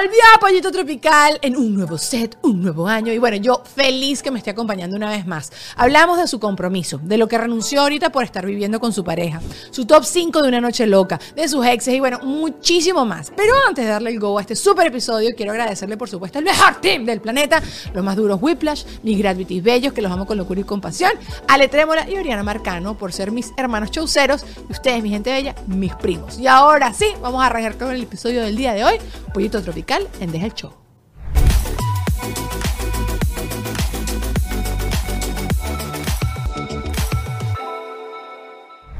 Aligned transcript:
Volvió 0.00 0.22
Pollito 0.40 0.70
Tropical 0.70 1.38
en 1.42 1.56
un 1.56 1.74
nuevo 1.74 1.98
set, 1.98 2.38
un 2.42 2.62
nuevo 2.62 2.86
año. 2.86 3.12
Y 3.12 3.18
bueno, 3.18 3.36
yo 3.36 3.62
feliz 3.74 4.22
que 4.22 4.30
me 4.30 4.38
esté 4.38 4.50
acompañando 4.50 4.96
una 4.96 5.10
vez 5.10 5.26
más. 5.26 5.52
Hablamos 5.76 6.18
de 6.18 6.26
su 6.26 6.40
compromiso, 6.40 6.98
de 7.02 7.18
lo 7.18 7.28
que 7.28 7.36
renunció 7.36 7.82
ahorita 7.82 8.10
por 8.10 8.24
estar 8.24 8.46
viviendo 8.46 8.80
con 8.80 8.92
su 8.92 9.04
pareja, 9.04 9.42
su 9.70 9.86
top 9.86 10.04
5 10.04 10.42
de 10.42 10.48
una 10.48 10.60
noche 10.60 10.86
loca, 10.86 11.20
de 11.34 11.48
sus 11.48 11.66
exes 11.66 11.94
y 11.94 12.00
bueno, 12.00 12.20
muchísimo 12.20 13.04
más. 13.04 13.32
Pero 13.36 13.52
antes 13.68 13.84
de 13.84 13.90
darle 13.90 14.10
el 14.10 14.20
go 14.20 14.38
a 14.38 14.40
este 14.40 14.56
super 14.56 14.86
episodio, 14.86 15.30
quiero 15.36 15.52
agradecerle, 15.52 15.96
por 15.96 16.08
supuesto, 16.08 16.38
al 16.38 16.44
mejor 16.44 16.80
team 16.80 17.04
del 17.04 17.20
planeta, 17.20 17.62
los 17.92 18.04
más 18.04 18.16
duros 18.16 18.38
Whiplash, 18.40 18.84
mis 19.02 19.18
Gravities 19.18 19.62
bellos, 19.62 19.92
que 19.92 20.02
los 20.02 20.12
amo 20.12 20.24
con 20.26 20.38
locura 20.38 20.60
y 20.60 20.64
compasión, 20.64 21.12
Ale 21.48 21.68
Trémola 21.68 22.08
y 22.08 22.16
Oriana 22.16 22.42
Marcano, 22.42 22.96
por 22.96 23.12
ser 23.12 23.32
mis 23.32 23.52
hermanos 23.56 23.90
chauceros, 23.90 24.44
y 24.68 24.72
ustedes, 24.72 25.02
mi 25.02 25.10
gente 25.10 25.30
bella, 25.30 25.54
mis 25.66 25.94
primos. 25.96 26.38
Y 26.38 26.46
ahora 26.46 26.94
sí, 26.94 27.06
vamos 27.20 27.42
a 27.42 27.46
arrancar 27.46 27.76
con 27.76 27.90
el 27.90 28.02
episodio 28.02 28.42
del 28.42 28.56
día 28.56 28.72
de 28.72 28.84
hoy. 28.84 28.98
Pollito 29.40 29.62
Tropical 29.62 30.06
en 30.20 30.32
Deja 30.32 30.44
el 30.44 30.52
Show. 30.52 30.70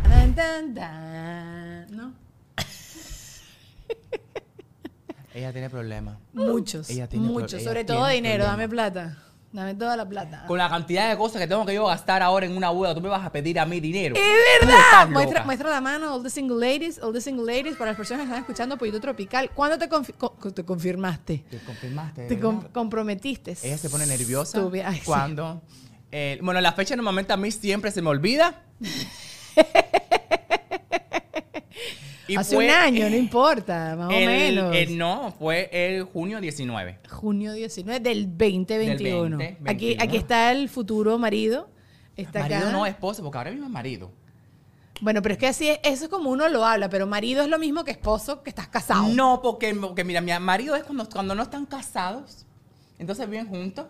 Dan, 0.09 0.35
dan, 0.35 0.75
dan, 0.75 1.87
¿No? 1.91 2.13
Ella 5.35 5.53
tiene 5.53 5.71
problemas. 5.71 6.19
Muchos, 6.33 6.91
Ella 6.91 7.07
tiene 7.09 7.27
pro- 7.27 7.35
muchos, 7.35 7.55
ella 7.55 7.65
sobre 7.69 7.85
todo 7.85 7.99
tiene 7.99 8.15
dinero, 8.15 8.45
problemas. 8.45 8.59
dame 8.59 8.69
plata. 8.69 9.19
Dame 9.53 9.75
toda 9.75 9.97
la 9.97 10.09
plata. 10.09 10.45
Con 10.47 10.59
la 10.59 10.69
cantidad 10.69 11.11
de 11.11 11.17
cosas 11.17 11.41
que 11.41 11.49
tengo 11.49 11.67
que 11.67 11.75
yo 11.75 11.85
gastar 11.87 12.23
ahora 12.23 12.47
en 12.47 12.57
una 12.57 12.71
boda, 12.71 12.95
tú 12.95 13.01
me 13.01 13.09
vas 13.09 13.27
a 13.27 13.33
pedir 13.33 13.59
a 13.59 13.67
mí 13.67 13.81
dinero. 13.81 14.15
¡Es 14.15 14.23
verdad! 14.67 15.09
Muestra, 15.45 15.71
la 15.71 15.81
mano, 15.81 16.15
all 16.15 16.23
the 16.23 16.31
single 16.31 16.57
ladies, 16.59 17.01
all 17.03 17.13
the 17.13 17.21
single 17.21 17.45
ladies, 17.45 17.77
para 17.77 17.91
las 17.91 17.97
personas 17.97 18.21
que 18.21 18.27
están 18.27 18.39
escuchando 18.41 18.79
Pollito 18.79 19.01
Tropical. 19.01 19.51
¿Cuándo 19.51 19.77
te, 19.77 19.89
confi- 19.91 20.15
co- 20.17 20.37
te 20.53 20.65
confirmaste? 20.65 21.45
Te 21.51 21.59
confirmaste, 21.59 22.27
Te 22.29 22.39
comprometiste. 22.73 23.57
Ella 23.65 23.77
se 23.77 23.91
pone 23.91 24.07
nerviosa. 24.07 24.61
Ay, 24.85 24.99
sí. 24.99 25.03
cuando... 25.05 25.63
eh, 26.13 26.39
bueno, 26.43 26.61
la 26.61 26.71
fecha 26.73 26.95
normalmente 26.95 27.33
a 27.33 27.37
mí 27.37 27.51
siempre 27.51 27.91
se 27.91 28.03
me 28.03 28.09
olvida. 28.11 28.63
Y 32.31 32.37
Hace 32.37 32.55
fue 32.55 32.67
un 32.67 32.71
año, 32.71 33.11
no 33.11 33.17
importa, 33.27 33.97
más 33.97 34.07
o 34.09 34.11
menos. 34.11 34.75
el- 34.77 34.97
no, 34.97 35.35
fue 35.39 35.69
el 35.73 36.05
junio 36.05 36.41
19. 36.41 36.99
Junio 37.09 37.53
19 37.53 38.01
del 38.01 38.27
2021. 38.29 38.87
Del 38.87 38.99
2021. 39.57 39.71
Aquí, 39.71 39.97
aquí 39.99 40.17
está 40.17 40.53
el 40.53 40.69
futuro 40.69 41.19
marido. 41.19 41.69
Está 42.17 42.41
marido 42.41 42.61
acá. 42.61 42.73
no 42.73 42.87
esposo, 42.87 43.23
porque 43.23 43.39
ahora 43.39 43.51
mismo 43.51 43.67
es 43.67 43.73
marido. 43.73 44.13
Bueno, 45.01 45.23
pero 45.23 45.33
es 45.33 45.39
que 45.39 45.47
así 45.47 45.69
es, 45.69 45.81
eso 45.83 46.05
es 46.05 46.11
como 46.11 46.29
uno 46.31 46.49
lo 46.49 46.65
habla, 46.65 46.91
pero 46.91 47.07
marido 47.07 47.43
es 47.43 47.49
lo 47.49 47.59
mismo 47.59 47.85
que 47.85 47.91
esposo, 47.91 48.43
que 48.43 48.51
estás 48.51 48.69
casado. 48.69 49.09
No, 49.09 49.41
porque, 49.43 49.75
porque 49.75 50.05
mira, 50.05 50.21
mi 50.21 50.31
marido 50.39 50.77
es 50.77 50.85
cuando, 50.85 51.09
cuando 51.09 51.35
no 51.35 51.43
están 51.43 51.65
casados, 51.67 52.45
entonces 52.99 53.29
viven 53.29 53.49
juntos. 53.49 53.87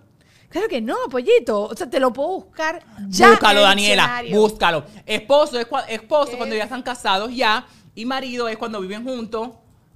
Claro 0.49 0.67
que 0.69 0.81
no, 0.81 0.97
pollito. 1.11 1.63
O 1.63 1.77
sea, 1.77 1.89
te 1.89 2.01
lo 2.01 2.13
puedo 2.13 2.29
buscar 2.31 2.83
ya. 3.09 3.31
búscalo, 3.31 3.61
Daniela, 3.63 4.23
búscalo. 4.33 4.85
Esposo 5.07 5.59
es, 5.59 5.67
esposo 5.89 6.33
¿Qué? 6.33 6.37
cuando 6.37 6.57
ya 6.57 6.65
están 6.65 6.83
casados 6.83 7.35
ya, 7.35 7.67
y 7.95 8.05
marido 8.07 8.49
es 8.49 8.57
cuando 8.57 8.81
viven 8.81 9.05
juntos, 9.05 9.51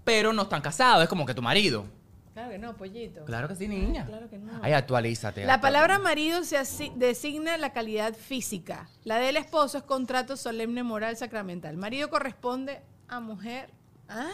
pero 0.05 0.33
no 0.33 0.43
están 0.43 0.61
casados. 0.63 1.03
Es 1.03 1.09
como 1.09 1.25
que 1.27 1.35
tu 1.35 1.43
marido. 1.43 1.87
Claro 2.35 2.51
que 2.51 2.59
no, 2.59 2.77
pollito. 2.77 3.25
Claro 3.25 3.47
que 3.47 3.55
sí, 3.55 3.69
niña. 3.69 4.07
Claro 4.07 4.29
que 4.29 4.39
no. 4.39 4.53
Ay, 4.61 4.73
actualízate. 4.73 5.45
La 5.45 5.55
actualízate. 5.55 5.63
palabra 5.63 5.99
marido 6.01 6.43
se 6.43 6.61
designa 6.97 7.57
la 7.59 7.73
calidad 7.73 8.13
física. 8.15 8.89
La 9.05 9.19
del 9.19 9.37
esposo 9.37 9.79
es 9.79 9.85
contrato 9.85 10.37
solemne 10.37 10.83
moral 10.83 11.17
sacramental. 11.17 11.77
Marido 11.77 12.11
corresponde 12.11 12.83
a 13.07 13.21
mujer. 13.21 13.71
¿Ah? 14.09 14.33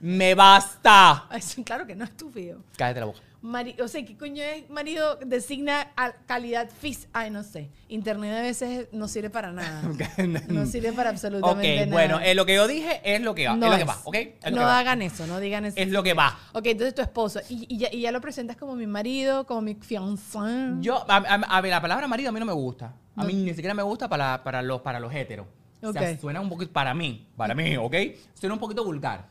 Me 0.00 0.34
basta. 0.34 1.26
Ay, 1.28 1.40
claro 1.64 1.86
que 1.86 1.94
no, 1.94 2.04
estúpido. 2.04 2.60
Cállate 2.76 3.00
la 3.00 3.06
boca. 3.06 3.20
Mari- 3.40 3.80
o 3.80 3.86
sea, 3.86 4.04
¿qué 4.04 4.16
coño 4.16 4.42
es? 4.42 4.68
Marido 4.68 5.14
designa 5.24 5.92
a 5.96 6.12
calidad 6.26 6.68
física. 6.68 7.08
Ay, 7.12 7.30
no 7.30 7.44
sé. 7.44 7.70
Internet 7.88 8.36
a 8.36 8.42
veces 8.42 8.88
no 8.90 9.06
sirve 9.06 9.30
para 9.30 9.52
nada. 9.52 9.82
No 10.48 10.66
sirve 10.66 10.92
para 10.92 11.10
absolutamente 11.10 11.86
nada. 11.86 11.92
bueno, 11.92 12.20
eh, 12.20 12.34
lo 12.34 12.44
que 12.46 12.56
yo 12.56 12.66
dije 12.66 13.00
es 13.04 13.20
lo 13.20 13.36
que 13.36 13.46
va. 13.46 13.54
No 13.54 13.66
es 13.66 13.72
lo 13.72 13.78
que 13.78 13.84
va, 13.84 13.98
¿ok? 14.04 14.14
Es 14.42 14.52
no 14.52 14.62
va. 14.62 14.78
hagan 14.80 15.02
eso, 15.02 15.24
no 15.28 15.38
digan 15.38 15.64
eso. 15.66 15.76
Es 15.78 15.88
lo 15.90 16.02
que 16.02 16.14
va. 16.14 16.36
Ok, 16.52 16.66
entonces 16.66 16.94
tu 16.96 17.02
esposo. 17.02 17.40
Y, 17.48 17.66
y 17.72 17.78
ya, 17.78 17.88
y 17.92 18.00
ya 18.00 18.10
lo 18.10 18.20
presentas 18.20 18.56
como 18.56 18.74
mi 18.74 18.88
marido, 18.88 19.46
como 19.46 19.60
mi 19.60 19.74
fiancé. 19.76 20.38
Yo, 20.80 21.04
a, 21.08 21.16
a- 21.18 21.34
a 21.56 21.60
ver, 21.60 21.70
la 21.70 21.80
palabra 21.80 22.08
marido 22.08 22.30
a 22.30 22.32
mí 22.32 22.40
no 22.40 22.46
me 22.46 22.52
gusta. 22.52 22.92
A 23.14 23.24
mí 23.24 23.32
ni 23.34 23.50
siquiera 23.54 23.74
me 23.74 23.82
gusta 23.84 24.08
para, 24.08 24.42
para, 24.42 24.62
los, 24.62 24.80
para 24.80 24.98
los 25.00 25.14
heteros. 25.14 25.46
O 25.80 25.92
sea, 25.92 26.18
suena 26.18 26.40
un 26.40 26.48
poquito, 26.48 26.72
para 26.72 26.92
mí, 26.92 27.28
para 27.36 27.54
mí, 27.54 27.76
¿ok? 27.76 27.94
Suena 28.34 28.54
un 28.54 28.60
poquito 28.60 28.84
vulgar. 28.84 29.26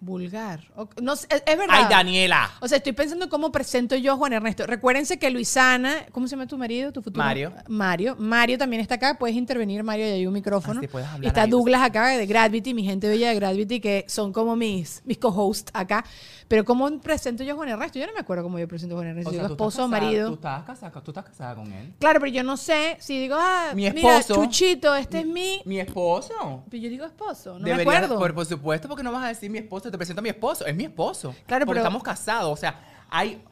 Vulgar. 0.00 0.60
No, 1.02 1.14
es, 1.14 1.26
es 1.30 1.58
verdad. 1.58 1.66
Ay, 1.70 1.86
Daniela. 1.90 2.50
O 2.60 2.68
sea, 2.68 2.78
estoy 2.78 2.92
pensando 2.92 3.28
cómo 3.28 3.50
presento 3.50 3.96
yo 3.96 4.12
a 4.12 4.16
Juan 4.16 4.32
Ernesto. 4.32 4.66
Recuérdense 4.66 5.18
que 5.18 5.30
Luisana, 5.30 6.06
¿cómo 6.12 6.26
se 6.26 6.36
llama 6.36 6.46
tu 6.46 6.56
marido? 6.56 6.92
Tu 6.92 7.02
futuro? 7.02 7.24
Mario. 7.24 7.52
Mario. 7.68 8.16
Mario 8.18 8.58
también 8.58 8.80
está 8.80 8.94
acá. 8.96 9.18
Puedes 9.18 9.36
intervenir, 9.36 9.82
Mario, 9.82 10.06
y 10.06 10.10
hay 10.10 10.26
un 10.26 10.32
micrófono. 10.32 10.78
Ah, 10.78 10.82
sí, 10.82 10.88
puedes 10.88 11.08
hablar 11.08 11.28
está 11.28 11.42
ahí. 11.42 11.50
Douglas 11.50 11.82
acá 11.82 12.08
de 12.08 12.26
Gravity, 12.26 12.74
mi 12.74 12.84
gente 12.84 13.08
bella 13.08 13.30
de 13.30 13.34
Gravity, 13.34 13.80
que 13.80 14.04
son 14.08 14.32
como 14.32 14.56
mis, 14.56 15.02
mis 15.04 15.18
co-hosts 15.18 15.70
acá. 15.74 16.04
Pero 16.48 16.64
¿cómo 16.64 16.88
presento 17.00 17.44
yo 17.44 17.52
a 17.52 17.56
Juan 17.56 17.68
Ernesto? 17.68 17.98
Yo 17.98 18.06
no 18.06 18.12
me 18.14 18.20
acuerdo 18.20 18.42
cómo 18.42 18.58
yo 18.58 18.66
presento 18.66 18.94
a 18.94 18.98
Juan 18.98 19.08
Ernesto. 19.08 19.28
O 19.28 19.32
sea, 19.32 19.42
digo 19.42 19.52
esposo 19.52 19.84
o 19.84 19.88
marido. 19.88 20.28
Tú 20.28 20.34
estás, 20.34 20.64
casada, 20.64 21.00
tú 21.02 21.10
estás 21.10 21.24
casada 21.24 21.54
con 21.54 21.70
él. 21.72 21.92
Claro, 21.98 22.20
pero 22.20 22.32
yo 22.32 22.42
no 22.42 22.56
sé 22.56 22.96
si 23.00 23.18
digo, 23.18 23.36
ah, 23.38 23.72
Mi 23.74 23.90
mira, 23.90 24.18
esposo. 24.18 24.42
Chuchito, 24.42 24.94
este 24.94 25.20
es 25.20 25.26
mi... 25.26 25.60
Mi 25.66 25.78
esposo. 25.78 26.64
Pero 26.70 26.82
yo 26.82 26.88
digo 26.88 27.04
esposo, 27.04 27.58
no 27.58 27.66
me 27.66 27.74
acuerdo. 27.74 28.18
Por, 28.18 28.34
por 28.34 28.46
supuesto, 28.46 28.88
porque 28.88 29.02
no 29.02 29.12
vas 29.12 29.24
a 29.24 29.28
decir 29.28 29.50
mi 29.50 29.58
esposo, 29.58 29.87
te 29.90 29.98
presento 29.98 30.20
a 30.20 30.22
mi 30.22 30.28
esposo. 30.28 30.66
Es 30.66 30.74
mi 30.74 30.84
esposo. 30.84 31.34
Claro, 31.46 31.64
porque 31.66 31.78
pero- 31.78 31.86
estamos 31.86 32.02
casados. 32.02 32.50
O 32.52 32.56
sea, 32.56 32.80
hay, 33.10 33.42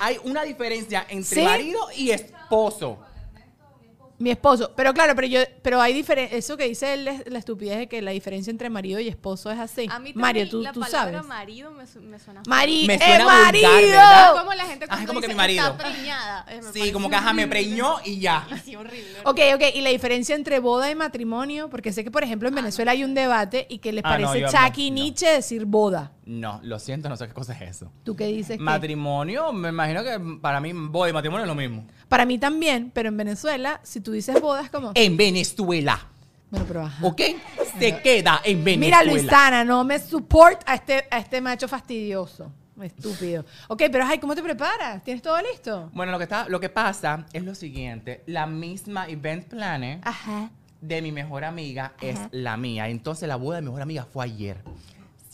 hay 0.00 0.18
una 0.24 0.42
diferencia 0.42 1.06
entre 1.08 1.36
¿Sí? 1.40 1.42
marido 1.44 1.80
y 1.96 2.10
esposo. 2.10 2.98
Mi 4.18 4.30
esposo. 4.30 4.72
Pero 4.74 4.94
claro, 4.94 5.14
pero 5.14 5.26
yo, 5.26 5.40
pero 5.62 5.80
hay 5.80 5.92
diferencia. 5.92 6.38
Eso 6.38 6.56
que 6.56 6.64
dice 6.66 6.94
él 6.94 7.06
es 7.08 7.30
la 7.30 7.38
estupidez 7.38 7.76
de 7.78 7.86
que 7.86 8.00
la 8.00 8.12
diferencia 8.12 8.50
entre 8.50 8.70
marido 8.70 8.98
y 8.98 9.08
esposo 9.08 9.50
es 9.50 9.58
así. 9.58 9.82
A 9.90 9.98
mí 9.98 10.14
también 10.14 10.20
Mario, 10.20 10.48
tú, 10.48 10.62
la 10.62 10.72
tú 10.72 10.80
palabra 10.80 11.12
sabes. 11.12 11.26
marido 11.28 11.70
me, 11.70 11.86
su- 11.86 12.00
me 12.00 12.18
suena 12.18 12.42
Mari 12.48 12.86
Me 12.86 12.94
¡eh, 12.94 12.98
suena 12.98 13.24
vulgar, 13.24 13.42
marido! 13.44 13.68
¿verdad? 13.90 14.36
Como 14.38 14.54
la 14.54 14.64
gente 14.64 14.84
Ah, 14.86 14.88
cuando 14.88 15.06
como 15.08 15.20
que 15.20 15.26
dice, 15.26 15.34
mi 15.34 15.36
marido. 15.36 15.66
Está 15.70 15.76
preñada. 15.90 16.46
Eh, 16.48 16.56
me 16.56 16.62
Sí, 16.62 16.68
parece 16.78 16.92
como 16.92 17.10
que 17.10 17.16
ajá, 17.16 17.32
me 17.34 17.42
horrible. 17.44 17.60
preñó 17.66 17.94
y 18.04 18.18
ya. 18.20 18.46
Sí, 18.64 18.74
horrible. 18.74 19.18
Ok, 19.24 19.40
ok. 19.54 19.62
Y 19.74 19.80
la 19.82 19.90
diferencia 19.90 20.34
entre 20.34 20.60
boda 20.60 20.90
y 20.90 20.94
matrimonio, 20.94 21.68
porque 21.68 21.92
sé 21.92 22.02
que, 22.02 22.10
por 22.10 22.24
ejemplo, 22.24 22.48
en 22.48 22.54
Venezuela 22.54 22.92
hay 22.92 23.04
un 23.04 23.12
debate 23.14 23.66
y 23.68 23.78
que 23.78 23.92
les 23.92 24.02
Ah, 24.04 24.16
no, 24.18 24.26
parece 24.28 24.40
yo- 24.40 24.46
no. 24.46 24.94
Nietzsche 24.94 25.26
decir 25.30 25.66
boda. 25.66 26.12
No, 26.26 26.58
lo 26.64 26.78
siento, 26.80 27.08
no 27.08 27.16
sé 27.16 27.28
qué 27.28 27.34
cosa 27.34 27.52
es 27.54 27.62
eso. 27.76 27.92
¿Tú 28.02 28.16
qué 28.16 28.26
dices? 28.26 28.58
que- 28.58 28.62
Matrimonio, 28.62 29.52
me 29.52 29.68
imagino 29.68 30.02
que 30.02 30.18
para 30.40 30.60
mí 30.60 30.72
boda 30.72 31.08
y 31.08 31.12
matrimonio 31.12 31.44
es 31.44 31.48
lo 31.48 31.54
mismo. 31.54 31.86
Para 32.08 32.26
mí 32.26 32.36
también, 32.38 32.90
pero 32.92 33.08
en 33.08 33.16
Venezuela, 33.16 33.80
si 33.84 34.00
tú 34.00 34.10
dices 34.12 34.40
boda 34.40 34.62
es 34.62 34.70
como... 34.70 34.90
En 34.94 35.16
Venezuela, 35.16 36.00
Bueno, 36.50 36.64
pero 36.66 36.82
ajá. 36.82 37.06
¿ok? 37.06 37.20
Se 37.78 38.00
queda 38.02 38.40
en 38.44 38.64
Mira, 38.64 38.76
Venezuela. 39.00 39.04
Luisana, 39.04 39.64
no 39.64 39.84
me 39.84 39.98
support 40.00 40.62
a 40.66 40.74
este, 40.74 41.06
a 41.10 41.18
este 41.18 41.40
macho 41.40 41.68
fastidioso. 41.68 42.52
Estúpido. 42.82 43.44
Ok, 43.68 43.84
pero 43.90 44.04
ay, 44.04 44.18
¿cómo 44.18 44.34
te 44.34 44.42
preparas? 44.42 45.02
¿Tienes 45.02 45.22
todo 45.22 45.38
listo? 45.40 45.90
Bueno, 45.94 46.12
lo 46.12 46.18
que, 46.18 46.24
está, 46.24 46.48
lo 46.48 46.58
que 46.60 46.68
pasa 46.68 47.24
es 47.32 47.42
lo 47.44 47.54
siguiente. 47.54 48.22
La 48.26 48.46
misma 48.46 49.08
event 49.08 49.46
planner 49.46 50.00
Ajá. 50.02 50.50
de 50.80 51.00
mi 51.02 51.10
mejor 51.12 51.44
amiga 51.44 51.94
es 52.02 52.18
la 52.32 52.56
mía. 52.58 52.88
Entonces 52.88 53.28
la 53.28 53.36
boda 53.36 53.56
de 53.56 53.62
mi 53.62 53.66
mejor 53.68 53.82
amiga 53.82 54.04
fue 54.04 54.24
ayer. 54.24 54.58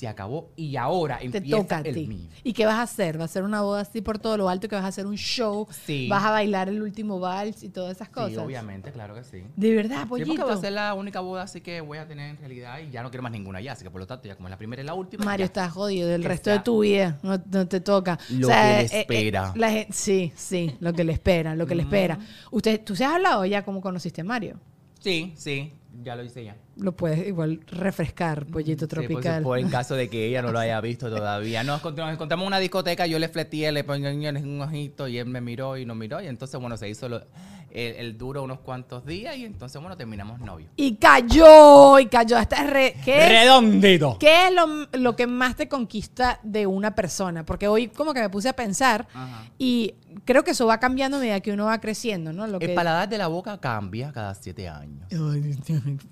Se 0.03 0.09
acabó 0.09 0.51
y 0.57 0.75
ahora 0.75 1.19
Te 1.19 1.27
empieza 1.39 1.59
toca 1.59 1.77
a 1.77 1.81
el 1.83 1.95
ti. 1.95 2.07
mío. 2.09 2.29
¿Y 2.43 2.53
qué 2.55 2.67
vas 2.67 2.75
a 2.75 2.83
hacer? 2.83 3.19
¿Vas 3.19 3.23
a 3.23 3.25
hacer 3.31 3.45
una 3.45 3.61
boda 3.63 3.83
así 3.83 4.01
por 4.01 4.19
todo 4.19 4.37
lo 4.37 4.49
alto? 4.49 4.67
¿Que 4.67 4.75
vas 4.75 4.85
a 4.85 4.89
hacer 4.89 5.07
un 5.07 5.17
show? 5.17 5.69
Sí. 5.87 6.09
¿Vas 6.09 6.25
a 6.25 6.33
bailar 6.33 6.69
el 6.69 6.83
último 6.83 7.21
vals 7.21 7.63
y 7.63 7.69
todas 7.69 7.95
esas 7.95 8.09
cosas? 8.09 8.33
Sí, 8.33 8.37
obviamente, 8.37 8.91
claro 8.91 9.15
que 9.15 9.23
sí. 9.23 9.45
De 9.55 9.77
verdad, 9.77 10.03
Sí, 10.03 10.09
pollito. 10.09 10.29
porque 10.31 10.43
va 10.45 10.55
a 10.55 10.61
ser 10.61 10.73
la 10.73 10.95
única 10.95 11.21
boda 11.21 11.43
así 11.45 11.61
que 11.61 11.81
voy 11.81 11.99
a 11.99 12.09
tener 12.09 12.31
en 12.31 12.37
realidad 12.37 12.81
y 12.81 12.91
ya 12.91 13.05
no 13.05 13.11
quiero 13.11 13.23
más 13.23 13.31
ninguna 13.31 13.61
ya, 13.61 13.73
así 13.75 13.85
que 13.85 13.93
por 13.93 14.01
lo 14.01 14.07
tanto 14.09 14.27
ya 14.27 14.35
como 14.35 14.49
es 14.49 14.51
la 14.51 14.59
primera 14.59 14.83
y 14.83 14.85
la 14.87 14.95
última. 14.95 15.25
Mario, 15.25 15.45
ya. 15.45 15.47
estás 15.47 15.71
jodido. 15.71 16.09
Del 16.09 16.23
Que 16.23 16.29
resto 16.29 16.51
de 16.51 16.59
tu 16.59 16.81
vida 16.81 17.21
no, 17.23 17.41
no 17.53 17.69
te 17.69 17.81
toca. 17.81 18.19
Lo 18.31 18.49
que 18.49 18.55
le 18.55 18.81
eh, 18.81 18.89
eh, 18.91 19.01
espera. 19.03 19.53
la 19.55 19.87
sí, 19.91 20.33
sí, 20.35 20.75
lo 20.81 20.93
que 20.95 21.05
le 21.05 21.13
espera, 21.13 21.55
lo 21.55 21.65
que 21.65 21.77
le 21.77 21.83
espera. 21.83 22.19
Usted, 22.51 22.83
¿Tú 22.83 22.97
se 22.97 23.05
has 23.05 23.13
hablado 23.15 23.45
ya 23.45 23.65
cómo 23.65 23.81
conociste 23.81 24.23
a 24.23 24.25
Mario? 24.25 24.59
Sí, 24.99 25.33
sí, 25.37 25.73
ya 26.03 26.17
lo 26.17 26.25
hice 26.25 26.45
ya. 26.45 26.57
Lo 26.77 26.93
puedes 26.93 27.27
igual 27.27 27.61
refrescar, 27.67 28.47
pollito 28.47 28.87
Sí, 28.87 28.89
por 28.95 29.05
tropical. 29.07 29.43
supuesto, 29.43 29.67
en 29.67 29.71
caso 29.71 29.95
de 29.95 30.09
que 30.09 30.27
ella 30.27 30.41
no 30.43 30.53
lo 30.53 30.59
haya 30.59 30.81
visto 30.81 31.11
todavía. 31.11 31.63
Nos, 31.65 31.83
nos 31.85 32.13
encontramos 32.13 32.45
en 32.45 32.47
una 32.47 32.59
discoteca, 32.59 33.07
yo 33.07 33.19
le 33.19 33.29
fleteé, 33.29 33.73
le 33.73 33.85
ponía 33.85 34.11
un 34.11 34.61
ojito 34.63 35.09
y 35.09 35.19
él 35.19 35.27
me 35.27 35.41
miró 35.41 35.77
y 35.77 35.85
nos 35.85 35.97
miró 35.97 36.21
y 36.23 36.27
entonces, 36.27 36.59
bueno, 36.61 36.77
se 36.77 36.89
hizo 36.89 37.09
lo- 37.09 37.23
el, 37.73 37.97
el 37.97 38.19
duro 38.19 38.43
unos 38.43 38.61
cuantos 38.61 39.05
días 39.07 39.37
y 39.37 39.45
entonces, 39.45 39.81
bueno, 39.81 39.97
terminamos 39.97 40.41
novios. 40.41 40.71
Y 40.77 40.97
cayó, 40.97 41.99
y 41.99 42.07
cayó. 42.07 42.37
Hasta 42.37 42.65
re, 42.65 42.95
¿qué, 43.05 43.25
es, 43.25 43.29
¡Redondito! 43.29 44.17
qué 44.19 44.49
es 44.49 44.55
lo, 44.55 44.87
lo 44.93 45.17
que 45.17 45.27
más 45.27 45.57
te 45.57 45.69
conquista 45.69 46.39
de 46.43 46.67
una 46.67 46.95
persona? 46.95 47.45
Porque 47.45 47.69
hoy 47.69 47.89
como 47.89 48.13
que 48.15 48.21
me 48.21 48.29
puse 48.29 48.49
a 48.49 48.53
pensar 48.55 49.07
Ajá. 49.15 49.45
y 49.59 49.95
creo 50.25 50.45
que 50.45 50.53
eso 50.53 50.67
va 50.67 50.79
cambiando 50.79 51.17
a 51.17 51.21
medida 51.21 51.41
que 51.41 51.53
uno 51.53 51.65
va 51.67 51.81
creciendo, 51.81 52.33
¿no? 52.33 52.47
Lo 52.47 52.59
El 52.61 52.69
que, 52.69 52.75
paladar 52.75 53.09
de 53.09 53.19
la 53.19 53.29
boca 53.29 53.59
cambia 53.59 54.13
cada 54.13 54.35
siete 54.35 54.69
años. 54.69 55.09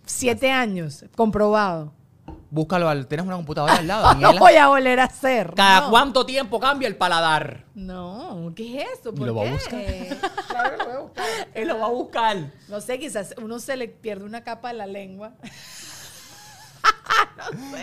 siete 0.04 0.50
años, 0.50 1.04
comprobado. 1.14 1.92
Búscalo, 2.50 2.88
al, 2.88 3.06
tienes 3.06 3.26
una 3.26 3.36
computadora 3.36 3.76
al 3.76 3.86
lado, 3.86 4.14
No 4.20 4.36
voy 4.38 4.54
a 4.54 4.66
volver 4.68 4.98
a 5.00 5.04
hacer. 5.04 5.52
¿Cada 5.54 5.82
no. 5.82 5.90
cuánto 5.90 6.26
tiempo 6.26 6.58
cambia 6.58 6.88
el 6.88 6.96
paladar? 6.96 7.64
No, 7.74 8.52
¿qué 8.56 8.82
es 8.82 8.98
eso? 9.00 9.14
¿Por 9.14 9.28
¿Lo 9.28 9.34
va 9.36 9.42
a 9.42 9.44
qué? 9.46 9.52
buscar? 9.52 9.80
Claro 10.48 10.70
que 10.70 10.76
lo 10.78 10.84
voy 10.86 10.94
a 10.94 10.98
buscar. 11.00 11.26
Él 11.54 11.68
lo 11.68 11.78
va 11.78 11.86
a 11.86 11.90
buscar. 11.90 12.36
No 12.68 12.80
sé, 12.80 12.98
quizás 12.98 13.34
uno 13.40 13.58
se 13.60 13.76
le 13.76 13.88
pierde 13.88 14.24
una 14.24 14.42
capa 14.42 14.68
de 14.68 14.74
la 14.74 14.86
lengua. 14.86 15.32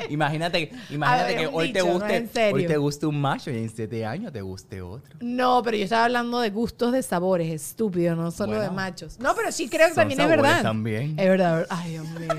Imagínate, 0.10 0.72
A 0.90 0.94
imagínate 0.94 1.34
ver, 1.36 1.38
que 1.38 1.48
hoy 1.48 1.74
te 1.74 1.80
dicho, 1.80 1.94
no 1.94 2.00
guste, 2.00 2.52
hoy 2.54 2.68
te 2.68 2.78
guste 2.78 3.06
un 3.08 3.20
macho 3.20 3.50
y 3.52 3.58
en 3.58 3.70
siete 3.70 4.06
años 4.06 4.32
te 4.32 4.42
guste 4.42 4.82
otro. 4.82 5.16
No, 5.20 5.62
pero 5.64 5.78
yo 5.78 5.84
estaba 5.84 6.06
hablando 6.06 6.40
de 6.40 6.50
gustos 6.52 6.92
de 6.92 7.02
sabores, 7.04 7.50
estúpido, 7.52 8.16
no 8.16 8.32
solo 8.32 8.60
de 8.60 8.70
machos. 8.70 9.20
No, 9.20 9.36
pero 9.36 9.52
sí 9.52 9.68
creo 9.68 9.90
que 9.90 9.96
también 9.96 10.20
es 10.22 10.28
verdad. 10.28 10.62
también. 10.62 11.18
Es 11.20 11.28
verdad. 11.28 11.66
Ay, 11.70 11.92
Dios 11.92 12.08
mío. 12.12 12.30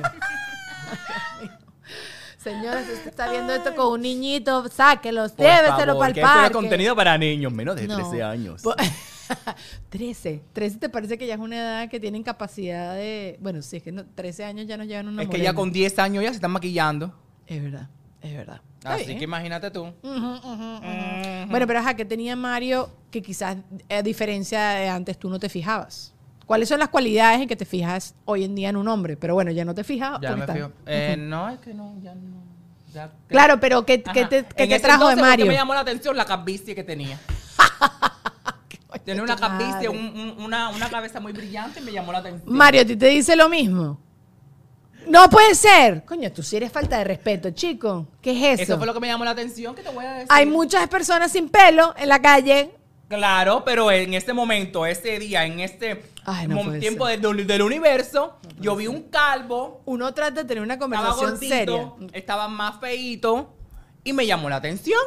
Señora, 2.50 2.84
si 2.84 2.92
usted 2.92 3.08
está 3.08 3.30
viendo 3.30 3.52
esto 3.54 3.74
con 3.74 3.92
un 3.92 4.00
niñito, 4.02 4.68
sáquelo, 4.68 5.28
Por 5.28 5.46
lléveselo 5.46 5.98
para 5.98 6.08
el 6.08 6.14
que 6.14 6.20
esto 6.20 6.32
es 6.32 6.38
parque. 6.40 6.52
contenido 6.54 6.96
para 6.96 7.18
niños 7.18 7.52
menos 7.52 7.76
de 7.76 7.86
No. 7.86 7.96
13 7.96 8.22
años. 8.22 8.62
Po- 8.62 8.74
13. 9.90 10.42
13 10.52 10.78
te 10.78 10.88
parece 10.88 11.18
que 11.18 11.26
ya 11.26 11.34
es 11.34 11.40
una 11.40 11.56
edad 11.56 11.88
que 11.90 12.00
tienen 12.00 12.22
capacidad 12.22 12.94
de. 12.94 13.36
Bueno, 13.40 13.60
sí, 13.62 13.76
es 13.78 13.82
que 13.82 13.92
no, 13.92 14.04
13 14.06 14.44
años 14.44 14.66
ya 14.66 14.76
nos 14.76 14.86
llevan 14.86 15.08
una 15.08 15.22
es 15.22 15.28
que 15.28 15.38
ya 15.40 15.52
con 15.54 15.70
10 15.72 15.98
años 15.98 16.22
ya 16.22 16.30
se 16.30 16.36
están 16.36 16.50
maquillando. 16.50 17.14
Es 17.46 17.62
verdad, 17.62 17.88
es 18.22 18.34
verdad. 18.36 18.60
Está 18.78 18.94
Así 18.94 19.06
bien. 19.06 19.18
que 19.18 19.24
imagínate 19.24 19.70
tú. 19.70 19.92
Bueno, 20.02 21.66
pero 21.66 21.78
ajá, 21.80 21.94
que 21.94 22.04
tenía 22.04 22.36
Mario 22.36 22.90
que 23.10 23.22
quizás 23.22 23.56
a 23.90 24.02
diferencia 24.02 24.68
de 24.70 24.88
antes 24.88 25.18
tú 25.18 25.28
no 25.28 25.38
te 25.38 25.48
fijabas. 25.48 26.14
¿Cuáles 26.48 26.70
son 26.70 26.78
las 26.80 26.88
cualidades 26.88 27.42
en 27.42 27.46
que 27.46 27.56
te 27.56 27.66
fijas 27.66 28.14
hoy 28.24 28.42
en 28.44 28.54
día 28.54 28.70
en 28.70 28.76
un 28.78 28.88
hombre? 28.88 29.18
Pero 29.18 29.34
bueno, 29.34 29.50
ya 29.50 29.66
no 29.66 29.74
te 29.74 29.84
fijas. 29.84 30.18
Ya 30.22 30.34
me 30.34 30.46
fijo. 30.46 30.72
Eh, 30.86 31.14
no, 31.18 31.46
es 31.50 31.58
que 31.58 31.74
no, 31.74 31.94
ya 32.02 32.14
no. 32.14 32.38
ya- 32.90 33.12
Claro, 33.26 33.60
pero 33.60 33.84
¿qué, 33.84 34.02
qué 34.02 34.24
te, 34.24 34.46
qué 34.56 34.66
te 34.66 34.80
trajo 34.80 35.08
de 35.08 35.12
entonces, 35.12 35.16
lo 35.18 35.22
que 35.24 35.28
Mario? 35.28 35.46
me 35.46 35.52
llamó 35.52 35.74
la 35.74 35.80
atención 35.80 36.16
la 36.16 36.24
calvicie 36.24 36.74
que 36.74 36.82
tenía. 36.84 37.20
Tenía 39.04 39.22
una 39.22 39.36
calvicie, 39.36 39.90
un- 39.90 39.96
un- 39.98 40.42
una, 40.42 40.70
una 40.70 40.88
cabeza 40.88 41.20
muy 41.20 41.32
brillante 41.32 41.80
y 41.80 41.82
me 41.82 41.92
llamó 41.92 42.12
la 42.12 42.18
atención. 42.18 42.50
Mario, 42.50 42.80
¿a 42.80 42.84
ti 42.86 42.96
te 42.96 43.06
dice 43.08 43.36
lo 43.36 43.50
mismo? 43.50 44.00
No 45.06 45.28
puede 45.28 45.54
ser. 45.54 46.04
Coño, 46.06 46.32
tú 46.32 46.42
sí 46.42 46.56
eres 46.56 46.72
falta 46.72 46.96
de 46.98 47.04
respeto, 47.04 47.50
chico. 47.50 48.08
¿Qué 48.22 48.30
es 48.32 48.60
eso? 48.60 48.72
Eso 48.72 48.78
fue 48.78 48.86
lo 48.86 48.94
que 48.94 49.00
me 49.00 49.06
llamó 49.06 49.24
la 49.26 49.30
atención, 49.32 49.74
que 49.74 49.82
te 49.82 49.90
voy 49.90 50.04
a 50.06 50.12
decir. 50.12 50.28
Hay 50.30 50.46
muchas 50.46 50.88
personas 50.88 51.30
sin 51.30 51.50
pelo 51.50 51.94
en 51.98 52.08
la 52.08 52.20
calle. 52.22 52.70
Claro, 53.08 53.64
pero 53.64 53.90
en 53.90 54.12
ese 54.12 54.34
momento, 54.34 54.84
ese 54.84 55.18
día, 55.18 55.44
en 55.46 55.60
este 55.60 56.04
Ay, 56.26 56.46
no 56.46 56.78
tiempo 56.78 57.06
del, 57.06 57.62
universo, 57.62 58.36
yo 58.60 58.76
vi 58.76 58.86
un 58.86 59.04
calvo, 59.04 59.80
Uno 59.86 60.12
trata 60.12 60.42
de 60.42 60.44
tener 60.44 60.62
una 60.62 60.74
estaba 60.74 60.90
conversación 60.90 61.30
gordito, 61.30 61.54
seria. 61.54 61.92
estaba 62.12 62.48
más 62.48 62.78
feíto 62.80 63.54
y 64.04 64.12
me 64.12 64.26
llamó 64.26 64.50
la 64.50 64.56
atención. 64.56 65.00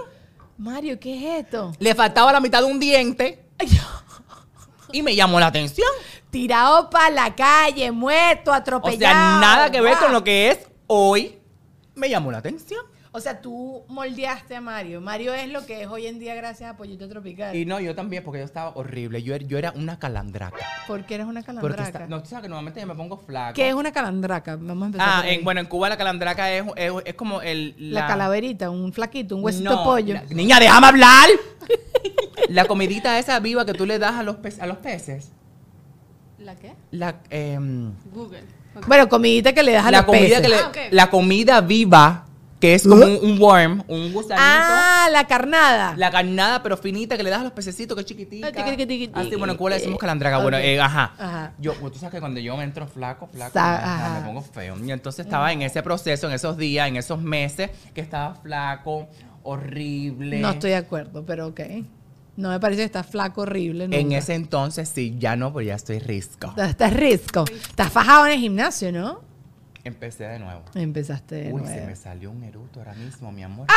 Mario, 0.58 1.00
¿qué 1.00 1.16
es 1.40 1.46
esto? 1.46 1.74
Le 1.80 1.94
faltaba 1.94 2.32
la 2.32 2.40
mitad 2.40 2.60
de 2.62 2.66
un 2.66 2.80
diente 2.80 3.46
y 4.92 5.02
me 5.02 5.16
llamó 5.16 5.40
la 5.40 5.48
atención. 5.48 5.90
Tirado 6.30 6.90
para 6.90 7.10
la 7.10 7.36
calle, 7.36 7.92
muerto, 7.92 8.52
O 8.52 8.54
atropellado. 8.54 9.00
sea, 9.00 9.40
nada 9.40 9.72
que 9.72 9.82
ver 9.82 9.98
con 9.98 10.12
lo 10.12 10.24
que 10.24 10.50
es 10.50 10.60
hoy. 10.88 11.38
Me 11.96 12.10
llamó 12.10 12.32
la 12.32 12.40
atención. 12.40 12.86
O 13.14 13.20
sea, 13.20 13.42
tú 13.42 13.84
moldeaste 13.90 14.56
a 14.56 14.62
Mario. 14.62 15.02
Mario 15.02 15.34
es 15.34 15.50
lo 15.50 15.66
que 15.66 15.82
es 15.82 15.88
hoy 15.90 16.08
en 16.08 16.18
día 16.18 16.34
gracias 16.34 16.70
a 16.72 16.78
Pollito 16.78 17.10
Tropical. 17.10 17.54
Y 17.54 17.66
no, 17.66 17.78
yo 17.82 17.94
también, 17.94 18.24
porque 18.24 18.40
yo 18.40 18.46
estaba 18.46 18.70
horrible. 18.76 19.22
Yo, 19.22 19.36
era- 19.36 19.46
yo 19.46 19.58
era 19.58 19.72
una 19.72 20.00
calandraca. 20.00 20.56
¿Por 20.88 21.06
qué 21.06 21.16
eres 21.16 21.28
una 21.28 21.44
calandraca? 21.44 21.84
está- 21.84 22.08
no, 22.08 22.24
tú 22.24 22.30
sabes 22.30 22.44
que 22.44 22.48
normalmente 22.48 22.80
yo 22.80 22.88
me 22.88 22.96
pongo 22.96 23.18
flaco. 23.18 23.54
¿Qué 23.56 23.68
es 23.68 23.74
una 23.74 23.92
calandraca? 23.92 24.56
Vamos 24.56 24.84
a 24.84 24.86
empezar 24.86 25.10
Ah, 25.10 25.30
en- 25.30 25.44
bueno, 25.44 25.60
en 25.60 25.66
Cuba 25.68 25.90
la 25.90 25.98
calandraca 25.98 26.54
es, 26.54 26.64
es, 26.78 26.94
es 27.04 27.14
como 27.16 27.42
el... 27.42 27.76
la... 27.78 28.08
calaverita, 28.08 28.70
un 28.70 28.94
flaquito, 28.94 29.36
un 29.36 29.44
huesito 29.44 29.70
No, 29.72 29.80
de 29.80 29.84
pollo. 29.86 30.14
la- 30.14 30.24
niña, 30.34 30.58
déjame 30.62 30.88
hablar. 30.88 31.28
la 32.48 32.64
comidita 32.64 33.20
esa 33.20 33.38
viva 33.42 33.66
que 33.66 33.74
tú 33.74 33.86
le 33.86 34.00
das 34.00 34.14
a 34.14 34.24
los, 34.24 34.38
pe- 34.38 34.54
a 34.62 34.66
los 34.68 34.78
peces. 34.78 35.32
¿La 36.40 36.56
qué? 36.56 36.72
La, 36.92 37.18
em, 37.30 37.92
Google. 38.14 38.44
Bueno, 38.88 39.10
comidita 39.10 39.52
que 39.52 39.64
le 39.64 39.74
das 39.74 39.86
a 39.86 39.92
la 39.92 39.98
los 39.98 40.06
comida 40.06 40.38
peces. 40.38 40.42
que 40.42 40.48
le- 40.48 40.56
Ah, 40.56 40.72
la 40.92 41.10
comida 41.10 41.60
viva, 41.60 42.26
que 42.62 42.76
es 42.76 42.84
como 42.84 43.04
un, 43.04 43.18
un 43.24 43.40
worm, 43.40 43.84
un 43.88 44.14
gusanito. 44.14 44.36
Ah, 44.40 45.10
la 45.12 45.26
carnada. 45.26 45.96
La 45.98 46.12
carnada, 46.12 46.62
pero 46.62 46.78
finita, 46.78 47.18
que 47.18 47.24
le 47.24 47.32
das 47.32 47.42
a 47.42 47.44
los 47.44 47.54
pececitos, 47.54 47.96
que 47.96 48.02
es 48.02 48.06
chiquitita. 48.06 48.52
Ah, 48.56 49.20
Así, 49.22 49.36
bueno, 49.36 49.54
en 49.54 49.58
Cuba 49.58 49.72
le 49.72 49.78
decimos 49.78 49.98
calandraga. 49.98 50.38
Bueno, 50.38 50.58
eh, 50.58 50.80
ajá. 50.80 51.16
Ajá. 51.18 51.54
Yo, 51.58 51.74
pues, 51.74 51.94
tú 51.94 52.00
sabes 52.00 52.14
que 52.14 52.20
cuando 52.20 52.40
yo 52.40 52.56
me 52.56 52.64
entro 52.64 52.88
flaco, 52.88 53.28
flaco, 53.28 53.58
ajá, 53.58 54.06
ajá. 54.06 54.20
me 54.20 54.28
pongo 54.28 54.42
feo. 54.44 54.78
Y 54.78 54.92
entonces 54.92 55.26
estaba 55.26 55.52
en 55.52 55.64
ese 55.64 55.82
proceso, 55.82 56.28
en 56.28 56.34
esos 56.34 56.56
días, 56.56 56.88
en 56.88 56.98
esos 56.98 57.20
meses, 57.20 57.72
que 57.96 58.02
estaba 58.02 58.36
flaco, 58.36 59.08
horrible. 59.42 60.40
No 60.40 60.52
estoy 60.52 60.70
de 60.70 60.78
acuerdo, 60.78 61.26
pero 61.26 61.48
ok. 61.48 61.62
No 62.38 62.50
me 62.50 62.60
parece 62.60 62.82
que 62.82 62.86
estás 62.86 63.08
flaco, 63.08 63.42
horrible. 63.42 63.86
En 63.86 63.90
nunca. 63.90 64.18
ese 64.18 64.36
entonces, 64.36 64.88
sí, 64.88 65.16
ya 65.18 65.36
no, 65.36 65.52
pero 65.52 65.66
ya 65.66 65.76
estoy 65.76 65.98
risco. 65.98 66.54
Estás 66.58 66.94
risco. 66.94 67.44
Estás 67.70 67.92
fajado 67.92 68.28
en 68.28 68.34
el 68.34 68.40
gimnasio, 68.40 68.92
¿no? 68.92 69.31
Empecé 69.84 70.26
de 70.26 70.38
nuevo. 70.40 70.62
Empezaste 70.76 71.36
de 71.36 71.54
Uy, 71.54 71.62
nuevo. 71.62 71.68
se 71.76 71.86
me 71.86 71.96
salió 71.96 72.30
un 72.32 72.44
eruto 72.44 72.80
ahora 72.80 72.94
mismo, 72.94 73.32
mi 73.32 73.44
amor. 73.44 73.68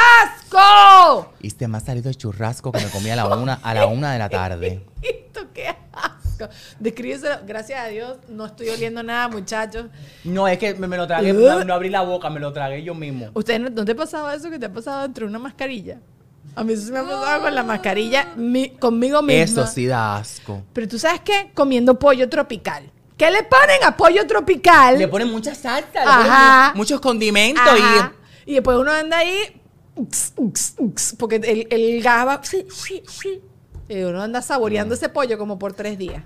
¡Asco! 0.49 1.33
Y 1.41 1.51
se 1.51 1.67
me 1.69 1.79
ha 1.79 1.81
salido 1.81 2.09
el 2.11 2.17
churrasco 2.17 2.73
que 2.73 2.81
me 2.85 2.91
comí 2.91 3.11
a 3.11 3.17
la 3.17 3.27
una, 3.37 3.55
a 3.55 3.75
la 3.75 3.87
una 3.87 4.13
de 4.13 4.19
la 4.19 4.29
tarde. 4.29 4.85
Esto 5.03 5.47
qué 5.55 5.69
asco. 5.93 6.49
Descríbeselo. 6.79 7.37
Gracias 7.47 7.81
a 7.81 7.87
Dios, 7.89 8.19
no 8.29 8.47
estoy 8.47 8.69
oliendo 8.69 9.03
nada, 9.03 9.29
muchachos. 9.29 9.87
No, 10.25 10.47
es 10.49 10.59
que 10.59 10.75
me, 10.75 10.87
me 10.89 10.97
lo 10.97 11.07
tragué, 11.07 11.33
no, 11.33 11.65
no 11.65 11.75
abrí 11.75 11.89
la 11.91 12.03
boca, 12.03 12.29
me 12.29 12.41
lo 12.41 12.53
tragué 12.53 12.83
yo 12.83 12.95
mismo. 12.95 13.31
¿Ustedes 13.35 13.61
no, 13.61 13.71
no 13.71 13.85
te 13.85 13.93
ha 13.93 13.97
pasado 13.97 14.31
eso 14.31 14.51
que 14.51 14.59
te 14.59 14.67
ha 14.67 14.73
pasado 14.73 15.03
dentro 15.03 15.27
de 15.27 15.31
una 15.31 15.39
mascarilla? 15.39 15.99
A 16.57 16.63
mí 16.63 16.75
eso 16.75 16.87
se 16.87 16.93
me 16.93 16.99
ha 16.99 17.03
pasado 17.05 17.43
con 17.43 17.55
la 17.55 17.63
mascarilla 17.63 18.29
mi- 18.37 18.71
conmigo 18.71 19.23
misma. 19.23 19.43
Eso 19.63 19.67
sí 19.67 19.87
da 19.87 20.17
asco. 20.19 20.63
Pero 20.73 20.87
tú 20.87 20.99
sabes 20.99 21.21
qué? 21.23 21.51
Comiendo 21.55 21.99
pollo 21.99 22.29
tropical. 22.29 22.91
¿Qué 23.17 23.31
le 23.31 23.45
ponen 23.45 23.85
a 23.85 23.97
pollo 23.97 24.27
tropical? 24.27 24.99
Le 24.99 25.09
ponen 25.09 25.31
mucha 25.31 25.55
salsa, 25.55 26.01
le 26.01 26.01
Ajá. 26.01 26.63
ponen 26.71 26.79
muchos 26.79 27.01
condimentos 27.01 27.63
Ajá. 27.65 28.13
Y 28.47 28.55
después 28.55 28.77
uno 28.77 28.91
anda 28.91 29.19
ahí, 29.19 29.61
porque 31.19 31.37
el, 31.37 31.69
el 31.71 32.03
gas 32.03 32.27
va. 32.27 32.41
Y 33.89 34.03
uno 34.03 34.23
anda 34.23 34.43
saboreando 34.43 34.95
ese 34.95 35.09
pollo 35.09 35.39
como 35.39 35.59
por 35.59 35.73
tres 35.73 35.97
días. 35.97 36.25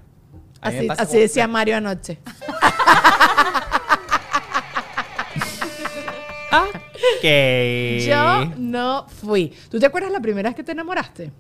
Así, 0.61 0.89
así 0.97 1.19
decía 1.19 1.47
Mario 1.47 1.77
anoche. 1.77 2.19
y... 6.51 7.21
¿Qué? 7.21 8.07
Yo 8.09 8.47
no 8.57 9.07
fui. 9.09 9.55
¿Tú 9.71 9.79
te 9.79 9.87
acuerdas 9.87 10.11
la 10.11 10.21
primera 10.21 10.49
vez 10.49 10.57
que 10.57 10.65
te 10.65 10.73
enamoraste? 10.73 11.31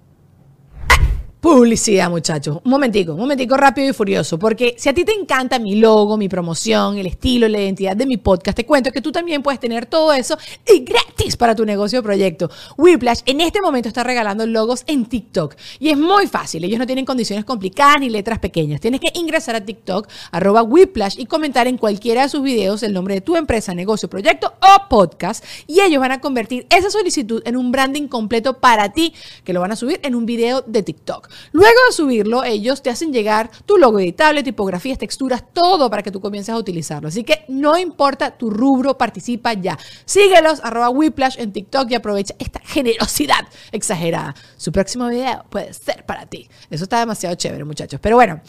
Publicidad, 1.40 2.10
muchachos. 2.10 2.58
Un 2.64 2.70
momentico, 2.72 3.12
un 3.12 3.20
momentico 3.20 3.56
rápido 3.56 3.88
y 3.88 3.92
furioso. 3.92 4.40
Porque 4.40 4.74
si 4.76 4.88
a 4.88 4.92
ti 4.92 5.04
te 5.04 5.12
encanta 5.12 5.60
mi 5.60 5.76
logo, 5.76 6.16
mi 6.16 6.28
promoción, 6.28 6.98
el 6.98 7.06
estilo, 7.06 7.46
la 7.46 7.60
identidad 7.60 7.96
de 7.96 8.06
mi 8.06 8.16
podcast, 8.16 8.56
te 8.56 8.66
cuento 8.66 8.90
que 8.90 9.00
tú 9.00 9.12
también 9.12 9.40
puedes 9.40 9.60
tener 9.60 9.86
todo 9.86 10.12
eso 10.12 10.36
y 10.66 10.80
gratis 10.80 11.36
para 11.36 11.54
tu 11.54 11.64
negocio 11.64 12.00
o 12.00 12.02
proyecto. 12.02 12.50
Whiplash 12.76 13.20
en 13.24 13.40
este 13.40 13.60
momento 13.60 13.86
está 13.88 14.02
regalando 14.02 14.46
logos 14.46 14.82
en 14.88 15.06
TikTok. 15.06 15.54
Y 15.78 15.90
es 15.90 15.96
muy 15.96 16.26
fácil. 16.26 16.64
Ellos 16.64 16.80
no 16.80 16.86
tienen 16.86 17.04
condiciones 17.04 17.44
complicadas 17.44 18.00
ni 18.00 18.10
letras 18.10 18.40
pequeñas. 18.40 18.80
Tienes 18.80 19.00
que 19.00 19.12
ingresar 19.14 19.54
a 19.54 19.64
TikTok, 19.64 20.08
arroba 20.32 20.64
Whiplash 20.64 21.20
y 21.20 21.26
comentar 21.26 21.68
en 21.68 21.78
cualquiera 21.78 22.22
de 22.22 22.30
sus 22.30 22.42
videos 22.42 22.82
el 22.82 22.92
nombre 22.92 23.14
de 23.14 23.20
tu 23.20 23.36
empresa, 23.36 23.74
negocio, 23.74 24.10
proyecto 24.10 24.54
o 24.60 24.88
podcast. 24.88 25.44
Y 25.68 25.82
ellos 25.82 26.00
van 26.00 26.10
a 26.10 26.20
convertir 26.20 26.66
esa 26.68 26.90
solicitud 26.90 27.42
en 27.46 27.56
un 27.56 27.70
branding 27.70 28.08
completo 28.08 28.58
para 28.58 28.92
ti, 28.92 29.14
que 29.44 29.52
lo 29.52 29.60
van 29.60 29.70
a 29.70 29.76
subir 29.76 30.00
en 30.02 30.16
un 30.16 30.26
video 30.26 30.62
de 30.62 30.82
TikTok. 30.82 31.27
Luego 31.52 31.76
de 31.88 31.92
subirlo, 31.92 32.44
ellos 32.44 32.82
te 32.82 32.90
hacen 32.90 33.12
llegar 33.12 33.50
tu 33.66 33.76
logo 33.76 33.98
editable, 34.00 34.42
tipografías, 34.42 34.98
texturas, 34.98 35.42
todo 35.52 35.90
para 35.90 36.02
que 36.02 36.10
tú 36.10 36.20
comiences 36.20 36.54
a 36.54 36.58
utilizarlo. 36.58 37.08
Así 37.08 37.24
que 37.24 37.44
no 37.48 37.78
importa 37.78 38.36
tu 38.36 38.50
rubro, 38.50 38.98
participa 38.98 39.52
ya. 39.54 39.78
Síguelos, 40.04 40.60
arroba 40.62 40.90
Whiplash 40.90 41.38
en 41.38 41.52
TikTok 41.52 41.90
y 41.90 41.94
aprovecha 41.94 42.34
esta 42.38 42.60
generosidad 42.60 43.46
exagerada. 43.72 44.34
Su 44.56 44.72
próximo 44.72 45.08
video 45.08 45.44
puede 45.48 45.72
ser 45.72 46.04
para 46.06 46.26
ti. 46.26 46.48
Eso 46.70 46.84
está 46.84 46.98
demasiado 47.00 47.34
chévere, 47.34 47.64
muchachos. 47.64 48.00
Pero 48.00 48.16
bueno. 48.16 48.40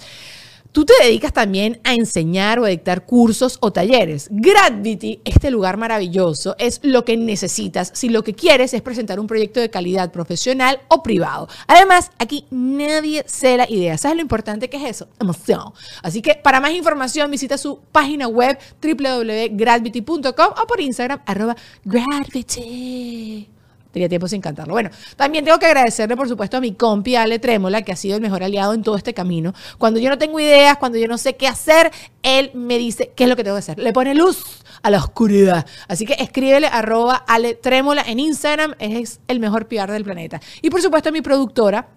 Tú 0.71 0.85
te 0.85 0.93
dedicas 1.01 1.33
también 1.33 1.79
a 1.83 1.95
enseñar 1.95 2.59
o 2.59 2.65
a 2.65 2.69
dictar 2.69 3.05
cursos 3.05 3.57
o 3.59 3.71
talleres. 3.71 4.27
Gravity, 4.29 5.19
este 5.25 5.49
lugar 5.49 5.77
maravilloso, 5.77 6.55
es 6.59 6.79
lo 6.83 7.05
que 7.05 7.17
necesitas 7.17 7.91
si 7.95 8.09
lo 8.09 8.23
que 8.23 8.35
quieres 8.35 8.73
es 8.73 8.81
presentar 8.83 9.19
un 9.19 9.25
proyecto 9.25 9.59
de 9.59 9.71
calidad 9.71 10.11
profesional 10.11 10.79
o 10.87 11.01
privado. 11.01 11.47
Además, 11.65 12.11
aquí 12.19 12.45
nadie 12.51 13.23
se 13.27 13.57
la 13.57 13.69
idea. 13.69 13.97
¿Sabes 13.97 14.17
lo 14.17 14.21
importante 14.21 14.69
que 14.69 14.77
es 14.77 14.83
eso? 14.83 15.07
Emoción. 15.19 15.73
Así 16.03 16.21
que 16.21 16.35
para 16.35 16.59
más 16.59 16.71
información 16.71 17.31
visita 17.31 17.57
su 17.57 17.79
página 17.91 18.27
web 18.27 18.57
www.gravity.com 18.81 20.53
o 20.61 20.67
por 20.67 20.81
Instagram 20.81 21.21
arroba 21.25 21.55
gravity. 21.83 23.49
Tenía 23.91 24.07
tiempo 24.07 24.27
sin 24.27 24.39
cantarlo. 24.39 24.73
Bueno, 24.73 24.91
también 25.15 25.43
tengo 25.43 25.57
que 25.57 25.65
agradecerle, 25.65 26.15
por 26.15 26.29
supuesto, 26.29 26.57
a 26.57 26.61
mi 26.61 26.73
compi 26.73 27.15
Ale 27.15 27.39
Trémola, 27.39 27.81
que 27.81 27.91
ha 27.91 27.95
sido 27.95 28.15
el 28.15 28.21
mejor 28.21 28.43
aliado 28.43 28.73
en 28.73 28.83
todo 28.83 28.95
este 28.95 29.13
camino. 29.13 29.53
Cuando 29.77 29.99
yo 29.99 30.09
no 30.09 30.17
tengo 30.17 30.39
ideas, 30.39 30.77
cuando 30.77 30.99
yo 30.99 31.07
no 31.07 31.17
sé 31.17 31.35
qué 31.35 31.47
hacer, 31.47 31.91
él 32.21 32.51
me 32.53 32.77
dice 32.77 33.11
qué 33.15 33.23
es 33.23 33.29
lo 33.29 33.35
que 33.35 33.43
tengo 33.43 33.55
que 33.55 33.59
hacer. 33.59 33.79
Le 33.79 33.91
pone 33.91 34.13
luz 34.13 34.43
a 34.83 34.89
la 34.91 34.99
oscuridad. 34.99 35.65
Así 35.87 36.05
que 36.05 36.13
escríbele 36.13 36.67
arroba 36.67 37.15
Ale 37.15 37.55
Trémola 37.55 38.03
en 38.05 38.19
Instagram, 38.19 38.75
es 38.79 39.19
el 39.27 39.39
mejor 39.39 39.67
PR 39.67 39.91
del 39.91 40.03
planeta. 40.03 40.39
Y 40.61 40.69
por 40.69 40.81
supuesto, 40.81 41.09
a 41.09 41.11
mi 41.11 41.21
productora, 41.21 41.87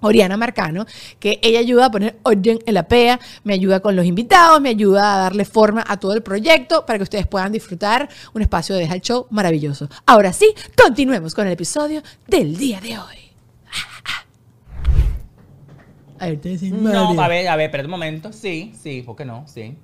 Oriana 0.00 0.36
Marcano, 0.36 0.86
que 1.18 1.38
ella 1.42 1.60
ayuda 1.60 1.86
a 1.86 1.90
poner 1.90 2.18
orden 2.22 2.58
en 2.66 2.74
la 2.74 2.88
PEA, 2.88 3.20
me 3.44 3.54
ayuda 3.54 3.80
con 3.80 3.96
los 3.96 4.04
invitados, 4.04 4.60
me 4.60 4.70
ayuda 4.70 5.14
a 5.14 5.18
darle 5.22 5.44
forma 5.44 5.84
a 5.86 5.98
todo 5.98 6.14
el 6.14 6.22
proyecto 6.22 6.84
para 6.86 6.98
que 6.98 7.04
ustedes 7.04 7.26
puedan 7.26 7.52
disfrutar 7.52 8.08
un 8.34 8.42
espacio 8.42 8.74
de 8.74 8.82
Deja 8.82 8.94
el 8.94 9.00
Show 9.00 9.26
maravilloso. 9.30 9.88
Ahora 10.06 10.32
sí, 10.32 10.52
continuemos 10.76 11.34
con 11.34 11.46
el 11.46 11.52
episodio 11.52 12.02
del 12.26 12.56
día 12.56 12.80
de 12.80 12.98
hoy. 12.98 13.16
A 16.18 16.26
ver, 16.26 16.40
dicen, 16.40 16.82
No, 16.82 17.18
a 17.18 17.28
ver, 17.28 17.48
a 17.48 17.56
ver, 17.56 17.66
espera 17.66 17.84
un 17.84 17.90
momento. 17.90 18.30
Sí, 18.30 18.74
sí, 18.78 19.00
¿por 19.00 19.16
qué 19.16 19.24
no? 19.24 19.46
Sí. 19.48 19.74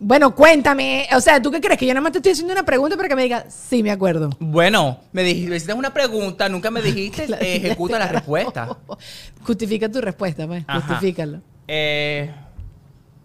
Bueno, 0.00 0.32
cuéntame, 0.32 1.08
o 1.16 1.20
sea, 1.20 1.42
¿tú 1.42 1.50
qué 1.50 1.60
crees? 1.60 1.76
Que 1.76 1.86
yo 1.86 1.92
nada 1.92 2.02
más 2.02 2.12
te 2.12 2.18
estoy 2.18 2.30
haciendo 2.32 2.52
una 2.52 2.64
pregunta 2.64 2.96
para 2.96 3.08
que 3.08 3.16
me 3.16 3.24
digas, 3.24 3.52
sí, 3.52 3.82
me 3.82 3.90
acuerdo. 3.90 4.30
Bueno, 4.38 5.00
me 5.10 5.24
dijiste, 5.24 5.50
me 5.50 5.56
hiciste 5.56 5.74
una 5.74 5.92
pregunta, 5.92 6.48
nunca 6.48 6.70
me 6.70 6.80
dijiste, 6.80 7.24
Claro, 7.26 7.42
eh, 7.44 7.56
ejecuta 7.56 7.98
la 7.98 8.06
respuesta. 8.06 8.76
Justifica 9.42 9.90
tu 9.90 10.00
respuesta, 10.00 10.46
pues, 10.46 10.62
Ajá. 10.68 10.80
justifícalo. 10.80 11.40
Eh, 11.66 12.30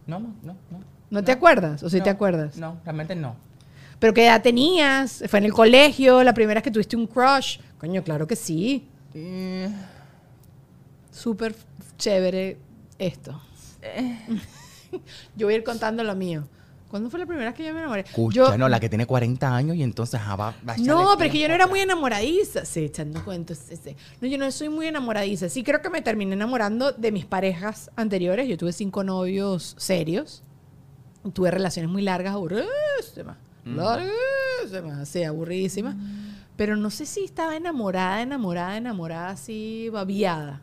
no, 0.08 0.20
no, 0.20 0.34
no, 0.42 0.56
no. 0.72 0.80
¿No, 1.12 1.24
te 1.24 1.32
acuerdas? 1.32 1.84
¿O 1.84 1.90
sí 1.92 2.00
no, 2.00 2.04
te 2.04 2.10
acuerdas? 2.10 2.58
No, 2.58 2.80
realmente 2.84 3.16
no. 3.16 3.36
¿Pero 4.00 4.16
qué 4.16 4.26
edad 4.26 4.42
tenías? 4.42 5.24
¿Fue 5.28 5.38
en 5.38 5.46
el 5.46 5.54
colegio? 5.54 6.24
¿La 6.24 6.34
primera 6.34 6.58
vez 6.58 6.64
que 6.64 6.72
tuviste 6.72 6.96
un 6.96 7.06
crush? 7.06 7.60
Coño, 7.78 8.04
claro 8.04 8.26
que 8.26 8.36
sí. 8.36 8.88
Eh, 9.14 9.70
Súper 11.12 11.56
chévere 12.00 12.58
esto. 12.98 13.40
yo 15.36 15.46
voy 15.46 15.54
a 15.54 15.58
ir 15.58 15.64
contando 15.64 16.04
lo 16.04 16.16
mío. 16.16 16.48
¿Cuándo 16.94 17.10
fue 17.10 17.20
la 17.20 17.26
primera 17.26 17.50
vez 17.50 17.56
que 17.56 17.66
yo 17.66 17.74
me 17.74 17.80
enamoré? 17.80 18.02
escucha, 18.02 18.36
Yo- 18.36 18.56
no, 18.56 18.70
la 18.70 18.80
que 18.80 18.88
tiene 18.88 19.08
40 19.08 19.56
años 19.56 19.76
y 19.76 19.82
entonces 19.82 20.22
ah, 20.24 20.36
va, 20.36 20.52
va 20.52 20.74
a 20.74 20.76
echarle 20.76 20.86
No, 20.86 21.16
pero 21.18 21.26
es 21.26 21.32
que 21.32 21.40
yo 21.40 21.48
no 21.48 21.56
era 21.56 21.66
muy 21.66 21.80
enamoradiza. 21.80 22.66
Sí, 22.66 22.82
echando 22.82 23.26
cuentos. 23.26 23.58
sí, 23.58 23.76
sí. 23.84 23.96
No, 24.22 24.28
yo 24.28 24.38
no 24.38 24.52
soy 24.52 24.70
muy 24.70 24.86
enamoradiza. 24.86 25.50
Sí, 25.50 25.64
creo 25.64 25.82
que 25.82 25.90
me 25.90 26.04
terminé 26.04 26.34
enamorando 26.34 26.92
de 26.92 27.12
mis 27.12 27.26
parejas 27.26 27.90
anteriores. 27.96 28.48
Yo 28.48 28.60
tuve 28.60 28.74
cinco 28.74 29.04
novios 29.04 29.74
serios. 29.80 30.44
Tuve 31.34 31.50
relaciones 31.50 31.90
muy 31.92 32.04
largas, 32.04 32.36
aburridísimas. 32.36 33.38
Larguísimas, 33.66 35.00
así, 35.00 35.24
aburridísimas. 35.24 35.96
Pero 36.56 36.76
no 36.76 36.92
sé 36.92 37.08
si 37.08 37.24
estaba 37.24 37.56
enamorada, 37.56 38.22
enamorada, 38.22 38.78
enamorada, 38.78 39.30
así, 39.30 39.90
babiada. 39.92 40.62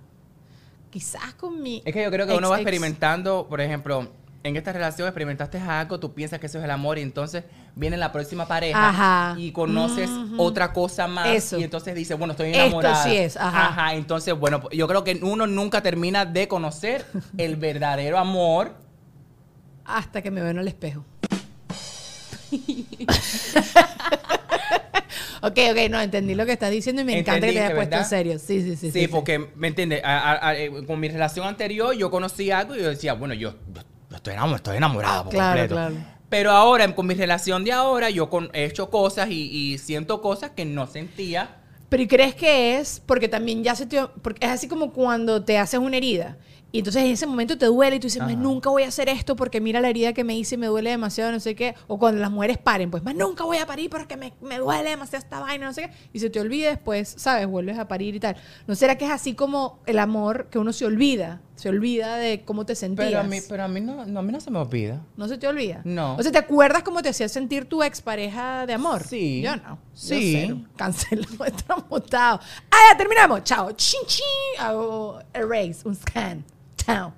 Quizás 0.91 1.35
con 1.35 1.61
mi. 1.61 1.83
Es 1.85 1.93
que 1.93 2.05
yo 2.05 2.11
creo 2.13 2.25
que 2.29 2.35
uno 2.37 2.51
va 2.51 2.57
ex. 2.57 2.63
experimentando, 2.63 3.49
por 3.49 3.61
ejemplo, 3.61 4.09
en 4.43 4.57
esta 4.57 4.73
relación 4.73 5.07
experimentaste 5.07 5.59
algo, 5.59 6.01
tú 6.01 6.15
piensas 6.15 6.39
que 6.41 6.47
eso 6.47 6.59
es 6.59 6.65
el 6.65 6.71
amor 6.71 6.99
y 6.99 7.03
entonces 7.03 7.45
viene 7.77 7.97
la 7.99 8.11
próxima 8.11 8.47
pareja 8.49 8.89
Ajá. 8.89 9.35
y 9.39 9.53
conoces 9.53 10.09
otra 10.39 10.73
cosa 10.73 11.07
más 11.07 11.29
Eso. 11.29 11.59
y 11.59 11.65
entonces 11.65 11.95
dices, 11.95 12.17
bueno, 12.17 12.33
estoy 12.33 12.49
Esto 12.49 12.61
enamorada. 12.63 13.03
sí 13.05 13.17
es, 13.17 13.37
ajá. 13.37 13.95
entonces, 13.95 14.35
bueno, 14.39 14.63
yo 14.71 14.89
creo 14.89 15.05
que 15.05 15.19
uno 15.23 15.47
nunca 15.47 15.83
termina 15.83 16.25
de 16.25 16.49
conocer 16.49 17.05
el 17.39 17.57
verdadero 17.57 18.19
amor. 18.19 18.75
Hasta 19.85 20.23
que 20.23 20.31
me 20.31 20.41
veo 20.41 20.51
en 20.51 20.59
el 20.59 20.69
espejo. 20.69 21.05
ok, 25.43 25.59
ok, 25.71 25.91
no, 25.91 26.01
entendí 26.01 26.35
lo 26.35 26.47
que 26.47 26.53
estás 26.53 26.71
diciendo 26.71 27.03
y 27.03 27.05
me 27.05 27.19
encanta 27.19 27.47
que 27.47 27.53
te 27.53 27.59
hayas 27.61 27.71
¿Entendiste, 27.71 27.75
puesto 27.77 27.97
en 27.97 28.05
serio. 28.05 28.39
Sí, 28.39 28.63
sí, 28.63 28.77
sí. 28.77 28.91
Sí, 28.91 29.09
porque, 29.09 29.51
¿me 29.57 29.69
entiendes? 29.69 30.03
Eh, 30.05 30.71
con 30.87 30.99
mi 31.01 31.09
relación 31.09 31.47
anterior 31.47 31.95
yo 31.95 32.11
conocí 32.11 32.51
algo 32.51 32.77
y 32.77 32.81
yo 32.81 32.89
decía, 32.89 33.15
bueno, 33.15 33.35
yo- 33.35 33.55
yo 33.73 33.83
estoy 34.21 34.35
enamorado, 34.35 34.57
estoy 34.57 34.77
enamorado 34.77 35.25
por 35.25 35.33
Claro, 35.33 35.59
completo. 35.61 35.75
claro. 35.75 35.95
Pero 36.29 36.51
ahora, 36.53 36.95
con 36.95 37.07
mi 37.07 37.15
relación 37.15 37.65
de 37.65 37.73
ahora, 37.73 38.09
yo 38.11 38.31
con- 38.31 38.51
he 38.53 38.65
hecho 38.65 38.89
cosas 38.91 39.31
y, 39.31 39.51
y 39.73 39.79
siento 39.79 40.21
cosas 40.23 40.51
que 40.51 40.65
no 40.65 40.87
sentía. 40.87 41.57
Pero 41.89 42.05
¿y 42.05 42.07
crees 42.07 42.37
que 42.37 42.79
es? 42.79 43.03
Porque 43.05 43.27
también 43.29 43.65
ya 43.65 43.75
se 43.75 43.85
te... 43.87 44.01
Porque 44.23 44.47
es 44.47 44.53
así 44.53 44.69
como 44.69 44.93
cuando 44.93 45.43
te 45.45 45.59
haces 45.59 45.81
una 45.81 45.97
herida. 45.97 46.37
Y 46.73 46.79
entonces 46.79 47.03
en 47.03 47.11
ese 47.11 47.27
momento 47.27 47.59
te 47.59 47.67
duele 47.67 47.97
y 47.97 47.99
tú 47.99 48.07
dices, 48.07 48.23
más 48.23 48.37
nunca 48.37 48.71
voy 48.71 48.85
a 48.85 48.89
hacer 48.89 49.09
esto 49.09 49.35
porque 49.35 49.61
mira 49.61 49.81
la 49.81 49.89
herida 49.89 50.13
que 50.13 50.23
me 50.23 50.37
hice 50.37 50.55
y 50.55 50.59
me 50.59 50.69
duele 50.69 50.91
demasiado, 50.91 51.33
no 51.33 51.41
sé 51.41 51.57
qué. 51.57 51.75
O 51.89 51.99
cuando 51.99 52.21
las 52.21 52.31
mujeres 52.31 52.59
paren, 52.59 52.93
pues 52.93 53.03
más 53.03 53.17
nunca 53.17 53.43
voy 53.43 53.57
a 53.57 53.67
parir 53.67 53.91
porque 53.91 54.17
me, 54.17 54.33
me 54.41 54.59
duele 54.59 54.91
demasiado 54.91 55.25
esta 55.25 55.41
vaina, 55.41 55.67
no 55.67 55.73
sé 55.73 55.83
qué. 55.89 55.91
Y 56.13 56.21
se 56.21 56.31
te 56.31 56.39
olvida 56.39 56.69
después, 56.69 57.13
¿sabes? 57.19 57.49
Vuelves 57.49 57.77
a 57.77 57.89
parir 57.89 58.15
y 58.15 58.21
tal. 58.21 58.37
¿No 58.69 58.77
será 58.77 58.97
que 58.97 59.05
es 59.07 59.11
así 59.11 59.35
como 59.35 59.81
el 59.87 59.99
amor 59.99 60.47
que 60.49 60.61
uno 60.61 60.73
se 60.73 60.85
olvida? 60.87 61.41
Se 61.61 61.69
olvida 61.69 62.17
de 62.17 62.43
cómo 62.47 62.65
te 62.65 62.75
sentías. 62.75 63.09
Pero 63.09 63.21
a 63.21 63.23
mí, 63.23 63.39
pero 63.47 63.65
a 63.65 63.69
mí 63.69 63.83
no, 63.83 64.07
no, 64.07 64.21
a 64.21 64.23
mí 64.23 64.33
no 64.33 64.41
se 64.41 64.51
me 64.51 64.59
olvida. 64.59 65.03
¿No 65.19 65.29
se 65.29 65.37
te 65.37 65.47
olvida? 65.47 65.83
No. 65.85 66.17
O 66.17 66.23
sea, 66.23 66.33
¿te 66.33 66.39
acuerdas 66.39 66.83
cómo 66.83 67.03
te 67.03 67.11
hacía 67.11 67.29
sentir 67.29 67.67
tu 67.67 67.83
expareja 67.83 68.65
de 68.65 68.73
amor? 68.73 69.03
Sí. 69.07 69.43
Yo 69.43 69.57
no. 69.57 69.75
Yo 69.75 69.79
Sí. 69.93 70.33
cero. 70.47 70.61
Cancelado, 70.77 71.37
transmutado. 71.67 72.41
Ah, 72.71 72.77
ya 72.93 72.97
terminamos. 72.97 73.45
Chao. 73.45 73.73
Chin, 73.73 74.01
chin. 74.07 74.25
Hago 74.59 75.19
erase, 75.35 75.87
un 75.87 75.95
scan. 75.95 76.43
Chao. 76.77 77.13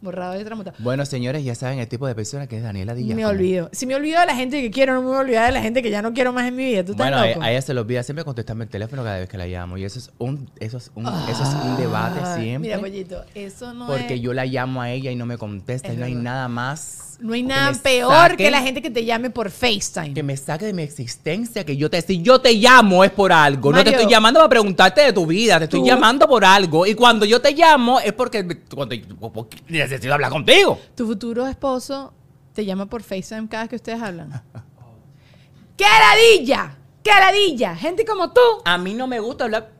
Borrado 0.00 0.40
y 0.40 0.44
transmutado. 0.44 0.76
Bueno, 0.80 1.04
señores, 1.04 1.44
ya 1.44 1.54
saben 1.56 1.80
el 1.80 1.88
tipo 1.88 2.06
de 2.06 2.14
persona 2.14 2.46
que 2.46 2.56
es 2.56 2.62
Daniela 2.62 2.94
Díaz. 2.94 3.16
Me 3.16 3.26
olvido. 3.26 3.68
Si 3.72 3.84
me 3.86 3.94
olvido 3.96 4.20
de 4.20 4.26
la 4.26 4.36
gente 4.36 4.60
que 4.62 4.70
quiero, 4.70 4.94
no 4.94 5.00
me 5.02 5.08
voy 5.08 5.16
a 5.16 5.20
olvidar 5.20 5.46
de 5.46 5.52
la 5.52 5.60
gente 5.62 5.82
que 5.82 5.90
ya 5.90 6.02
no 6.02 6.12
quiero 6.12 6.32
más 6.32 6.46
en 6.46 6.54
mi 6.54 6.66
vida. 6.66 6.84
¿Tú 6.84 6.92
estás 6.92 7.06
Bueno, 7.08 7.18
a, 7.22 7.26
loco? 7.26 7.42
a 7.42 7.50
ella 7.50 7.60
se 7.62 7.74
le 7.74 7.80
olvida 7.80 8.02
siempre 8.04 8.24
contestarme 8.24 8.64
el 8.64 8.70
teléfono 8.70 9.02
cada 9.02 9.18
vez 9.18 9.28
que 9.28 9.36
la 9.36 9.46
llamo. 9.46 9.76
Y 9.76 9.84
eso 9.84 9.98
es 9.98 10.10
un, 10.18 10.48
eso 10.60 10.76
es 10.76 10.90
un, 10.94 11.06
eso 11.06 11.42
es 11.42 11.48
un 11.64 11.76
debate 11.76 12.20
Ay, 12.22 12.42
siempre. 12.42 12.68
Mira, 12.70 12.80
pollito, 12.80 13.24
eso 13.34 13.74
no 13.74 13.86
porque 13.88 14.14
es... 14.14 14.20
yo 14.20 14.32
la 14.34 14.44
llamo 14.46 14.80
a 14.82 14.90
ella 14.90 15.10
y 15.10 15.16
no 15.16 15.26
me 15.26 15.36
contesta. 15.36 15.88
Es 15.88 15.94
y 15.94 15.96
no 15.96 16.04
hay 16.04 16.14
nada 16.14 16.46
más. 16.48 17.07
No 17.20 17.32
hay 17.34 17.42
nada 17.42 17.72
peor 17.82 18.12
saque- 18.12 18.36
que 18.36 18.50
la 18.50 18.62
gente 18.62 18.80
que 18.80 18.90
te 18.90 19.04
llame 19.04 19.30
por 19.30 19.50
FaceTime. 19.50 20.14
Que 20.14 20.22
me 20.22 20.36
saque 20.36 20.66
de 20.66 20.72
mi 20.72 20.82
existencia. 20.82 21.64
Que 21.64 21.76
yo 21.76 21.90
te. 21.90 22.00
Si 22.00 22.22
yo 22.22 22.40
te 22.40 22.52
llamo 22.54 23.02
es 23.02 23.10
por 23.10 23.32
algo. 23.32 23.72
no 23.72 23.82
te 23.82 23.90
estoy 23.90 24.06
llamando 24.08 24.38
para 24.38 24.48
preguntarte 24.48 25.00
de 25.00 25.12
tu 25.12 25.26
vida. 25.26 25.58
Te 25.58 25.64
estoy 25.64 25.80
tú- 25.80 25.86
llamando 25.86 26.28
por 26.28 26.44
algo. 26.44 26.86
Y 26.86 26.94
cuando 26.94 27.24
yo 27.26 27.40
te 27.40 27.50
llamo 27.52 27.98
es 27.98 28.12
porque, 28.12 28.46
cuando, 28.72 28.94
porque 29.32 29.58
necesito 29.68 30.14
hablar 30.14 30.30
contigo. 30.30 30.78
Tu 30.94 31.06
futuro 31.06 31.46
esposo 31.48 32.12
te 32.52 32.64
llama 32.64 32.86
por 32.86 33.02
FaceTime 33.02 33.48
cada 33.48 33.64
vez 33.64 33.70
que 33.70 33.76
ustedes 33.76 34.00
hablan. 34.00 34.40
¡Qué 35.76 35.84
ladilla! 35.84 36.76
¡Qué 37.02 37.10
ladilla! 37.10 37.74
Gente 37.76 38.04
como 38.04 38.32
tú. 38.32 38.40
A 38.64 38.78
mí 38.78 38.94
no 38.94 39.06
me 39.06 39.20
gusta 39.20 39.44
hablar, 39.44 39.70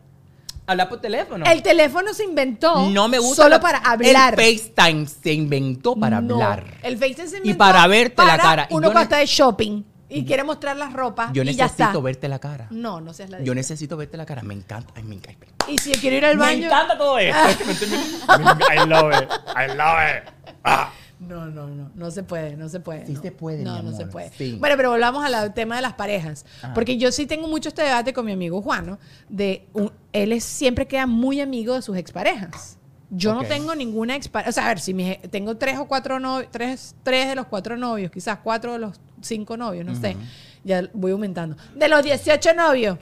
hablar 0.73 0.89
por 0.89 1.01
teléfono. 1.01 1.45
El 1.47 1.63
teléfono 1.63 2.13
se 2.15 2.25
inventó 2.25 2.89
no 2.91 3.09
me 3.09 3.19
gusta 3.19 3.43
solo 3.45 3.57
la- 3.57 3.61
para 3.61 3.79
hablar. 3.79 4.39
El 4.41 4.59
FaceTime 4.59 5.07
se 5.07 5.33
inventó 5.33 5.95
para 5.97 6.21
No, 6.21 6.35
hablar. 6.35 6.79
El 6.83 6.97
FaceTime 6.99 7.29
se 7.29 7.37
Y 7.37 7.39
inventó 7.41 7.59
para 7.59 7.87
verte 7.87 8.25
la 8.25 8.39
cara. 8.39 8.67
Y 8.71 8.75
Uno 8.75 8.89
yo 8.89 8.93
cuando 8.93 9.03
está 9.05 9.17
de 9.19 9.27
shopping. 9.27 9.83
y 10.11 10.25
quiere 10.25 10.43
mostrar 10.45 10.77
las 10.77 10.93
ropas 10.93 11.31
Yo 11.33 11.43
y 11.43 11.55
ya 11.55 11.67
está. 11.67 11.85
necesito 11.85 12.03
verte 12.03 12.29
la 12.29 12.39
cara. 12.39 12.67
No, 12.71 13.01
no 13.01 13.13
seas 13.13 13.31
la 13.31 13.39
Yo 13.39 13.45
diva. 13.45 13.55
necesito 13.57 13.97
verte 13.97 14.17
la 14.17 14.25
cara. 14.27 14.43
Me 14.43 14.55
encanta. 14.55 14.93
Ay, 14.97 15.03
me 15.03 15.15
encanta. 15.17 15.47
Y 15.69 15.77
si 15.79 15.93
quiero 15.93 16.17
ir 16.17 16.25
al 16.25 16.37
Me 16.37 16.43
baño. 16.45 16.67
encanta 16.67 16.97
todo 16.97 17.19
esto. 17.19 17.39
I 18.29 18.87
love 18.87 19.13
it. 19.13 19.29
I 19.57 19.67
love 19.77 19.99
it. 20.17 20.31
Ah. 20.65 20.91
No, 21.21 21.47
no, 21.47 21.67
no, 21.67 21.91
no 21.95 22.11
se 22.11 22.23
puede, 22.23 22.57
no 22.57 22.69
se 22.69 22.79
puede. 22.81 23.05
Sí 23.07 23.15
no. 23.15 23.23
se 23.23 23.33
puede, 23.33 23.65
No, 23.65 23.83
mi 23.83 23.91
no 23.91 23.97
se 23.97 24.07
puede. 24.07 24.31
sí. 24.39 24.57
Bueno, 24.61 24.77
pero 24.77 24.91
volvamos 24.91 25.25
al 25.25 25.53
tema 25.55 25.77
de 25.77 25.83
las 25.83 25.95
parejas. 25.95 26.47
Ajá. 26.63 26.75
Porque 26.75 26.97
yo 26.97 27.11
sí 27.11 27.27
tengo 27.27 27.49
mucho 27.49 27.69
este 27.71 27.83
debate 27.83 28.13
con 28.13 28.25
mi 28.25 28.33
amigo 28.33 28.63
Juan, 28.63 28.87
¿no? 28.87 28.99
De 29.29 29.67
un- 29.73 29.91
él 30.13 30.33
es, 30.33 30.45
siempre 30.45 30.87
queda 30.87 31.07
muy 31.07 31.41
amigo 31.41 31.75
de 31.75 31.83
sus 31.83 31.97
exparejas. 31.97 32.77
Yo 33.11 33.33
no 33.35 33.43
tengo 33.45 33.75
ninguna 33.75 34.15
expareja. 34.17 34.51
O 34.51 34.53
sea, 34.53 34.67
a 34.67 34.69
ver, 34.69 34.81
si 34.81 34.93
mis- 34.95 35.19
tengo 35.31 35.57
tres 35.57 35.79
o 35.79 35.87
cuatro 35.89 36.21
novios, 36.21 36.51
tres, 36.53 36.95
tres 37.03 37.27
de 37.29 37.35
los 37.35 37.47
cuatro 37.47 37.77
novios, 37.77 38.11
quizás 38.13 38.39
cuatro 38.45 38.75
de 38.75 38.79
los 38.81 39.01
cinco 39.23 39.57
novios, 39.57 39.85
no 39.87 39.95
sé. 39.97 40.15
Ya 40.63 40.83
voy 40.93 41.13
aumentando. 41.13 41.57
De 41.75 41.89
los 41.89 42.03
18 42.03 42.53
novios, 42.53 42.99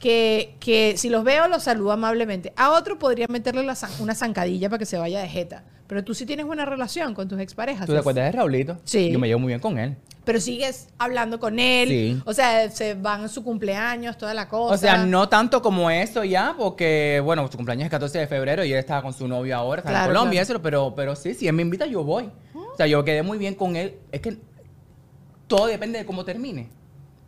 que, 0.00 0.56
que 0.58 0.96
si 0.96 1.08
los 1.10 1.22
veo, 1.22 1.46
los 1.46 1.62
saludo 1.62 1.92
amablemente. 1.92 2.52
A 2.56 2.70
otro 2.72 2.98
podría 2.98 3.26
meterle 3.28 3.62
la 3.62 3.74
zan- 3.74 3.90
una 4.00 4.14
zancadilla 4.16 4.68
para 4.68 4.78
que 4.80 4.86
se 4.86 4.98
vaya 4.98 5.20
de 5.20 5.28
jeta. 5.28 5.62
Pero 5.86 6.02
tú 6.04 6.14
sí 6.14 6.24
tienes 6.26 6.46
buena 6.46 6.64
relación 6.64 7.14
con 7.14 7.28
tus 7.28 7.38
exparejas. 7.40 7.86
¿Tú 7.86 7.92
te 7.92 7.98
acuerdas 7.98 8.24
de 8.24 8.32
Raulito? 8.32 8.78
Sí. 8.84 9.10
Yo 9.12 9.18
me 9.18 9.28
llevo 9.28 9.40
muy 9.40 9.48
bien 9.48 9.60
con 9.60 9.78
él. 9.78 9.96
Pero 10.24 10.38
sigues 10.40 10.88
hablando 10.98 11.40
con 11.40 11.58
él. 11.58 11.88
Sí. 11.88 12.22
O 12.24 12.32
sea, 12.32 12.70
se 12.70 12.94
van 12.94 13.24
a 13.24 13.28
su 13.28 13.42
cumpleaños, 13.42 14.16
toda 14.16 14.32
la 14.32 14.48
cosa. 14.48 14.74
O 14.74 14.78
sea, 14.78 15.04
no 15.04 15.28
tanto 15.28 15.60
como 15.62 15.90
eso 15.90 16.22
ya, 16.24 16.54
porque, 16.56 17.20
bueno, 17.24 17.46
su 17.50 17.56
cumpleaños 17.56 17.82
es 17.82 17.86
el 17.86 17.90
14 17.90 18.18
de 18.20 18.26
febrero 18.28 18.64
y 18.64 18.72
él 18.72 18.78
estaba 18.78 19.02
con 19.02 19.12
su 19.12 19.26
novio 19.26 19.56
ahora, 19.56 19.80
está 19.80 19.90
Claro, 19.90 20.04
en 20.12 20.16
Colombia, 20.16 20.40
claro. 20.44 20.54
eso, 20.58 20.62
pero, 20.62 20.94
pero 20.94 21.16
sí, 21.16 21.34
si 21.34 21.48
él 21.48 21.54
me 21.54 21.62
invita, 21.62 21.86
yo 21.86 22.04
voy. 22.04 22.30
O 22.54 22.76
sea, 22.76 22.86
yo 22.86 23.04
quedé 23.04 23.22
muy 23.22 23.38
bien 23.38 23.54
con 23.54 23.74
él. 23.76 23.96
Es 24.12 24.20
que 24.20 24.36
todo 25.48 25.66
depende 25.66 25.98
de 25.98 26.06
cómo 26.06 26.24
termine. 26.24 26.68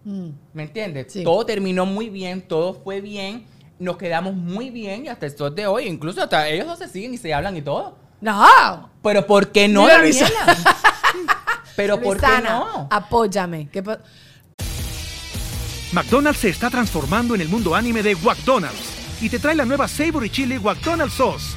Mm. 0.04 0.28
¿Me 0.52 0.62
entiendes? 0.64 1.12
Sí. 1.12 1.24
Todo 1.24 1.44
terminó 1.46 1.86
muy 1.86 2.10
bien, 2.10 2.42
todo 2.42 2.74
fue 2.74 3.00
bien, 3.00 3.46
nos 3.78 3.96
quedamos 3.96 4.34
muy 4.34 4.70
bien 4.70 5.06
y 5.06 5.08
hasta 5.08 5.26
el 5.26 5.36
sol 5.36 5.54
de 5.54 5.66
hoy, 5.66 5.86
incluso 5.86 6.22
hasta 6.22 6.48
ellos 6.48 6.66
dos 6.66 6.78
se 6.78 6.88
siguen 6.88 7.14
y 7.14 7.18
se 7.18 7.32
hablan 7.32 7.56
y 7.56 7.62
todo. 7.62 7.96
No. 8.20 8.90
Pero 9.02 9.26
¿por 9.26 9.50
qué 9.50 9.68
no, 9.68 9.82
Mira, 9.82 9.98
Daniela? 9.98 10.28
Luisana. 10.28 10.76
Pero 11.76 12.00
¿por 12.00 12.20
qué 12.20 12.40
no? 12.42 12.86
Apóyame. 12.90 13.68
¿Qué 13.70 13.82
McDonald's 15.92 16.40
se 16.40 16.48
está 16.48 16.70
transformando 16.70 17.34
en 17.34 17.42
el 17.42 17.48
mundo 17.48 17.74
anime 17.74 18.02
de 18.02 18.14
McDonald's 18.16 19.02
y 19.20 19.28
te 19.28 19.38
trae 19.38 19.54
la 19.54 19.64
nueva 19.64 19.88
Savory 19.88 20.30
Chili 20.30 20.58
McDonald's 20.58 21.14
Sauce. 21.14 21.54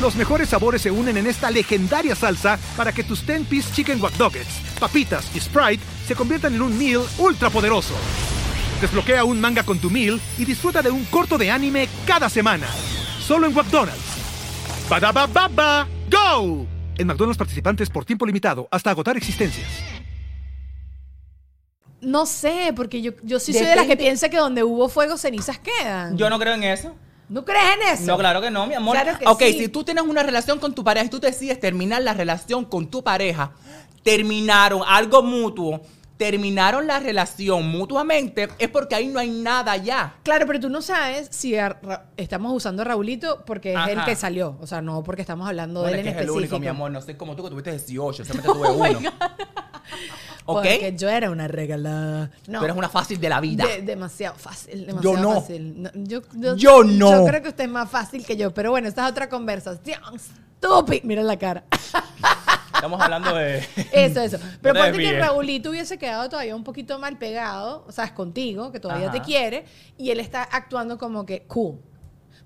Los 0.00 0.16
mejores 0.16 0.48
sabores 0.48 0.82
se 0.82 0.90
unen 0.90 1.16
en 1.16 1.26
esta 1.26 1.50
legendaria 1.50 2.14
salsa 2.16 2.58
para 2.76 2.92
que 2.92 3.04
tus 3.04 3.24
10-piece 3.26 3.72
chicken 3.72 4.02
wack 4.02 4.14
papitas 4.78 5.30
y 5.34 5.40
Sprite 5.40 5.82
se 6.06 6.14
conviertan 6.14 6.54
en 6.54 6.62
un 6.62 6.76
meal 6.78 7.02
ultra 7.18 7.50
poderoso. 7.50 7.94
Desbloquea 8.80 9.24
un 9.24 9.40
manga 9.40 9.62
con 9.62 9.78
tu 9.78 9.90
meal 9.90 10.20
y 10.38 10.44
disfruta 10.44 10.82
de 10.82 10.90
un 10.90 11.04
corto 11.06 11.38
de 11.38 11.50
anime 11.50 11.88
cada 12.06 12.28
semana. 12.28 12.66
Solo 13.20 13.46
en 13.46 13.54
McDonald's. 13.54 14.00
Badaba 14.88 15.26
baba, 15.26 15.88
go! 16.10 16.66
En 16.98 17.06
McDonald's 17.06 17.38
participantes 17.38 17.88
por 17.88 18.04
tiempo 18.04 18.26
limitado 18.26 18.68
hasta 18.70 18.90
agotar 18.90 19.16
existencias. 19.16 19.66
No 22.00 22.26
sé, 22.26 22.72
porque 22.76 23.00
yo, 23.00 23.12
yo 23.22 23.40
sí 23.40 23.52
soy 23.54 23.62
de 23.62 23.76
las 23.76 23.84
que 23.84 23.92
Depende. 23.92 24.04
piensa 24.04 24.28
que 24.28 24.36
donde 24.36 24.62
hubo 24.62 24.90
fuego, 24.90 25.16
cenizas 25.16 25.58
quedan. 25.58 26.18
Yo 26.18 26.28
no 26.28 26.38
creo 26.38 26.52
en 26.54 26.64
eso. 26.64 26.94
¿No 27.30 27.44
crees 27.46 27.64
en 27.76 27.94
eso? 27.94 28.04
No, 28.04 28.18
claro 28.18 28.42
que 28.42 28.50
no, 28.50 28.66
mi 28.66 28.74
amor. 28.74 28.94
Claro 28.94 29.18
que 29.18 29.26
ok, 29.26 29.42
sí. 29.44 29.58
si 29.60 29.68
tú 29.68 29.82
tienes 29.82 30.04
una 30.04 30.22
relación 30.22 30.58
con 30.58 30.74
tu 30.74 30.84
pareja 30.84 31.06
y 31.06 31.08
tú 31.08 31.20
decides 31.20 31.58
terminar 31.58 32.02
la 32.02 32.12
relación 32.12 32.66
con 32.66 32.88
tu 32.88 33.02
pareja, 33.02 33.52
terminaron 34.04 34.82
algo 34.86 35.22
mutuo, 35.24 35.80
terminaron 36.16 36.86
la 36.86 37.00
relación 37.00 37.66
mutuamente, 37.68 38.48
es 38.60 38.68
porque 38.68 38.94
ahí 38.94 39.08
no 39.08 39.18
hay 39.18 39.30
nada 39.30 39.76
ya. 39.76 40.14
Claro, 40.22 40.46
pero 40.46 40.60
tú 40.60 40.68
no 40.68 40.80
sabes 40.80 41.26
si 41.32 41.56
estamos 42.16 42.52
usando 42.54 42.82
a 42.82 42.84
Raulito 42.84 43.42
porque 43.44 43.72
es 43.74 43.88
el 43.88 44.04
que 44.04 44.14
salió. 44.14 44.56
O 44.60 44.66
sea, 44.68 44.80
no 44.80 45.02
porque 45.02 45.22
estamos 45.22 45.48
hablando 45.48 45.80
Bueno, 45.80 45.96
de 45.96 46.02
es 46.02 46.06
él 46.06 46.12
que 46.12 46.18
en 46.20 46.24
es 46.24 46.30
el 46.30 46.30
único, 46.30 46.60
mi 46.60 46.68
amor. 46.68 46.92
No 46.92 47.00
sé 47.00 47.16
como 47.16 47.34
tú 47.34 47.42
que 47.42 47.50
tuviste 47.50 47.72
18, 47.72 48.24
solamente 48.26 48.52
tuve 48.52 48.70
uno. 48.70 49.10
¿Ok? 50.46 50.56
Porque 50.56 50.94
yo 50.96 51.08
era 51.08 51.30
una 51.30 51.48
regalada. 51.48 52.30
No. 52.48 52.58
Tú 52.58 52.64
eres 52.66 52.76
una 52.76 52.90
fácil 52.90 53.18
de 53.18 53.28
la 53.30 53.40
vida. 53.40 53.66
De- 53.66 53.80
demasiado 53.80 54.36
fácil, 54.36 54.86
demasiado 54.86 55.16
Yo 55.16 55.22
no. 55.22 55.40
fácil. 55.40 55.82
No, 55.82 55.90
yo, 55.94 56.20
yo, 56.34 56.54
Yo 56.56 56.84
no. 56.84 57.10
Yo 57.10 57.26
creo 57.26 57.42
que 57.42 57.48
usted 57.48 57.64
es 57.64 57.70
más 57.70 57.90
fácil 57.90 58.26
que 58.26 58.36
yo, 58.36 58.52
pero 58.52 58.70
bueno, 58.70 58.86
esta 58.86 59.04
es 59.06 59.10
otra 59.10 59.28
conversación. 59.30 60.00
Estúpido. 60.14 61.00
Mira 61.04 61.22
la 61.22 61.38
cara. 61.38 61.64
Estamos 62.74 63.00
hablando 63.00 63.34
de... 63.34 63.58
Eso, 63.92 64.20
eso. 64.20 64.38
Pero 64.60 64.74
No 64.74 64.80
ponte 64.80 64.98
que. 64.98 65.18
Raulito 65.18 65.70
hubiese 65.70 65.96
quedado 65.98 66.28
todavía 66.28 66.54
un 66.56 66.64
poquito 66.64 66.98
mal 66.98 67.16
pegado, 67.18 67.84
o 67.86 67.92
sea, 67.92 68.04
es 68.04 68.12
contigo, 68.12 68.72
que 68.72 68.80
todavía 68.80 69.08
Ajá. 69.08 69.18
te 69.18 69.22
quiere, 69.22 69.64
y 69.96 70.10
él 70.10 70.20
está 70.20 70.42
actuando 70.42 70.98
como 70.98 71.24
que 71.24 71.42
cool. 71.46 71.78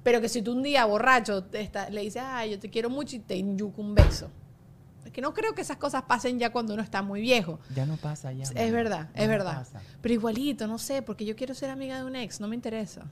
Pero 0.02 0.20
que 0.20 0.28
si 0.28 0.42
tú 0.42 0.52
un 0.52 0.62
día 0.62 0.84
borracho 0.84 1.44
te 1.44 1.60
está- 1.60 1.90
le 1.90 2.02
dices, 2.02 2.22
ay, 2.24 2.52
yo 2.52 2.58
te 2.58 2.70
quiero 2.70 2.88
mucho 2.90 3.16
y 3.16 3.18
te 3.20 3.36
inyuco 3.36 3.80
un 3.80 3.94
beso. 3.94 4.30
Es 5.04 5.12
que 5.12 5.20
no 5.22 5.32
creo 5.34 5.54
que 5.54 5.62
esas 5.62 5.78
cosas 5.78 6.02
pasen 6.02 6.38
ya 6.38 6.50
cuando 6.50 6.74
uno 6.74 6.82
está 6.82 7.00
muy 7.02 7.20
viejo. 7.22 7.58
Ya 7.74 7.86
no 7.86 7.96
pasa 7.96 8.30
ya. 8.32 8.44
Es 8.44 8.72
verdad, 8.72 9.08
Ya 9.14 9.22
es 9.22 9.26
no 9.26 9.32
verdad. 9.32 9.56
pasa. 9.58 9.80
Pero 10.02 10.12
igualito, 10.14 10.66
no 10.66 10.78
sé, 10.78 11.02
porque 11.02 11.24
yo 11.24 11.34
quiero 11.34 11.54
ser 11.54 11.70
amiga 11.70 11.96
de 11.98 12.04
un 12.04 12.14
ex, 12.14 12.40
no 12.40 12.46
me 12.48 12.54
interesa. 12.54 13.06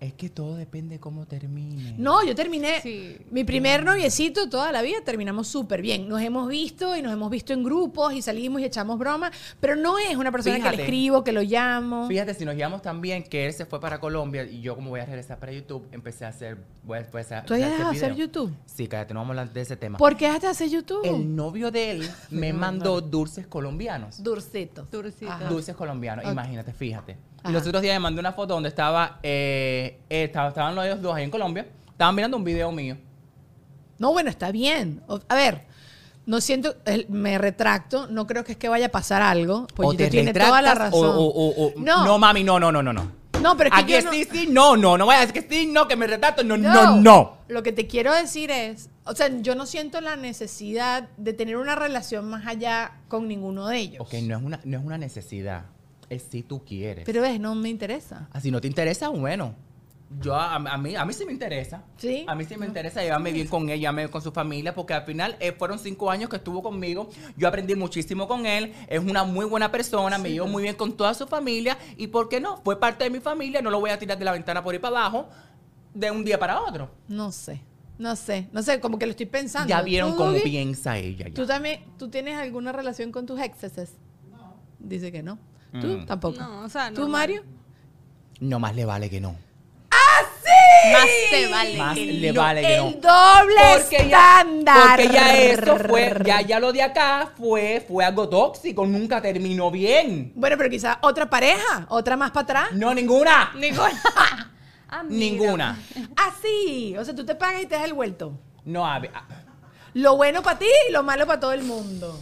Es 0.00 0.12
que 0.12 0.28
todo 0.28 0.56
depende 0.56 0.96
de 0.96 1.00
cómo 1.00 1.24
termine. 1.24 1.94
No, 1.96 2.22
yo 2.26 2.34
terminé. 2.34 2.80
Sí. 2.82 3.16
Mi 3.30 3.42
primer 3.44 3.84
noviecito 3.84 4.50
toda 4.50 4.70
la 4.70 4.82
vida 4.82 4.98
terminamos 5.02 5.48
súper 5.48 5.80
bien. 5.80 6.08
Nos 6.08 6.20
hemos 6.20 6.46
visto 6.48 6.94
y 6.94 7.00
nos 7.00 7.10
hemos 7.12 7.30
visto 7.30 7.54
en 7.54 7.62
grupos 7.64 8.12
y 8.12 8.20
salimos 8.20 8.60
y 8.60 8.64
echamos 8.66 8.98
bromas, 8.98 9.30
pero 9.60 9.76
no 9.76 9.96
es 9.98 10.14
una 10.16 10.30
persona 10.30 10.56
que 10.56 10.76
le 10.76 10.82
escribo, 10.82 11.24
que 11.24 11.32
lo 11.32 11.40
llamo. 11.42 12.06
Fíjate, 12.06 12.34
si 12.34 12.44
nos 12.44 12.54
llevamos 12.54 12.82
tan 12.82 13.00
bien 13.00 13.22
que 13.22 13.46
él 13.46 13.54
se 13.54 13.64
fue 13.64 13.80
para 13.80 13.98
Colombia 13.98 14.44
y 14.44 14.60
yo 14.60 14.74
como 14.74 14.90
voy 14.90 15.00
a 15.00 15.06
regresar 15.06 15.38
para 15.38 15.52
YouTube, 15.52 15.86
empecé 15.90 16.26
a 16.26 16.28
hacer... 16.28 16.58
Voy 16.82 16.98
a, 16.98 17.06
voy 17.10 17.22
a- 17.22 17.42
¿Tú 17.44 17.54
hacer 17.54 17.70
dejado 17.70 17.90
de 17.92 17.96
hacer. 17.96 18.14
YouTube? 18.14 18.54
Sí, 18.66 18.86
cállate, 18.88 19.14
no 19.14 19.20
vamos 19.20 19.36
a 19.36 19.40
hablar 19.40 19.54
de 19.54 19.60
ese 19.62 19.76
tema. 19.78 19.96
¿Por 19.96 20.16
qué 20.16 20.26
dejaste 20.26 20.48
de 20.48 20.50
hacer 20.50 20.68
YouTube? 20.68 21.00
El 21.04 21.34
novio 21.34 21.70
de 21.70 21.92
él 21.92 22.10
me 22.30 22.52
mandó 22.52 23.00
dulces 23.00 23.46
colombianos. 23.46 24.22
Dulcito. 24.22 24.86
Dulcito. 24.92 25.30
Ajá. 25.30 25.48
Dulces 25.48 25.74
colombianos, 25.74 26.26
imagínate, 26.30 26.72
fíjate. 26.74 27.16
Ajá. 27.44 27.50
Y 27.50 27.52
los 27.52 27.66
otros 27.66 27.82
días 27.82 27.94
me 27.94 28.00
mandó 28.00 28.18
una 28.20 28.32
foto 28.32 28.54
donde 28.54 28.68
estaba, 28.70 29.20
eh, 29.22 30.00
eh, 30.10 30.24
estaba- 30.24 30.48
estaban 30.48 30.74
los 30.74 31.00
dos 31.02 31.14
ahí 31.14 31.24
en 31.24 31.30
Colombia, 31.30 31.66
estaban 31.90 32.14
mirando 32.14 32.36
un 32.36 32.44
video 32.44 32.72
mío. 32.72 32.96
No, 33.98 34.12
bueno, 34.12 34.30
está 34.30 34.50
bien. 34.50 35.02
A 35.28 35.34
ver, 35.36 35.62
no 36.26 36.40
siento, 36.40 36.74
me 37.08 37.38
retracto, 37.38 38.06
no 38.08 38.26
creo 38.26 38.42
que 38.44 38.52
es 38.52 38.58
que 38.58 38.68
vaya 38.68 38.86
a 38.86 38.90
pasar 38.90 39.22
algo. 39.22 39.66
O 39.76 39.92
yo 39.92 39.96
te 39.98 40.08
tiene 40.08 40.32
toda 40.32 40.60
la 40.62 40.74
razón. 40.74 41.04
O, 41.16 41.20
o- 41.20 41.48
o- 41.50 41.66
o- 41.68 41.72
No. 41.76 42.04
no. 42.04 42.18
mami, 42.18 42.42
no, 42.42 42.58
no, 42.58 42.72
no, 42.72 42.82
no, 42.82 42.92
no. 42.92 43.24
No, 43.42 43.56
pero 43.58 43.68
es 43.68 43.74
que 43.74 43.80
Aquí 43.82 43.92
yo 43.92 43.98
es 43.98 44.04
no- 44.06 44.12
sí, 44.12 44.24
sí, 44.24 44.46
no, 44.50 44.74
no, 44.76 44.96
no 44.96 45.04
voy 45.04 45.16
a 45.16 45.20
decir 45.20 45.34
que 45.34 45.42
sí, 45.54 45.66
no, 45.66 45.86
que 45.86 45.96
me 45.96 46.06
retrato, 46.06 46.42
no, 46.42 46.56
no, 46.56 46.96
no. 46.98 47.36
Lo 47.48 47.62
que 47.62 47.72
te 47.72 47.86
quiero 47.86 48.14
decir 48.14 48.50
es, 48.50 48.88
o 49.04 49.14
sea, 49.14 49.28
yo 49.42 49.54
no 49.54 49.66
siento 49.66 50.00
la 50.00 50.16
necesidad 50.16 51.08
de 51.18 51.34
tener 51.34 51.58
una 51.58 51.74
relación 51.74 52.24
más 52.26 52.46
allá 52.46 52.92
con 53.08 53.28
ninguno 53.28 53.66
de 53.68 53.76
ellos. 53.78 54.00
Ok, 54.00 54.14
no 54.22 54.38
es 54.38 54.42
una, 54.42 54.60
no 54.64 54.78
es 54.78 54.84
una 54.84 54.96
necesidad, 54.96 55.64
es 56.10 56.22
si 56.30 56.42
tú 56.42 56.64
quieres. 56.64 57.04
Pero 57.04 57.22
ves, 57.22 57.38
no 57.40 57.54
me 57.54 57.68
interesa. 57.68 58.28
Ah, 58.32 58.40
si 58.40 58.50
no 58.50 58.60
te 58.60 58.68
interesa, 58.68 59.08
bueno. 59.08 59.54
Yo, 60.20 60.34
a, 60.36 60.54
a 60.54 60.78
mí, 60.78 60.94
a 60.94 61.04
mí 61.04 61.12
sí 61.12 61.24
me 61.24 61.32
interesa. 61.32 61.82
¿Sí? 61.96 62.24
A 62.28 62.34
mí 62.36 62.44
sí 62.44 62.56
me 62.56 62.66
interesa 62.66 63.02
llevarme 63.02 63.32
bien 63.32 63.48
con 63.48 63.64
ella, 63.64 63.76
llevarme 63.76 64.08
con 64.08 64.22
su 64.22 64.30
familia, 64.30 64.72
porque 64.74 64.94
al 64.94 65.02
final 65.04 65.36
eh, 65.40 65.50
fueron 65.52 65.78
cinco 65.78 66.10
años 66.10 66.30
que 66.30 66.36
estuvo 66.36 66.62
conmigo. 66.62 67.08
Yo 67.36 67.48
aprendí 67.48 67.74
muchísimo 67.74 68.28
con 68.28 68.46
él. 68.46 68.72
Es 68.88 69.00
una 69.00 69.24
muy 69.24 69.44
buena 69.44 69.72
persona, 69.72 70.18
me 70.18 70.30
llevo 70.30 70.46
muy 70.46 70.62
bien 70.62 70.76
con 70.76 70.92
toda 70.96 71.14
su 71.14 71.26
familia. 71.26 71.76
Y 71.96 72.06
¿por 72.08 72.28
qué 72.28 72.40
no? 72.40 72.58
Fue 72.58 72.78
parte 72.78 73.04
de 73.04 73.10
mi 73.10 73.18
familia, 73.18 73.60
no 73.60 73.70
lo 73.70 73.80
voy 73.80 73.90
a 73.90 73.98
tirar 73.98 74.16
de 74.16 74.24
la 74.24 74.32
ventana 74.32 74.62
por 74.62 74.72
ahí 74.74 74.78
para 74.78 74.98
abajo 74.98 75.28
de 75.94 76.10
un 76.10 76.24
día 76.24 76.38
para 76.38 76.60
otro. 76.60 76.90
No 77.08 77.32
sé, 77.32 77.60
no 77.98 78.14
sé, 78.14 78.48
no 78.52 78.62
sé, 78.62 78.80
como 78.80 78.98
que 78.98 79.06
lo 79.06 79.10
estoy 79.10 79.26
pensando. 79.26 79.68
Ya 79.68 79.80
vieron 79.82 80.12
¿Tú, 80.12 80.18
cómo 80.18 80.32
piensa 80.42 80.98
ella. 80.98 81.28
ya. 81.28 81.34
¿Tú 81.34 81.46
también, 81.46 81.80
tú 81.98 82.08
tienes 82.08 82.36
alguna 82.36 82.72
relación 82.72 83.10
con 83.10 83.26
tus 83.26 83.40
exes? 83.40 83.94
No. 84.30 84.54
Dice 84.78 85.10
que 85.10 85.22
no. 85.22 85.38
¿Tú? 85.80 85.86
Mm. 85.86 86.06
Tampoco. 86.06 86.38
No, 86.38 86.60
o 86.64 86.68
sea, 86.68 86.88
¿Tú, 86.90 87.02
normal. 87.02 87.10
Mario? 87.20 87.42
No 88.40 88.58
más 88.58 88.74
le 88.74 88.84
vale 88.84 89.10
que 89.10 89.20
no. 89.20 89.36
Más 90.92 91.08
te 91.30 91.48
vale. 91.48 91.76
Más 91.78 91.94
que 91.94 92.04
le 92.12 92.32
no. 92.32 92.40
vale 92.42 92.60
que 92.60 92.76
no. 92.76 92.88
El 92.88 93.00
doble 93.00 93.54
Porque 93.72 94.08
ya, 94.08 94.40
estándar. 94.40 94.88
porque 94.88 95.08
ya 95.08 95.36
eso 95.38 95.76
fue, 95.78 96.16
ya, 96.24 96.40
ya 96.42 96.60
lo 96.60 96.72
de 96.72 96.82
acá 96.82 97.32
fue, 97.38 97.84
fue 97.88 98.04
algo 98.04 98.28
tóxico, 98.28 98.86
nunca 98.86 99.22
terminó 99.22 99.70
bien. 99.70 100.32
Bueno, 100.34 100.56
pero 100.58 100.68
quizás 100.68 100.98
otra 101.00 101.28
pareja, 101.30 101.86
otra 101.88 102.16
más 102.16 102.32
para 102.32 102.42
atrás. 102.42 102.72
No, 102.72 102.94
ninguna. 102.94 103.52
Ninguna. 103.56 103.90
Ah, 104.86 105.02
mira. 105.02 105.18
Ninguna. 105.18 105.78
Así. 106.14 106.94
O 106.96 107.04
sea, 107.04 107.16
tú 107.16 107.24
te 107.26 107.34
pagas 107.34 107.62
y 107.62 107.66
te 107.66 107.74
das 107.74 107.84
el 107.84 107.94
vuelto. 107.94 108.38
No, 108.64 108.86
a 108.86 109.00
ver, 109.00 109.10
ah, 109.12 109.24
Lo 109.94 110.16
bueno 110.16 110.40
para 110.40 110.56
ti 110.56 110.66
y 110.88 110.92
lo 110.92 111.02
malo 111.02 111.26
para 111.26 111.40
todo 111.40 111.52
el 111.52 111.64
mundo. 111.64 112.16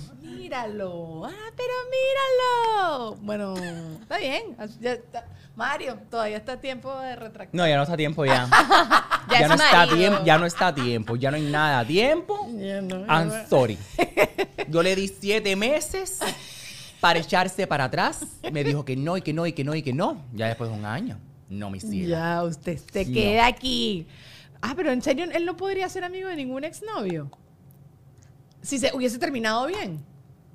Míralo. 0.52 1.24
Ah, 1.24 1.50
pero 1.56 1.72
míralo. 1.90 3.16
Bueno, 3.22 3.54
está 4.02 4.18
bien. 4.18 4.54
Ya 4.80 4.92
está. 4.92 5.24
Mario, 5.56 5.98
todavía 6.10 6.36
está 6.36 6.52
a 6.52 6.60
tiempo 6.60 6.94
de 7.00 7.16
retractar. 7.16 7.54
No, 7.54 7.66
ya 7.66 7.76
no 7.76 7.82
está 7.84 7.94
a 7.94 7.96
tiempo 7.96 8.26
ya. 8.26 8.50
Ya 9.30 9.48
no 9.48 9.54
está 9.54 9.82
a 9.82 9.88
tiempo, 9.88 10.24
ya 10.24 10.38
no 10.38 10.44
está 10.44 10.66
a 10.66 10.74
tiempo, 10.74 11.16
ya 11.16 11.30
no 11.30 11.38
hay 11.38 11.44
nada 11.44 11.78
a 11.78 11.86
tiempo. 11.86 12.46
Ya 12.58 12.82
no, 12.82 13.06
I'm 13.06 13.28
no. 13.28 13.48
sorry. 13.48 13.78
Yo 14.68 14.82
le 14.82 14.94
di 14.94 15.08
siete 15.08 15.56
meses 15.56 16.18
para 17.00 17.18
echarse 17.20 17.66
para 17.66 17.84
atrás. 17.84 18.26
Me 18.52 18.62
dijo 18.62 18.84
que 18.84 18.94
no, 18.94 19.16
y 19.16 19.22
que 19.22 19.32
no, 19.32 19.46
y 19.46 19.54
que 19.54 19.64
no, 19.64 19.74
y 19.74 19.82
que 19.82 19.94
no. 19.94 20.22
Ya 20.34 20.48
después 20.48 20.68
de 20.68 20.76
un 20.76 20.84
año. 20.84 21.18
No, 21.48 21.70
mi 21.70 21.80
cielo. 21.80 22.10
Ya, 22.10 22.42
usted 22.42 22.78
se 22.92 23.10
queda 23.10 23.46
aquí. 23.46 24.06
Ah, 24.60 24.74
pero 24.76 24.92
en 24.92 25.00
serio, 25.00 25.24
él 25.32 25.46
no 25.46 25.56
podría 25.56 25.88
ser 25.88 26.04
amigo 26.04 26.28
de 26.28 26.36
ningún 26.36 26.64
exnovio. 26.64 27.30
Si 28.60 28.78
se 28.78 28.94
hubiese 28.94 29.18
terminado 29.18 29.66
bien, 29.66 30.04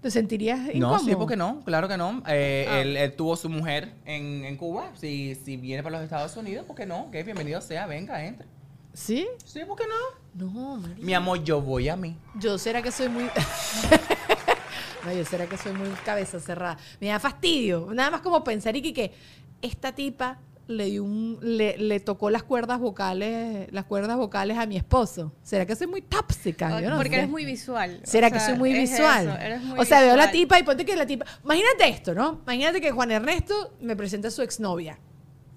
¿te 0.02 0.12
sentirías 0.12 0.60
incómodo? 0.74 0.98
No, 0.98 1.04
sí, 1.04 1.16
porque 1.16 1.36
no, 1.36 1.62
claro 1.66 1.88
que 1.88 1.98
no. 1.98 2.22
Eh, 2.28 2.66
Ah. 2.70 2.80
él, 2.82 2.98
él 2.98 3.14
tuvo 3.14 3.36
su 3.36 3.50
mujer 3.50 3.94
en, 4.06 4.46
en 4.46 4.56
Cuba. 4.58 4.92
Si, 4.96 5.36
si 5.36 5.58
viene 5.58 5.84
para 5.84 5.98
los 5.98 6.04
Estados 6.04 6.36
Unidos, 6.38 6.66
¿por 6.66 6.76
qué 6.76 6.86
no? 6.86 7.10
Que 7.12 7.24
bienvenido 7.24 7.62
sea, 7.62 7.86
venga, 7.88 8.24
entre. 8.26 8.48
¿Sí? 8.94 9.28
Sí, 9.46 9.60
¿por 9.68 9.78
qué 9.78 9.84
no? 9.88 10.46
No, 10.52 10.78
María. 10.78 11.06
Mi 11.06 11.14
amor, 11.14 11.44
yo 11.44 11.62
voy 11.62 11.88
a 11.90 11.96
mí. 11.96 12.18
Yo 12.36 12.58
será 12.58 12.82
que 12.82 12.92
soy 12.92 13.10
muy. 13.10 13.26
no, 15.06 15.14
yo 15.14 15.24
será 15.26 15.48
que 15.48 15.58
soy 15.58 15.74
muy 15.74 15.90
cabeza 16.06 16.40
cerrada. 16.40 16.78
Me 17.00 17.08
da 17.08 17.20
fastidio. 17.20 17.90
Nada 17.94 18.12
más 18.12 18.22
como 18.22 18.44
pensar 18.44 18.76
y 18.76 18.82
que, 18.82 18.94
que 18.94 19.14
esta 19.62 19.94
tipa 19.94 20.40
le 20.68 20.86
dio 20.86 21.04
un. 21.04 21.40
Le, 21.42 21.78
le 21.78 22.00
tocó 22.00 22.30
las 22.30 22.44
cuerdas 22.44 22.80
vocales, 22.80 23.68
las 23.72 23.86
cuerdas 23.86 24.18
vocales 24.18 24.58
a 24.58 24.66
mi 24.66 24.78
esposo. 24.78 25.32
¿Será 25.44 25.66
que 25.66 25.76
soy 25.76 25.88
muy 25.88 26.02
tóxica? 26.02 26.82
Yo 26.82 26.90
no 26.90 26.98
Porque 26.98 27.12
sé. 27.12 27.16
eres 27.18 27.30
muy 27.30 27.46
visual. 27.46 28.00
¿Será 28.04 28.28
O 28.28 28.32
que 28.32 28.40
soy 28.40 28.56
muy 28.58 28.72
es 28.74 28.90
visual? 28.92 29.28
eso, 29.30 29.38
eres 29.38 29.62
muy 29.64 29.80
o 29.80 29.86
sea, 29.86 30.02
veo 30.02 30.16
la 30.16 30.30
tipa 30.32 30.60
y 30.60 30.64
ponte 30.64 30.86
que 30.86 30.96
la 30.96 31.06
tipa. 31.06 31.26
Imagínate 31.44 31.88
esto, 31.90 32.14
¿no? 32.14 32.42
Imagínate 32.44 32.82
que 32.82 32.92
Juan 32.92 33.12
Ernesto 33.12 33.74
me 33.82 33.96
presenta 33.96 34.28
a 34.28 34.32
su 34.32 34.42
exnovia. 34.42 35.00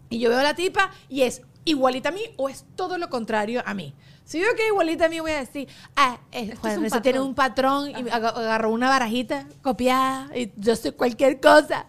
Y 0.09 0.18
yo 0.18 0.29
veo 0.31 0.38
a 0.38 0.42
la 0.42 0.55
tipa 0.55 0.90
y 1.09 1.23
es 1.23 1.42
igualita 1.64 2.09
a 2.09 2.12
mí 2.12 2.23
o 2.37 2.49
es 2.49 2.64
todo 2.75 2.99
lo 2.99 3.09
contrario 3.11 3.62
a 3.66 3.75
mí. 3.75 3.94
Si 4.25 4.38
veo 4.38 4.55
que 4.55 4.62
es 4.62 4.68
igualita 4.68 5.07
a 5.07 5.09
mí, 5.09 5.18
voy 5.20 5.33
a 5.33 5.40
decir, 5.40 5.68
ah, 5.96 6.18
eh, 6.31 6.55
Juan 6.57 6.73
es 6.73 6.79
un 6.79 6.85
Ernesto 6.85 7.03
tiene 7.03 7.20
un 7.20 7.35
patrón 7.35 7.90
y 7.90 8.09
aga- 8.11 8.29
agarró 8.29 8.70
una 8.70 8.88
barajita 8.88 9.46
copiada 9.61 10.29
y 10.37 10.53
yo 10.57 10.77
soy 10.77 10.92
cualquier 10.92 11.40
cosa 11.40 11.87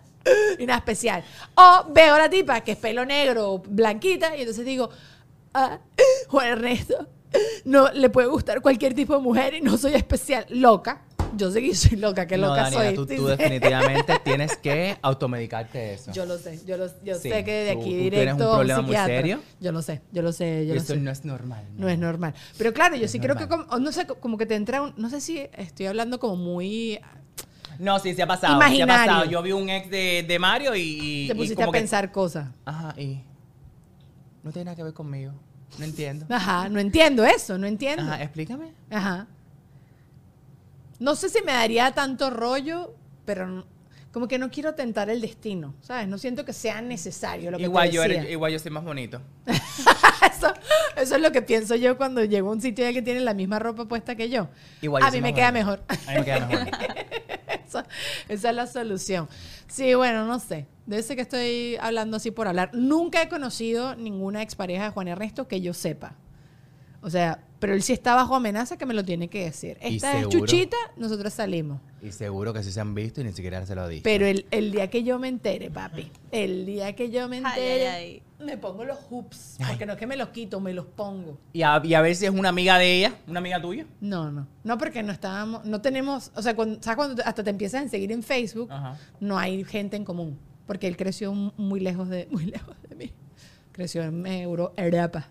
y 0.59 0.65
nada 0.65 0.79
especial. 0.79 1.23
O 1.55 1.85
veo 1.91 2.15
a 2.15 2.19
la 2.19 2.29
tipa 2.29 2.61
que 2.61 2.73
es 2.73 2.77
pelo 2.77 3.05
negro 3.05 3.61
blanquita 3.67 4.35
y 4.35 4.41
entonces 4.41 4.65
digo, 4.65 4.89
ah, 5.53 5.79
Juan 6.27 6.47
Ernesto 6.47 7.07
no 7.65 7.91
le 7.93 8.09
puede 8.09 8.27
gustar 8.27 8.61
cualquier 8.61 8.93
tipo 8.93 9.15
de 9.15 9.21
mujer 9.21 9.53
y 9.55 9.61
no 9.61 9.77
soy 9.77 9.93
especial. 9.95 10.45
Loca. 10.49 11.03
Yo 11.37 11.49
sé 11.49 11.61
que 11.61 11.73
soy 11.73 11.97
loca, 11.97 12.27
que 12.27 12.37
no, 12.37 12.47
loca 12.49 12.63
Daniela, 12.63 12.85
soy. 12.87 12.95
tú, 12.95 13.05
tú 13.05 13.25
definitivamente 13.27 14.19
tienes 14.23 14.57
que 14.57 14.97
automedicarte 15.01 15.93
eso. 15.93 16.11
Yo 16.11 16.25
lo 16.25 16.37
sé, 16.37 16.59
yo, 16.65 16.75
lo, 16.75 16.87
yo 17.05 17.15
Sí, 17.15 17.29
sé 17.29 17.45
que 17.45 17.51
de 17.63 17.71
aquí 17.71 17.89
tú 17.89 17.97
directo 18.03 18.17
tienes 18.17 18.35
un 18.35 18.41
a 18.41 18.55
problema 18.55 18.81
muy 18.81 18.87
psiquiatra. 18.89 19.15
serio. 19.15 19.39
Yo 19.61 19.71
lo 19.71 19.81
sé, 19.81 20.01
yo 20.11 20.21
lo 20.23 20.33
sé, 20.33 20.67
yo 20.67 20.73
lo 20.75 20.81
eso 20.81 20.93
sé. 20.93 20.99
no 20.99 21.09
es 21.09 21.23
normal. 21.23 21.65
No 21.77 21.87
es 21.87 21.97
normal. 21.97 22.33
Pero 22.57 22.73
claro, 22.73 22.97
yo 22.97 23.07
sí 23.07 23.21
creo 23.21 23.37
que, 23.37 23.47
como, 23.47 23.63
no 23.79 23.91
sé, 23.93 24.05
como 24.07 24.37
que 24.37 24.45
te 24.45 24.55
entra 24.55 24.81
un, 24.81 24.93
no 24.97 25.09
sé 25.09 25.21
si 25.21 25.47
estoy 25.53 25.85
hablando 25.85 26.19
como 26.19 26.35
muy, 26.35 26.99
No, 27.81 27.99
sí, 27.99 28.13
se 28.13 28.21
ha 28.21 28.27
pasado. 28.27 28.61
Se 28.61 28.83
ha 28.83 28.87
pasado. 28.87 29.25
Yo 29.25 29.41
vi 29.41 29.51
un 29.51 29.69
ex 29.69 29.89
de, 29.89 30.23
de 30.27 30.39
Mario 30.39 30.75
y. 30.75 30.81
y- 30.81 31.27
te 31.27 31.33
y 31.33 31.35
pusiste 31.35 31.55
como 31.55 31.69
a 31.69 31.73
que- 31.73 31.79
pensar 31.79 32.11
cosas. 32.11 32.47
Ajá, 32.65 32.93
y. 32.99 33.23
No 34.43 34.51
tiene 34.51 34.65
nada 34.65 34.75
que 34.75 34.83
ver 34.83 34.93
conmigo. 34.93 35.33
No 35.77 35.85
entiendo. 35.85 36.25
Ajá, 36.29 36.69
no 36.69 36.79
entiendo 36.79 37.25
eso, 37.25 37.57
no 37.57 37.65
entiendo. 37.65 38.03
Ajá, 38.03 38.21
explícame. 38.21 38.73
Ajá. 38.89 39.27
No 40.99 41.15
sé 41.15 41.29
si 41.29 41.41
me 41.41 41.51
daría 41.53 41.91
tanto 41.93 42.29
rollo, 42.29 42.93
pero 43.25 43.47
no- 43.47 43.65
como 44.11 44.27
que 44.27 44.37
no 44.37 44.51
quiero 44.51 44.75
tentar 44.75 45.09
el 45.09 45.21
destino, 45.21 45.73
¿sabes? 45.81 46.07
No 46.07 46.17
siento 46.17 46.43
que 46.45 46.51
sea 46.53 46.81
necesario 46.81 47.49
lo 47.49 47.57
que 47.57 47.63
Igual 47.63 47.89
te 47.89 47.95
yo, 47.95 48.01
decía. 48.01 48.19
eres- 48.19 48.31
igual 48.31 48.51
yo 48.51 48.59
soy 48.59 48.71
más 48.71 48.83
bonito. 48.83 49.21
eso, 49.47 50.53
eso 50.97 51.15
es 51.15 51.21
lo 51.21 51.31
que 51.31 51.41
pienso 51.41 51.75
yo 51.75 51.97
cuando 51.97 52.23
llego 52.25 52.49
a 52.49 52.51
un 52.51 52.61
sitio 52.61 52.83
y 52.83 52.87
alguien 52.87 53.05
tiene 53.05 53.21
la 53.21 53.33
misma 53.33 53.57
ropa 53.57 53.85
puesta 53.87 54.15
que 54.15 54.29
yo. 54.29 54.49
Igual 54.81 55.01
yo 55.01 55.07
a 55.07 55.11
soy 55.11 55.19
mí 55.21 55.23
me 55.23 55.31
más 55.31 55.35
queda 55.39 55.51
bonito. 55.51 55.65
mejor. 55.65 55.83
A 56.07 56.11
mí 56.11 56.17
me 56.19 56.25
queda 56.25 56.47
mejor. 56.47 56.67
Esa, 57.71 57.85
esa 58.27 58.49
es 58.49 58.55
la 58.55 58.67
solución. 58.67 59.29
Sí, 59.67 59.93
bueno, 59.93 60.25
no 60.25 60.39
sé. 60.39 60.67
Debe 60.85 61.01
ser 61.03 61.15
que 61.15 61.21
estoy 61.21 61.77
hablando 61.79 62.17
así 62.17 62.31
por 62.31 62.47
hablar. 62.47 62.71
Nunca 62.73 63.21
he 63.21 63.29
conocido 63.29 63.95
ninguna 63.95 64.41
expareja 64.41 64.85
de 64.85 64.89
Juan 64.89 65.07
Ernesto 65.07 65.47
que 65.47 65.61
yo 65.61 65.73
sepa. 65.73 66.15
O 67.03 67.09
sea, 67.09 67.43
pero 67.59 67.73
él 67.73 67.81
sí 67.81 67.93
está 67.93 68.13
bajo 68.15 68.35
amenaza 68.35 68.77
que 68.77 68.85
me 68.85 68.93
lo 68.93 69.03
tiene 69.03 69.27
que 69.27 69.45
decir. 69.45 69.77
Esta 69.81 70.13
es 70.13 70.19
seguro. 70.19 70.39
Chuchita, 70.39 70.77
nosotros 70.97 71.33
salimos. 71.33 71.79
Y 72.01 72.11
seguro 72.11 72.53
que 72.53 72.61
sí 72.63 72.71
se 72.71 72.79
han 72.79 72.93
visto 72.93 73.21
y 73.21 73.23
ni 73.23 73.33
siquiera 73.33 73.65
se 73.65 73.73
lo 73.75 73.87
dije. 73.87 74.01
Pero 74.03 74.25
el, 74.25 74.45
el 74.51 74.71
día 74.71 74.89
que 74.89 75.03
yo 75.03 75.17
me 75.17 75.27
entere, 75.27 75.71
papi, 75.71 76.11
el 76.31 76.65
día 76.65 76.95
que 76.95 77.09
yo 77.09 77.27
me 77.27 77.37
Ay, 77.37 77.43
entere, 77.45 77.87
ay, 77.87 78.23
me 78.43 78.57
pongo 78.57 78.83
los 78.85 78.97
hoops. 79.09 79.57
Porque 79.67 79.85
no 79.85 79.93
es 79.93 79.99
que 79.99 80.07
me 80.07 80.17
los 80.17 80.29
quito, 80.29 80.59
me 80.59 80.73
los 80.73 80.85
pongo. 80.85 81.37
Y 81.53 81.61
a, 81.61 81.81
y 81.83 81.93
a 81.93 82.01
ver 82.01 82.15
si 82.15 82.25
es 82.25 82.31
una 82.31 82.49
amiga 82.49 82.77
de 82.77 82.97
ella, 82.97 83.15
una 83.27 83.39
amiga 83.39 83.61
tuya. 83.61 83.85
No, 83.99 84.31
no. 84.31 84.47
No, 84.63 84.77
porque 84.77 85.03
no 85.03 85.11
estábamos, 85.11 85.65
no 85.65 85.81
tenemos, 85.81 86.31
o 86.35 86.41
sea, 86.41 86.55
cuando, 86.55 86.81
¿sabes 86.81 86.95
cuando 86.95 87.23
hasta 87.25 87.43
te 87.43 87.49
empiezas 87.49 87.85
a 87.85 87.89
seguir 87.89 88.11
en 88.11 88.23
Facebook? 88.23 88.71
Ajá. 88.71 88.97
No 89.19 89.37
hay 89.37 89.63
gente 89.63 89.97
en 89.97 90.05
común. 90.05 90.37
Porque 90.65 90.87
él 90.87 90.95
creció 90.95 91.33
muy 91.33 91.79
lejos 91.79 92.09
de, 92.09 92.27
muy 92.31 92.45
lejos 92.51 92.75
de 92.87 92.95
mí. 92.95 93.13
Creció 93.71 94.03
en 94.03 94.25
Euro, 94.25 94.73
Europa. 94.77 95.27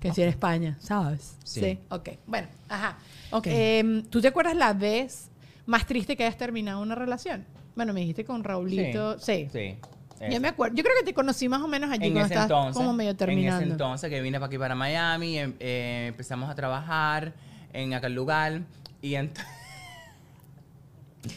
Creció 0.00 0.24
en 0.24 0.30
España, 0.30 0.76
¿sabes? 0.80 1.36
Sí. 1.42 1.78
Ok. 1.90 2.10
Bueno, 2.26 2.46
ajá. 2.68 2.98
Ok. 3.30 3.46
Em, 3.50 4.04
¿Tú 4.04 4.20
te 4.20 4.28
acuerdas 4.28 4.56
la 4.56 4.72
vez 4.72 5.30
más 5.66 5.86
triste 5.86 6.16
que 6.16 6.24
hayas 6.24 6.36
terminado 6.36 6.80
una 6.80 6.94
relación? 6.94 7.44
Bueno, 7.74 7.92
me 7.92 8.00
dijiste 8.00 8.24
con 8.24 8.44
Raulito. 8.44 9.18
Sí. 9.18 9.48
Sí. 9.52 9.76
Yo 9.80 9.97
eso. 10.20 10.40
me 10.40 10.48
acuerdo. 10.48 10.76
Yo 10.76 10.82
creo 10.82 10.94
que 10.98 11.04
te 11.04 11.14
conocí 11.14 11.48
más 11.48 11.62
o 11.62 11.68
menos 11.68 11.90
allí 11.90 12.06
en 12.06 12.12
cuando 12.12 12.26
estabas 12.26 12.50
entonces, 12.50 12.76
como 12.76 12.92
medio 12.92 13.16
terminando. 13.16 13.56
En 13.58 13.62
ese 13.64 13.72
entonces 13.72 14.10
que 14.10 14.20
vine 14.20 14.38
para 14.38 14.46
aquí 14.46 14.58
para 14.58 14.74
Miami, 14.74 15.38
em- 15.38 15.54
eh, 15.60 16.06
empezamos 16.08 16.48
a 16.50 16.54
trabajar 16.54 17.32
en 17.72 17.94
aquel 17.94 18.14
lugar 18.14 18.62
y 19.02 19.12
ent- 19.12 19.34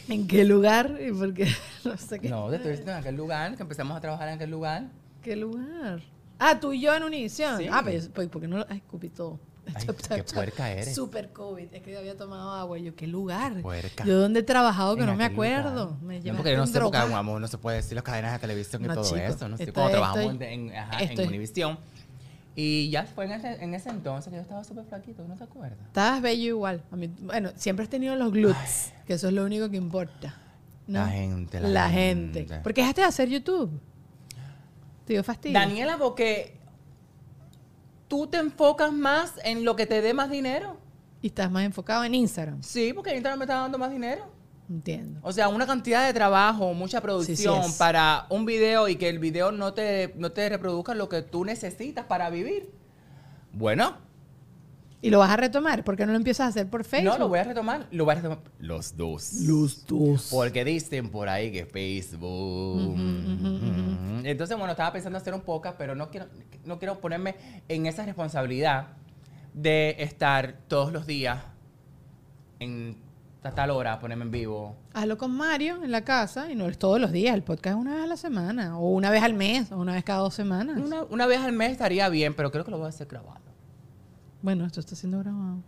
¿En 0.08 0.26
qué 0.26 0.44
lugar? 0.44 0.96
¿Y 1.06 1.12
por 1.12 1.34
qué? 1.34 1.48
No 1.84 1.96
sé 1.96 2.18
qué. 2.20 2.28
no, 2.28 2.48
te 2.48 2.56
estoy 2.56 2.70
diciendo 2.70 2.92
en 2.92 2.98
aquel 2.98 3.16
lugar, 3.16 3.56
que 3.56 3.62
empezamos 3.62 3.96
a 3.96 4.00
trabajar 4.00 4.28
en 4.28 4.34
aquel 4.34 4.50
lugar. 4.50 4.84
¿Qué 5.22 5.34
lugar? 5.36 6.00
Ah, 6.38 6.58
tú 6.60 6.72
y 6.72 6.80
yo 6.80 6.94
en 6.94 7.02
Univision. 7.02 7.58
Sí. 7.58 7.66
Ah, 7.70 7.80
pues, 7.82 8.08
pues, 8.12 8.28
porque 8.28 8.46
no 8.48 8.58
lo. 8.58 8.66
Ay, 8.68 8.78
escupí 8.78 9.08
todo. 9.08 9.38
Ay, 9.74 9.86
qué 9.86 10.24
puerca 10.24 10.70
eres. 10.70 10.94
Super 10.94 11.30
COVID. 11.32 11.72
Es 11.72 11.82
que 11.82 11.96
había 11.96 12.16
tomado 12.16 12.52
agua. 12.52 12.78
Y 12.78 12.84
yo, 12.84 12.94
¿qué 12.96 13.06
lugar? 13.06 13.60
Puerca. 13.62 14.04
Yo 14.04 14.18
dónde 14.18 14.40
he 14.40 14.42
trabajado 14.42 14.96
que 14.96 15.02
En 15.02 15.06
no 15.06 15.14
me 15.14 15.24
acuerdo. 15.24 15.96
Me 16.02 16.20
no, 16.20 16.36
porque 16.36 16.56
no 16.56 16.64
en 16.64 16.68
sé, 16.68 16.80
porque 16.80 16.98
amor, 16.98 17.40
no 17.40 17.48
se 17.48 17.58
puede 17.58 17.76
decir 17.78 17.94
las 17.94 18.02
cadenas 18.04 18.32
de 18.32 18.38
televisión 18.40 18.84
y 18.84 18.88
No, 18.88 18.94
todo 18.94 19.04
chico, 19.04 19.16
eso. 19.16 19.48
No 19.48 19.56
sé, 19.56 19.72
cuando 19.72 19.92
trabajamos 19.92 20.32
estoy- 20.32 20.46
en, 20.48 20.74
ajá, 20.76 20.98
estoy- 21.00 21.24
en 21.24 21.28
Univision. 21.28 21.78
Y 22.54 22.90
ya 22.90 23.04
fue 23.04 23.24
en 23.24 23.32
ese, 23.32 23.64
en 23.64 23.72
ese 23.74 23.88
entonces 23.88 24.28
que 24.30 24.36
yo 24.36 24.42
estaba 24.42 24.62
súper 24.62 24.84
flaquito, 24.84 25.26
¿no 25.26 25.36
te 25.36 25.44
acuerdas? 25.44 25.78
Estabas 25.86 26.20
bello 26.20 26.44
igual. 26.48 26.82
A 26.90 26.96
mí- 26.96 27.10
bueno, 27.20 27.50
siempre 27.56 27.84
has 27.84 27.88
tenido 27.88 28.14
los 28.16 28.30
glutes, 28.32 28.92
que 29.06 29.14
eso 29.14 29.28
es 29.28 29.32
lo 29.32 29.44
único 29.44 29.70
que 29.70 29.76
importa. 29.78 30.36
¿no? 30.86 30.98
La 30.98 31.08
gente, 31.08 31.60
la 31.60 31.68
La 31.68 31.88
gente. 31.88 32.40
gente. 32.40 32.60
¿Por 32.60 32.74
qué 32.74 32.80
dejaste 32.82 33.00
de 33.02 33.06
hacer 33.06 33.28
YouTube? 33.30 33.80
Te 35.06 35.14
dio 35.14 35.24
fastidio. 35.24 35.58
Daniela, 35.58 35.96
porque 35.96 36.58
tú 38.12 38.26
te 38.26 38.36
enfocas 38.36 38.92
más 38.92 39.32
en 39.42 39.64
lo 39.64 39.74
que 39.74 39.86
te 39.86 40.02
dé 40.02 40.12
más 40.12 40.30
dinero. 40.30 40.76
Y 41.22 41.28
estás 41.28 41.50
más 41.50 41.64
enfocado 41.64 42.04
en 42.04 42.14
Instagram. 42.14 42.62
Sí, 42.62 42.92
porque 42.92 43.14
Instagram 43.14 43.38
me 43.38 43.46
está 43.46 43.54
dando 43.54 43.78
más 43.78 43.90
dinero. 43.90 44.30
Entiendo. 44.68 45.18
O 45.22 45.32
sea, 45.32 45.48
una 45.48 45.66
cantidad 45.66 46.06
de 46.06 46.12
trabajo, 46.12 46.74
mucha 46.74 47.00
producción 47.00 47.62
para 47.78 48.26
un 48.28 48.44
video 48.44 48.86
y 48.86 48.96
que 48.96 49.08
el 49.08 49.18
video 49.18 49.50
no 49.50 49.72
te, 49.72 50.12
no 50.18 50.30
te 50.30 50.46
reproduzca 50.50 50.94
lo 50.94 51.08
que 51.08 51.22
tú 51.22 51.46
necesitas 51.46 52.04
para 52.04 52.28
vivir. 52.28 52.70
Bueno, 53.50 53.96
¿Y 55.02 55.10
lo 55.10 55.18
vas 55.18 55.30
a 55.30 55.36
retomar? 55.36 55.82
¿Por 55.82 55.96
qué 55.96 56.06
no 56.06 56.12
lo 56.12 56.18
empiezas 56.18 56.46
a 56.46 56.48
hacer 56.50 56.70
por 56.70 56.84
Facebook? 56.84 57.12
no, 57.12 57.18
lo 57.18 57.28
voy 57.28 57.40
a 57.40 57.44
retomar. 57.44 57.88
Lo 57.90 58.04
voy 58.04 58.12
a 58.12 58.14
retomar. 58.16 58.38
Los 58.60 58.96
dos. 58.96 59.32
Los 59.42 59.84
dos. 59.84 60.28
Porque 60.30 60.64
dicen 60.64 61.10
por 61.10 61.28
ahí 61.28 61.50
que 61.50 61.66
Facebook. 61.66 62.94
Entonces, 64.24 64.56
bueno, 64.56 64.70
estaba 64.70 64.92
pensando 64.92 65.18
hacer 65.18 65.34
un 65.34 65.40
podcast, 65.40 65.76
pero 65.76 65.96
no 65.96 66.10
quiero, 66.10 66.28
no 66.64 66.78
quiero 66.78 67.00
ponerme 67.00 67.34
en 67.68 67.86
esa 67.86 68.06
responsabilidad 68.06 68.90
de 69.52 69.96
estar 69.98 70.54
todos 70.68 70.92
los 70.92 71.04
días 71.04 71.42
en 72.60 72.96
a 73.44 73.50
tal 73.50 73.70
hora, 73.70 73.98
ponerme 73.98 74.24
en 74.24 74.30
vivo. 74.30 74.76
Hazlo 74.94 75.18
con 75.18 75.32
Mario 75.32 75.82
en 75.82 75.90
la 75.90 76.04
casa 76.04 76.48
y 76.52 76.54
no 76.54 76.68
es 76.68 76.78
todos 76.78 77.00
los 77.00 77.10
días. 77.10 77.34
El 77.34 77.42
podcast 77.42 77.76
es 77.76 77.80
una 77.80 77.96
vez 77.96 78.04
a 78.04 78.06
la 78.06 78.16
semana, 78.16 78.78
o 78.78 78.90
una 78.90 79.10
vez 79.10 79.24
al 79.24 79.34
mes, 79.34 79.72
o 79.72 79.78
una 79.78 79.94
vez 79.94 80.04
cada 80.04 80.20
dos 80.20 80.34
semanas. 80.34 80.78
Una, 80.78 81.02
una 81.02 81.26
vez 81.26 81.40
al 81.40 81.52
mes 81.52 81.72
estaría 81.72 82.08
bien, 82.08 82.34
pero 82.34 82.52
creo 82.52 82.64
que 82.64 82.70
lo 82.70 82.78
voy 82.78 82.86
a 82.86 82.90
hacer 82.90 83.08
grabado. 83.08 83.51
Bueno, 84.42 84.66
esto 84.66 84.80
está 84.80 84.96
siendo 84.96 85.18
grabado. 85.20 85.62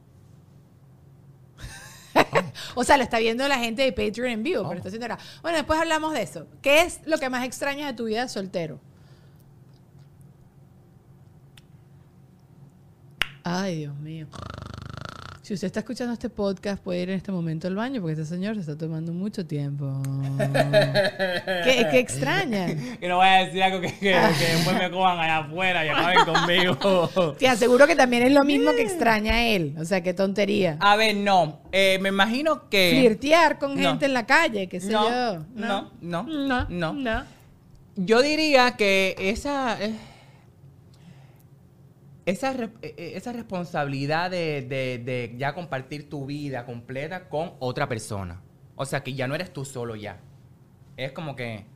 o 2.74 2.84
sea, 2.84 2.96
lo 2.96 3.02
está 3.04 3.18
viendo 3.18 3.46
la 3.48 3.58
gente 3.58 3.82
de 3.82 3.92
Patreon 3.92 4.30
en 4.30 4.42
vivo, 4.42 4.62
Oh. 4.62 4.68
pero 4.68 4.78
está 4.78 4.90
siendo 4.90 5.06
grabado. 5.06 5.26
Bueno, 5.42 5.58
después 5.58 5.78
hablamos 5.80 6.12
de 6.12 6.22
eso. 6.22 6.46
¿Qué 6.62 6.82
es 6.82 7.00
lo 7.06 7.18
que 7.18 7.30
más 7.30 7.44
extrañas 7.44 7.86
de 7.88 7.94
tu 7.94 8.04
vida 8.04 8.22
de 8.22 8.28
soltero? 8.28 8.80
Ay, 13.42 13.78
Dios 13.80 13.96
mío. 13.98 14.26
Si 15.44 15.52
usted 15.52 15.66
está 15.66 15.80
escuchando 15.80 16.14
este 16.14 16.30
podcast, 16.30 16.82
puede 16.82 17.02
ir 17.02 17.10
en 17.10 17.16
este 17.16 17.30
momento 17.30 17.68
al 17.68 17.74
baño 17.74 18.00
porque 18.00 18.14
este 18.14 18.24
señor 18.24 18.54
se 18.54 18.62
está 18.62 18.78
tomando 18.78 19.12
mucho 19.12 19.44
tiempo. 19.44 19.84
¿Qué, 20.38 21.86
qué 21.90 21.98
extraña? 21.98 22.68
Que 22.98 23.06
no 23.08 23.16
voy 23.16 23.26
a 23.26 23.44
decir 23.44 23.62
algo 23.62 23.78
que, 23.82 23.88
que, 23.92 23.98
que 24.38 24.46
después 24.54 24.74
me 24.78 24.90
cojan 24.90 25.18
allá 25.18 25.38
afuera 25.40 25.84
y 25.84 25.88
acaben 25.90 26.24
conmigo. 26.24 27.34
Te 27.38 27.46
aseguro 27.46 27.86
que 27.86 27.94
también 27.94 28.22
es 28.22 28.32
lo 28.32 28.42
mismo 28.42 28.70
que 28.72 28.80
extraña 28.84 29.34
a 29.34 29.44
él. 29.46 29.74
O 29.78 29.84
sea, 29.84 30.02
qué 30.02 30.14
tontería. 30.14 30.78
A 30.80 30.96
ver, 30.96 31.14
no. 31.14 31.60
Eh, 31.72 31.98
me 32.00 32.08
imagino 32.08 32.70
que. 32.70 32.96
Flirtear 32.98 33.58
con 33.58 33.74
No. 33.78 33.86
gente 33.90 34.06
en 34.06 34.14
la 34.14 34.24
calle, 34.24 34.66
qué 34.66 34.80
sé 34.80 34.90
No, 34.92 35.04
yo. 35.10 35.44
no, 35.56 35.90
no, 36.00 36.22
no, 36.22 36.66
no. 36.70 36.92
no. 36.94 37.24
Yo 37.96 38.22
diría 38.22 38.76
que 38.78 39.14
esa. 39.18 39.76
eh, 39.84 39.94
esa, 42.26 42.52
eh, 42.52 42.70
eh, 42.82 43.12
esa 43.16 43.32
responsabilidad 43.32 44.30
de, 44.30 44.62
de- 44.62 44.98
de 45.04 45.34
ya 45.36 45.54
compartir 45.54 46.08
tu 46.08 46.26
vida 46.26 46.64
completa 46.64 47.28
con 47.28 47.52
otra 47.58 47.88
persona. 47.88 48.40
O 48.76 48.84
sea, 48.86 49.02
que 49.04 49.14
ya 49.14 49.28
no 49.28 49.34
eres 49.34 49.52
tú 49.52 49.64
solo 49.64 49.94
ya. 49.96 50.20
Es 50.96 51.12
como 51.12 51.36
que 51.36 51.66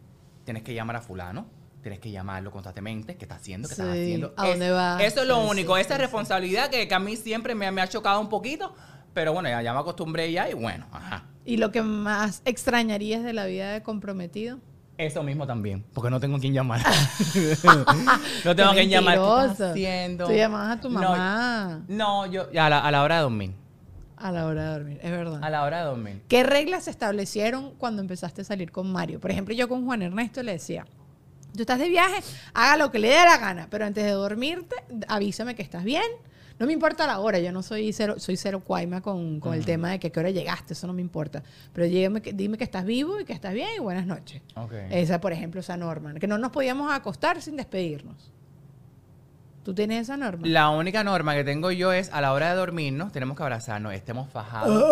tienes 0.45 0.63
que 0.63 0.75
llamar 0.75 0.97
a 0.97 1.01
fulano, 1.01 1.47
tienes 1.83 2.01
que 2.01 2.11
llamarlo 2.11 2.51
constantemente, 2.51 3.17
qué 3.17 3.25
está 3.25 3.37
haciendo, 3.37 3.69
qué 3.69 3.75
estás 3.75 3.89
haciendo. 3.91 4.35
¿a 4.37 4.47
Es- 4.47 4.51
dónde 4.53 4.71
vas? 4.71 5.03
Eso 5.03 5.23
es 5.23 5.29
lo 5.29 5.43
Sí, 5.43 5.51
único, 5.51 5.75
sí, 5.77 5.81
esa 5.83 5.99
responsabilidad 5.99 6.71
que, 6.71 6.89
que 6.89 6.95
a 6.95 6.99
mí 6.99 7.17
siempre 7.17 7.55
me, 7.55 7.71
me 7.71 7.81
ha 7.83 7.89
chocado 7.89 8.21
un 8.21 8.29
poquito, 8.29 8.75
pero 9.15 9.33
bueno, 9.33 9.49
ya, 9.49 9.63
ya 9.63 9.73
me 9.75 9.81
acostumbré 9.81 10.31
ya 10.33 10.49
y 10.51 10.55
bueno, 10.55 10.87
ajá. 10.93 11.27
¿Y 11.45 11.57
lo 11.57 11.73
que 11.73 11.83
más 11.83 12.43
extrañarías 12.45 13.23
de 13.23 13.33
la 13.33 13.47
vida 13.47 13.73
de 13.73 13.83
comprometido? 13.83 14.59
Eso 14.99 15.23
mismo 15.23 15.47
también, 15.47 15.85
porque 15.95 16.11
no 16.11 16.19
tengo 16.19 16.39
quien 16.41 16.53
llamar. 16.53 16.81
no 18.45 18.57
tengo 18.57 18.73
quien 18.73 18.91
llamar. 18.91 19.19
¿Qué 19.19 19.53
estás 19.53 19.71
haciendo? 19.71 20.27
Tú 20.27 20.33
llamabas 20.33 20.77
a 20.79 20.81
tu 20.81 20.91
No, 20.91 21.01
mamá 21.01 21.83
No, 21.89 22.27
yo 22.27 22.49
a 22.61 22.69
la, 22.69 22.81
a 22.81 22.91
la 22.91 23.03
hora 23.03 23.17
de 23.17 23.23
dormir. 23.23 23.53
a 24.17 24.33
la 24.33 24.47
hora 24.47 24.65
de 24.65 24.73
dormir, 24.79 24.99
es 25.01 25.11
verdad. 25.11 25.39
A 25.43 25.51
la 25.51 25.63
hora 25.63 25.79
de 25.79 25.85
dormir. 25.85 26.23
¿Qué 26.29 26.43
reglas 26.43 26.85
se 26.85 26.91
establecieron 26.91 27.75
cuando 27.79 28.03
empezaste 28.03 28.41
a 28.43 28.45
salir 28.45 28.73
con 28.73 28.91
Mario? 28.91 29.21
Por 29.21 29.31
ejemplo, 29.31 29.55
yo 29.55 29.69
con 29.69 29.85
Juan 29.87 30.03
Ernesto 30.03 30.43
le 30.43 30.53
decía, 30.53 30.85
tú 31.55 31.61
estás 31.61 31.79
de 31.79 31.89
viaje, 31.89 32.21
haga 32.53 32.77
lo 32.77 32.91
que 32.91 32.99
le 32.99 33.09
dé 33.09 33.25
la 33.25 33.39
gana, 33.39 33.69
pero 33.71 33.87
antes 33.87 34.03
de 34.05 34.11
dormirte, 34.11 34.75
avísame 35.07 35.55
que 35.55 35.63
estás 35.63 35.85
bien. 35.85 36.03
No 36.59 36.67
me 36.67 36.73
importa 36.73 37.07
la 37.07 37.21
hora, 37.21 37.39
yo 37.39 37.53
no 37.53 37.63
soy 37.63 37.93
cero, 37.93 38.17
soy 38.19 38.37
cero 38.37 38.61
cuaima 38.65 39.01
con, 39.01 39.39
con 39.39 39.55
el 39.55 39.65
tema 39.65 39.91
de 39.93 40.01
que 40.01 40.09
a 40.09 40.11
qué 40.11 40.19
hora 40.19 40.31
llegaste, 40.31 40.73
eso 40.73 40.87
no 40.89 40.93
me 40.93 41.01
importa. 41.03 41.43
Pero 41.73 41.87
dígame 41.87 42.21
dime 42.21 42.59
que 42.59 42.65
estás 42.65 42.85
vivo 42.85 43.21
y 43.21 43.25
que 43.25 43.33
estás 43.33 43.55
bien 43.55 43.69
y 43.77 43.81
buenas 43.81 44.07
noches. 44.07 44.43
Esa, 44.91 45.21
por 45.21 45.33
ejemplo, 45.33 45.61
esa 45.61 45.77
norma, 45.77 46.15
que 46.15 46.27
no 46.27 46.37
nos 46.37 46.51
podíamos 46.51 46.93
acostar 46.93 47.41
sin 47.41 47.57
despedirnos. 47.57 48.33
¿Tú 49.63 49.75
tienes 49.75 50.03
esa 50.03 50.17
norma? 50.17 50.47
La 50.47 50.71
única 50.71 51.05
norma 51.05 51.35
que 51.35 51.45
tengo 51.45 51.71
yo 51.71 51.93
es 51.93 52.11
a 52.13 52.21
la 52.23 52.33
hora 52.33 52.51
de 52.51 52.57
dormirnos, 52.57 53.13
tenemos 53.13 53.37
que 53.37 53.43
abrazarnos, 53.43 53.93
estemos 53.93 54.31
fajados, 54.31 54.83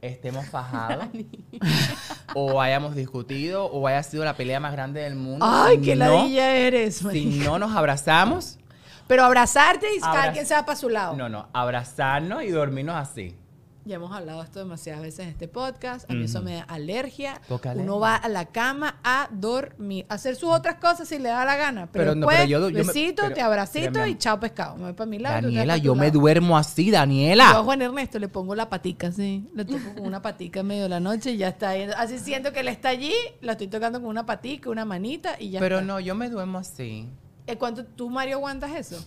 estemos 0.00 0.46
fajados, 0.46 1.06
o 2.34 2.60
hayamos 2.62 2.94
discutido, 2.96 3.66
o 3.66 3.86
haya 3.86 4.02
sido 4.02 4.24
la 4.24 4.34
pelea 4.34 4.58
más 4.58 4.72
grande 4.72 5.02
del 5.02 5.16
mundo. 5.16 5.44
Ay, 5.48 5.76
Si 5.76 5.82
qué 5.82 5.96
no- 5.96 6.06
ladilla 6.16 6.56
eres. 6.56 6.96
Si 6.96 7.26
no 7.44 7.58
nos 7.58 7.76
abrazamos, 7.76 8.58
Pero 9.06 9.24
abrazarte 9.24 9.86
y 9.96 10.00
cada 10.00 10.22
Abra- 10.24 10.32
quien 10.32 10.46
se 10.46 10.54
va 10.54 10.64
para 10.66 10.76
su 10.76 10.88
lado. 10.88 11.14
no, 11.16 11.28
no, 11.28 11.48
abrazarnos 11.52 12.42
y 12.42 12.48
dormirnos 12.50 12.96
así. 12.96 13.36
Ya 13.84 13.94
hemos 13.96 14.10
hablado 14.10 14.42
esto 14.42 14.58
demasiadas 14.58 15.00
veces 15.00 15.20
en 15.20 15.28
este 15.28 15.46
podcast. 15.46 16.10
A 16.10 16.14
mí 16.14 16.24
eso 16.24 16.42
me 16.42 16.56
da 16.56 16.62
alergia. 16.64 17.40
Poca 17.46 17.70
Uno 17.70 17.82
alergia. 17.82 18.00
va 18.00 18.16
a 18.16 18.28
la 18.28 18.46
cama 18.46 18.96
a 19.04 19.28
dormir, 19.30 20.04
a 20.08 20.14
hacer 20.14 20.34
sus 20.34 20.50
otras 20.50 20.74
cosas 20.80 21.06
si 21.06 21.20
le 21.20 21.28
da 21.28 21.44
la 21.44 21.54
gana. 21.54 21.86
Pero, 21.92 22.02
Pero 22.06 22.14
no, 22.16 22.26
después, 22.26 22.36
pero 22.36 22.48
yo- 22.48 22.68
yo 22.68 22.74
me- 22.78 22.82
besito, 22.82 23.22
pero- 23.22 23.34
te 23.36 23.42
abracito 23.42 24.04
y 24.04 24.18
chao 24.18 24.40
pescado. 24.40 24.74
Me 24.74 24.82
voy 24.86 24.92
para 24.94 25.08
mi 25.08 25.20
lado. 25.20 25.42
Daniela, 25.42 25.76
yo 25.76 25.94
me 25.94 26.06
lado. 26.08 26.18
duermo 26.18 26.58
así, 26.58 26.86
Yo 26.90 26.96
a 26.96 27.00
Daniela. 27.02 27.48
Juan 27.62 27.80
Ernesto 27.80 28.18
le 28.18 28.26
pongo 28.26 28.56
la 28.56 28.68
patica 28.68 29.06
así. 29.06 29.48
Le 29.54 29.64
toco 29.64 29.94
con 29.94 30.04
una 30.04 30.20
patica 30.20 30.58
en 30.60 30.66
medio 30.66 30.82
de 30.82 30.88
la 30.88 30.98
noche 30.98 31.30
y 31.30 31.36
ya 31.36 31.46
está 31.50 31.68
ahí. 31.68 31.88
Así 31.96 32.18
siento 32.18 32.52
que 32.52 32.58
él 32.60 32.68
está 32.68 32.88
allí, 32.88 33.14
la 33.40 33.52
estoy 33.52 33.68
tocando 33.68 34.00
con 34.00 34.08
una 34.10 34.26
patica, 34.26 34.68
una 34.68 34.84
manita 34.84 35.36
y 35.38 35.50
ya 35.50 35.60
Pero 35.60 35.76
está. 35.76 35.86
no, 35.86 36.00
yo 36.00 36.16
me 36.16 36.28
duermo 36.28 36.58
así. 36.58 37.08
Eh, 37.46 37.56
¿Cuánto 37.56 37.84
tú, 37.84 38.10
Mario, 38.10 38.36
aguantas 38.36 38.74
eso? 38.74 39.04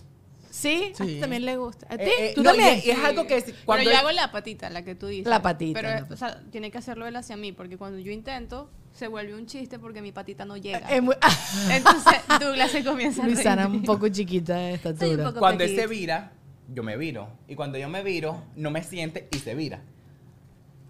¿Sí? 0.50 0.92
A 0.98 1.04
ti 1.04 1.20
también 1.20 1.44
le 1.44 1.56
gusta. 1.56 1.86
¿A 1.88 1.96
ti? 1.96 2.04
Eh, 2.04 2.10
eh, 2.18 2.32
¿Tú 2.34 2.42
no, 2.42 2.50
también? 2.50 2.80
y- 2.82 2.88
y 2.88 2.90
es 2.90 2.98
algo 2.98 3.26
que 3.26 3.40
cuando 3.64 3.84
Pero 3.84 3.90
yo 3.92 3.98
hago 3.98 4.10
la 4.10 4.32
patita, 4.32 4.68
la 4.68 4.82
que 4.82 4.94
tú 4.96 5.06
dices. 5.06 5.26
La 5.28 5.40
patita, 5.40 5.80
Pero, 5.80 6.06
o 6.12 6.16
sea, 6.16 6.42
tiene 6.50 6.70
que 6.72 6.78
hacerlo 6.78 7.06
él 7.06 7.14
hacia 7.14 7.36
mí, 7.36 7.52
porque 7.52 7.76
cuando 7.76 7.98
yo 8.00 8.10
intento, 8.10 8.68
se 8.92 9.06
vuelve 9.06 9.34
un 9.36 9.46
chiste 9.46 9.78
porque 9.78 10.02
mi 10.02 10.10
patita 10.10 10.44
no 10.44 10.56
llega. 10.56 10.88
Entonces, 11.70 12.14
Douglas 12.40 12.72
se 12.72 12.82
comienza 12.84 13.22
a 13.22 13.26
reír. 13.26 13.36
Luisana 13.36 13.66
un 13.68 13.82
poco 13.84 14.08
chiquita 14.08 14.56
de 14.56 14.74
estatura. 14.74 15.32
Cuando 15.38 15.62
él 15.62 15.76
se 15.76 15.86
vira, 15.86 16.32
yo 16.72 16.82
me 16.82 16.96
viro. 16.96 17.28
Y 17.46 17.54
cuando 17.54 17.78
yo 17.78 17.88
me 17.88 18.02
viro, 18.02 18.42
no 18.56 18.70
me 18.72 18.82
siente 18.82 19.28
y 19.30 19.38
se 19.38 19.54
vira. 19.54 19.82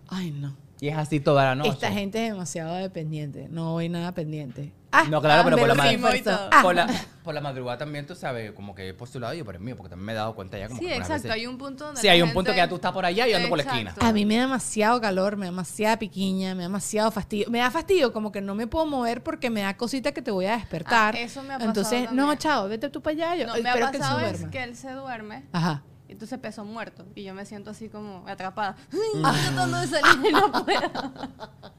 Ay, 0.08 0.30
no. 0.30 0.56
Y 0.80 0.88
es 0.88 0.96
así 0.96 1.20
toda 1.20 1.44
la 1.44 1.54
noche. 1.54 1.70
Esta 1.70 1.92
gente 1.92 2.24
es 2.24 2.32
demasiado 2.32 2.74
dependiente. 2.76 3.48
No 3.50 3.72
voy 3.72 3.90
nada 3.90 4.12
pendiente. 4.12 4.72
Ah, 4.92 5.05
No, 5.09 5.20
claro, 5.20 5.44
pero 5.44 5.57
me 5.57 5.62
por 5.98 6.14
la. 6.26 6.48
Ah. 6.50 6.62
Por 6.62 6.74
la, 6.74 6.87
por 7.22 7.33
la 7.35 7.40
madrugada 7.40 7.79
también, 7.79 8.07
tú 8.07 8.16
sabes, 8.16 8.50
como 8.53 8.74
que 8.74 8.92
por 8.92 9.07
su 9.09 9.20
lado 9.20 9.35
y 9.35 9.38
yo 9.38 9.44
por 9.44 9.55
el 9.55 9.61
mío, 9.61 9.76
porque 9.76 9.90
también 9.90 10.07
me 10.07 10.12
he 10.12 10.14
dado 10.16 10.35
cuenta 10.35 10.59
ya 10.59 10.66
como 10.68 10.81
Sí, 10.81 10.87
que 10.87 10.92
exacto. 10.96 11.14
veces- 11.14 11.31
Hay 11.31 11.46
un 11.46 11.59
punto 11.59 11.85
donde. 11.87 12.00
Sí, 12.00 12.09
hay 12.09 12.20
un 12.22 12.29
gente- 12.29 12.35
punto 12.35 12.50
que 12.50 12.57
ya 12.57 12.68
tú 12.68 12.74
estás 12.74 12.90
por 12.92 13.05
allá 13.07 13.26
y 13.29 13.31
yo 13.31 13.37
ando 13.37 13.48
por 13.48 13.59
la 13.59 13.62
esquina. 13.64 13.90
Exacto. 13.90 14.05
A 14.07 14.12
mí 14.12 14.26
me 14.26 14.35
da 14.37 14.42
demasiado 14.42 15.00
calor, 15.00 15.37
me 15.37 15.46
da 15.46 15.50
demasiada 15.53 15.96
piquiña, 15.98 16.55
me 16.57 16.62
da 16.62 16.68
demasiado 16.68 17.11
fastidio. 17.12 17.48
Me 17.50 17.59
da 17.61 17.70
fastidio 17.70 18.12
como 18.12 18.33
que 18.33 18.40
no 18.40 18.55
me 18.57 18.66
puedo 18.66 18.85
mover 18.87 19.22
porque 19.22 19.48
me 19.48 19.61
da 19.61 19.76
cosita 19.76 20.11
que 20.12 20.22
te 20.22 20.33
voy 20.33 20.46
a 20.46 20.57
despertar. 20.57 21.14
Ah, 21.14 21.20
eso 21.20 21.42
me 21.42 21.50
ha 21.55 21.59
pasado 21.59 21.68
Entonces, 21.70 22.11
no, 22.11 22.22
también. 22.22 22.38
chao, 22.38 22.68
vete 22.68 22.88
tú 22.88 23.00
para 23.00 23.14
allá. 23.14 23.37
Yo 23.37 23.46
No, 23.46 23.53
me 23.62 23.68
ha 23.68 23.72
espero 23.74 23.90
que 23.92 23.96
él 23.96 24.03
se 24.03 24.09
pasado 24.09 24.20
es 24.26 24.44
que 24.48 24.62
él 24.64 24.76
se 24.76 24.90
duerme. 24.92 25.44
Ajá. 25.53 25.83
y 26.09 26.12
Entonces 26.12 26.37
peso 26.40 26.64
muerto. 26.64 27.07
Y 27.14 27.22
yo 27.22 27.33
me 27.35 27.44
siento 27.46 27.70
así 27.70 27.88
como 27.88 28.26
atrapada. 28.26 28.74
Ay, 28.92 28.98
estoy 29.22 29.40
tratando 29.55 29.79
de 29.81 29.87
salir 29.87 30.26
y 30.29 30.33
no 30.33 30.50
puedo. 30.50 30.90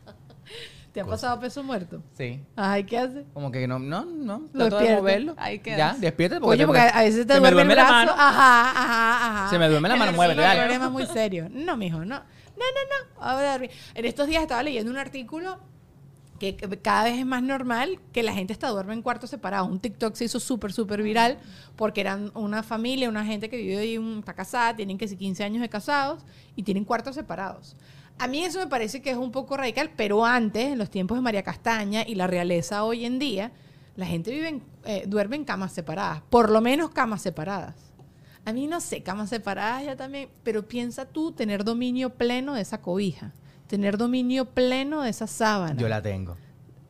¿Te 0.91 0.99
ha 1.01 1.05
pasado 1.05 1.39
peso 1.39 1.63
muerto? 1.63 2.03
Sí. 2.17 2.43
Ay, 2.55 2.83
¿qué 2.83 2.97
hace? 2.97 3.23
Como 3.33 3.49
que 3.51 3.65
no, 3.67 3.79
no, 3.79 4.03
no. 4.03 4.49
Lo 4.51 4.67
Trato 4.67 4.83
de 4.83 4.95
moverlo. 4.95 5.33
Ahí 5.37 5.59
quedas. 5.59 5.77
Ya, 5.77 5.97
despiértate 5.99 6.41
porque, 6.41 6.55
Oye, 6.57 6.65
porque 6.67 6.81
a 6.81 7.01
veces 7.01 7.25
te 7.25 7.33
se 7.33 7.39
me 7.39 7.51
duerme, 7.51 7.73
el 7.73 7.77
la 7.77 7.83
brazo. 7.85 7.93
mano. 7.93 8.11
Ajá, 8.11 8.71
ajá, 8.71 9.41
ajá. 9.43 9.49
Se 9.49 9.57
me 9.57 9.69
duerme 9.69 9.87
la 9.89 9.95
mano, 9.95 10.11
muévete, 10.13 10.41
Es 10.43 10.49
un 10.51 10.57
problema 10.57 10.89
muy 10.89 11.05
serio. 11.05 11.47
No, 11.49 11.77
mijo, 11.77 11.99
no. 11.99 12.05
No, 12.05 12.15
no, 12.17 13.15
no. 13.15 13.21
Ahora. 13.25 13.55
En 13.95 14.05
estos 14.05 14.27
días 14.27 14.41
estaba 14.41 14.61
leyendo 14.63 14.91
un 14.91 14.97
artículo 14.97 15.59
que 16.39 16.55
cada 16.81 17.03
vez 17.03 17.19
es 17.19 17.25
más 17.25 17.43
normal 17.43 17.99
que 18.11 18.23
la 18.23 18.33
gente 18.33 18.51
está 18.51 18.67
duerme 18.69 18.93
en 18.93 19.01
cuartos 19.03 19.29
separados. 19.29 19.69
Un 19.69 19.79
TikTok 19.79 20.15
se 20.15 20.25
hizo 20.25 20.39
súper, 20.39 20.73
súper 20.73 21.03
viral 21.03 21.37
porque 21.75 22.01
eran 22.01 22.31
una 22.33 22.63
familia, 22.63 23.07
una 23.09 23.23
gente 23.23 23.47
que 23.47 23.57
vive 23.57 23.77
ahí, 23.77 23.97
un- 23.99 24.19
está 24.19 24.33
casada, 24.33 24.75
tienen 24.75 24.97
que 24.97 25.07
ser 25.07 25.19
15 25.19 25.43
años 25.43 25.61
de 25.61 25.69
casados 25.69 26.25
y 26.55 26.63
tienen 26.63 26.83
cuartos 26.83 27.13
separados. 27.15 27.75
A 28.21 28.27
mí 28.27 28.43
eso 28.43 28.59
me 28.59 28.67
parece 28.67 29.01
que 29.01 29.09
es 29.11 29.17
un 29.17 29.31
poco 29.31 29.57
radical, 29.57 29.89
pero 29.95 30.25
antes, 30.25 30.65
en 30.73 30.77
los 30.77 30.89
tiempos 30.89 31.17
de 31.17 31.21
María 31.21 31.41
Castaña 31.43 32.03
y 32.07 32.15
la 32.15 32.27
realeza 32.27 32.83
hoy 32.83 33.05
en 33.05 33.17
día, 33.17 33.51
la 33.95 34.05
gente 34.05 34.29
vive 34.31 34.47
en- 34.49 34.63
eh, 34.85 35.03
duerme 35.07 35.35
en 35.37 35.43
camas 35.43 35.71
separadas, 35.73 36.21
por 36.29 36.49
lo 36.51 36.61
menos 36.61 36.91
camas 36.91 37.21
separadas. 37.21 37.75
A 38.45 38.53
mí 38.53 38.67
no 38.67 38.79
sé, 38.79 39.01
camas 39.03 39.29
separadas 39.29 39.83
ya 39.85 39.95
también, 39.95 40.29
pero 40.43 40.67
piensa 40.67 41.05
tú 41.05 41.31
tener 41.31 41.63
dominio 41.63 42.11
pleno 42.11 42.53
de 42.53 42.61
esa 42.61 42.79
cobija, 42.81 43.33
tener 43.67 43.97
dominio 43.97 44.45
pleno 44.45 45.01
de 45.01 45.09
esa 45.09 45.25
sábana. 45.27 45.79
Yo 45.79 45.87
la 45.89 46.01
tengo. 46.01 46.37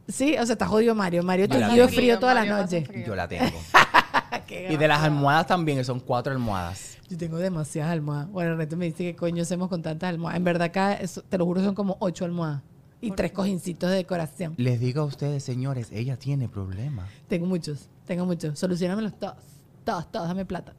Sí, 0.08 0.36
o 0.38 0.46
sea, 0.46 0.54
está 0.54 0.67
jodido 0.67 0.96
Mario. 0.96 1.24
Mario 1.24 1.48
te 1.48 1.58
frío 1.88 2.20
toda 2.20 2.34
la 2.34 2.41
Mario 2.41 2.58
noche. 2.58 3.04
Yo 3.06 3.15
la 3.15 3.28
tengo. 3.28 3.58
Y 4.70 4.78
de 4.78 4.88
las 4.88 5.02
almohadas 5.04 5.48
también, 5.48 5.78
que 5.78 5.84
son 5.84 6.00
cuatro 6.00 6.32
almohadas. 6.34 6.98
Yo 7.10 7.17
tengo 7.17 7.38
demasiadas 7.38 7.91
almohadas. 7.91 8.30
Bueno, 8.30 8.56
Reto 8.56 8.78
me 8.78 8.86
dice 8.86 9.04
que 9.04 9.15
coño 9.15 9.44
hacemos 9.44 9.67
con 9.70 9.82
tantas 9.82 10.10
almohadas. 10.10 10.38
En 10.38 10.44
verdad, 10.46 10.63
acá, 10.67 10.94
eso- 10.94 11.22
te 11.24 11.38
lo 11.38 11.46
juro, 11.46 11.62
son 11.63 11.76
como 11.76 11.98
ocho 12.00 12.26
almohadas. 12.26 12.62
Y 13.04 13.12
tres 13.12 13.32
cojincitos 13.32 13.89
de 13.89 13.96
decoración. 13.98 14.54
Les 14.58 14.80
digo 14.80 15.02
a 15.02 15.06
ustedes, 15.06 15.44
señores, 15.44 15.88
ella 15.91 16.17
tiene 16.17 16.48
problemas. 16.48 17.10
Tengo 17.28 17.48
muchos, 17.48 17.89
tengo 18.06 18.26
muchos. 18.26 18.58
Solucionamelos 18.60 19.17
todos. 19.20 19.36
Todos, 19.84 20.12
todos, 20.12 20.28
dame 20.28 20.46
plata. 20.46 20.74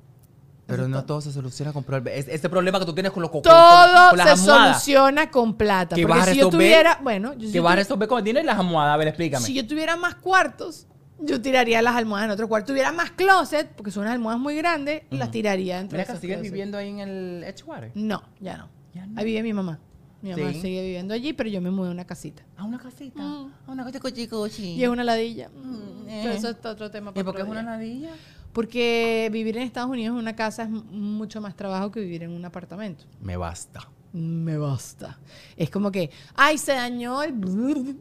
Pero 0.66 0.86
no 0.88 1.04
todo. 1.04 1.20
se 1.20 1.32
soluciona 1.32 1.72
con 1.72 1.82
problemas. 1.82 2.26
Este 2.28 2.48
problema 2.48 2.78
que 2.78 2.86
tú 2.86 2.94
tienes 2.94 3.10
con 3.12 3.20
los 3.22 3.30
co- 3.30 3.42
con- 3.42 3.50
Todo 3.52 4.10
con 4.10 4.18
las 4.18 4.26
se 4.40 4.50
almohadas. 4.50 4.82
soluciona 4.84 5.30
con 5.30 5.54
plata. 5.54 5.96
¿Qué 5.96 6.02
Porque 6.02 6.18
vas 6.20 6.28
a 6.28 6.30
si 6.32 6.38
yo 6.38 6.46
resolver? 6.46 6.66
tuviera, 6.68 7.00
bueno, 7.02 7.34
yo 7.34 7.46
si 7.48 7.52
Que 7.52 7.60
vas 7.60 7.72
a 7.72 7.76
resolver 7.76 8.08
con 8.08 8.18
el 8.18 8.24
dinero 8.24 8.44
y 8.44 8.46
las 8.46 8.58
almohadas. 8.58 8.94
A 8.94 8.96
ver, 8.96 9.08
explícame. 9.08 9.44
si 9.44 9.52
yo 9.54 9.66
tuviera 9.66 9.96
más 9.96 10.14
cuartos, 10.14 10.86
yo 11.24 11.40
tiraría 11.40 11.80
las 11.82 11.94
almohadas 11.96 12.26
en 12.26 12.30
otro 12.32 12.48
cuarto. 12.48 12.72
Tuviera 12.72 12.92
más 12.92 13.10
closet, 13.12 13.70
porque 13.74 13.90
son 13.90 14.02
unas 14.02 14.14
almohadas 14.14 14.40
muy 14.40 14.56
grandes, 14.56 15.02
las 15.10 15.30
tiraría 15.30 15.78
entre 15.80 15.98
Mira 15.98 16.06
sigues 16.16 16.36
closets. 16.36 16.42
viviendo 16.52 16.78
ahí 16.78 16.88
en 16.88 16.98
el 17.00 17.44
Edgewater. 17.44 17.90
No, 17.94 18.22
ya 18.40 18.56
no. 18.58 18.68
Ya 18.94 19.06
no. 19.06 19.18
Ahí 19.18 19.24
vive 19.24 19.42
mi 19.42 19.52
mamá. 19.52 19.78
Mi 20.20 20.30
mamá 20.30 20.52
Sí. 20.52 20.60
sigue 20.60 20.82
viviendo 20.82 21.14
allí, 21.14 21.32
pero 21.32 21.48
yo 21.50 21.60
me 21.60 21.70
mudé 21.70 21.88
a 21.88 21.92
una 21.92 22.04
casita. 22.06 22.44
A 22.56 22.64
una 22.64 22.78
casita. 22.78 23.20
Mm. 23.22 23.52
A 23.66 23.72
una 23.72 23.82
casita 23.84 24.00
cochi 24.00 24.26
cochi. 24.28 24.74
Y 24.74 24.84
es 24.84 24.88
una 24.88 25.02
ladilla. 25.02 25.48
Mm, 25.48 26.08
eh. 26.08 26.20
Pero 26.22 26.34
eso 26.34 26.48
es 26.50 26.64
otro 26.64 26.90
tema. 26.90 27.10
¿Y 27.10 27.14
para 27.14 27.24
por 27.24 27.34
qué 27.34 27.42
es 27.42 27.48
una 27.48 27.62
ladilla? 27.62 28.10
Porque 28.52 29.30
vivir 29.32 29.56
en 29.56 29.62
Estados 29.64 29.90
Unidos 29.90 30.12
en 30.14 30.18
una 30.20 30.36
casa 30.36 30.64
es 30.64 30.68
mucho 30.70 31.40
más 31.40 31.56
trabajo 31.56 31.90
que 31.90 32.00
vivir 32.00 32.22
en 32.22 32.30
un 32.32 32.44
apartamento. 32.44 33.04
Me 33.20 33.36
basta. 33.36 33.88
Me 34.12 34.58
basta. 34.58 35.18
Es 35.56 35.70
como 35.70 35.90
que, 35.90 36.10
ay, 36.34 36.58
se 36.58 36.72
dañó 36.72 37.22
el... 37.22 37.32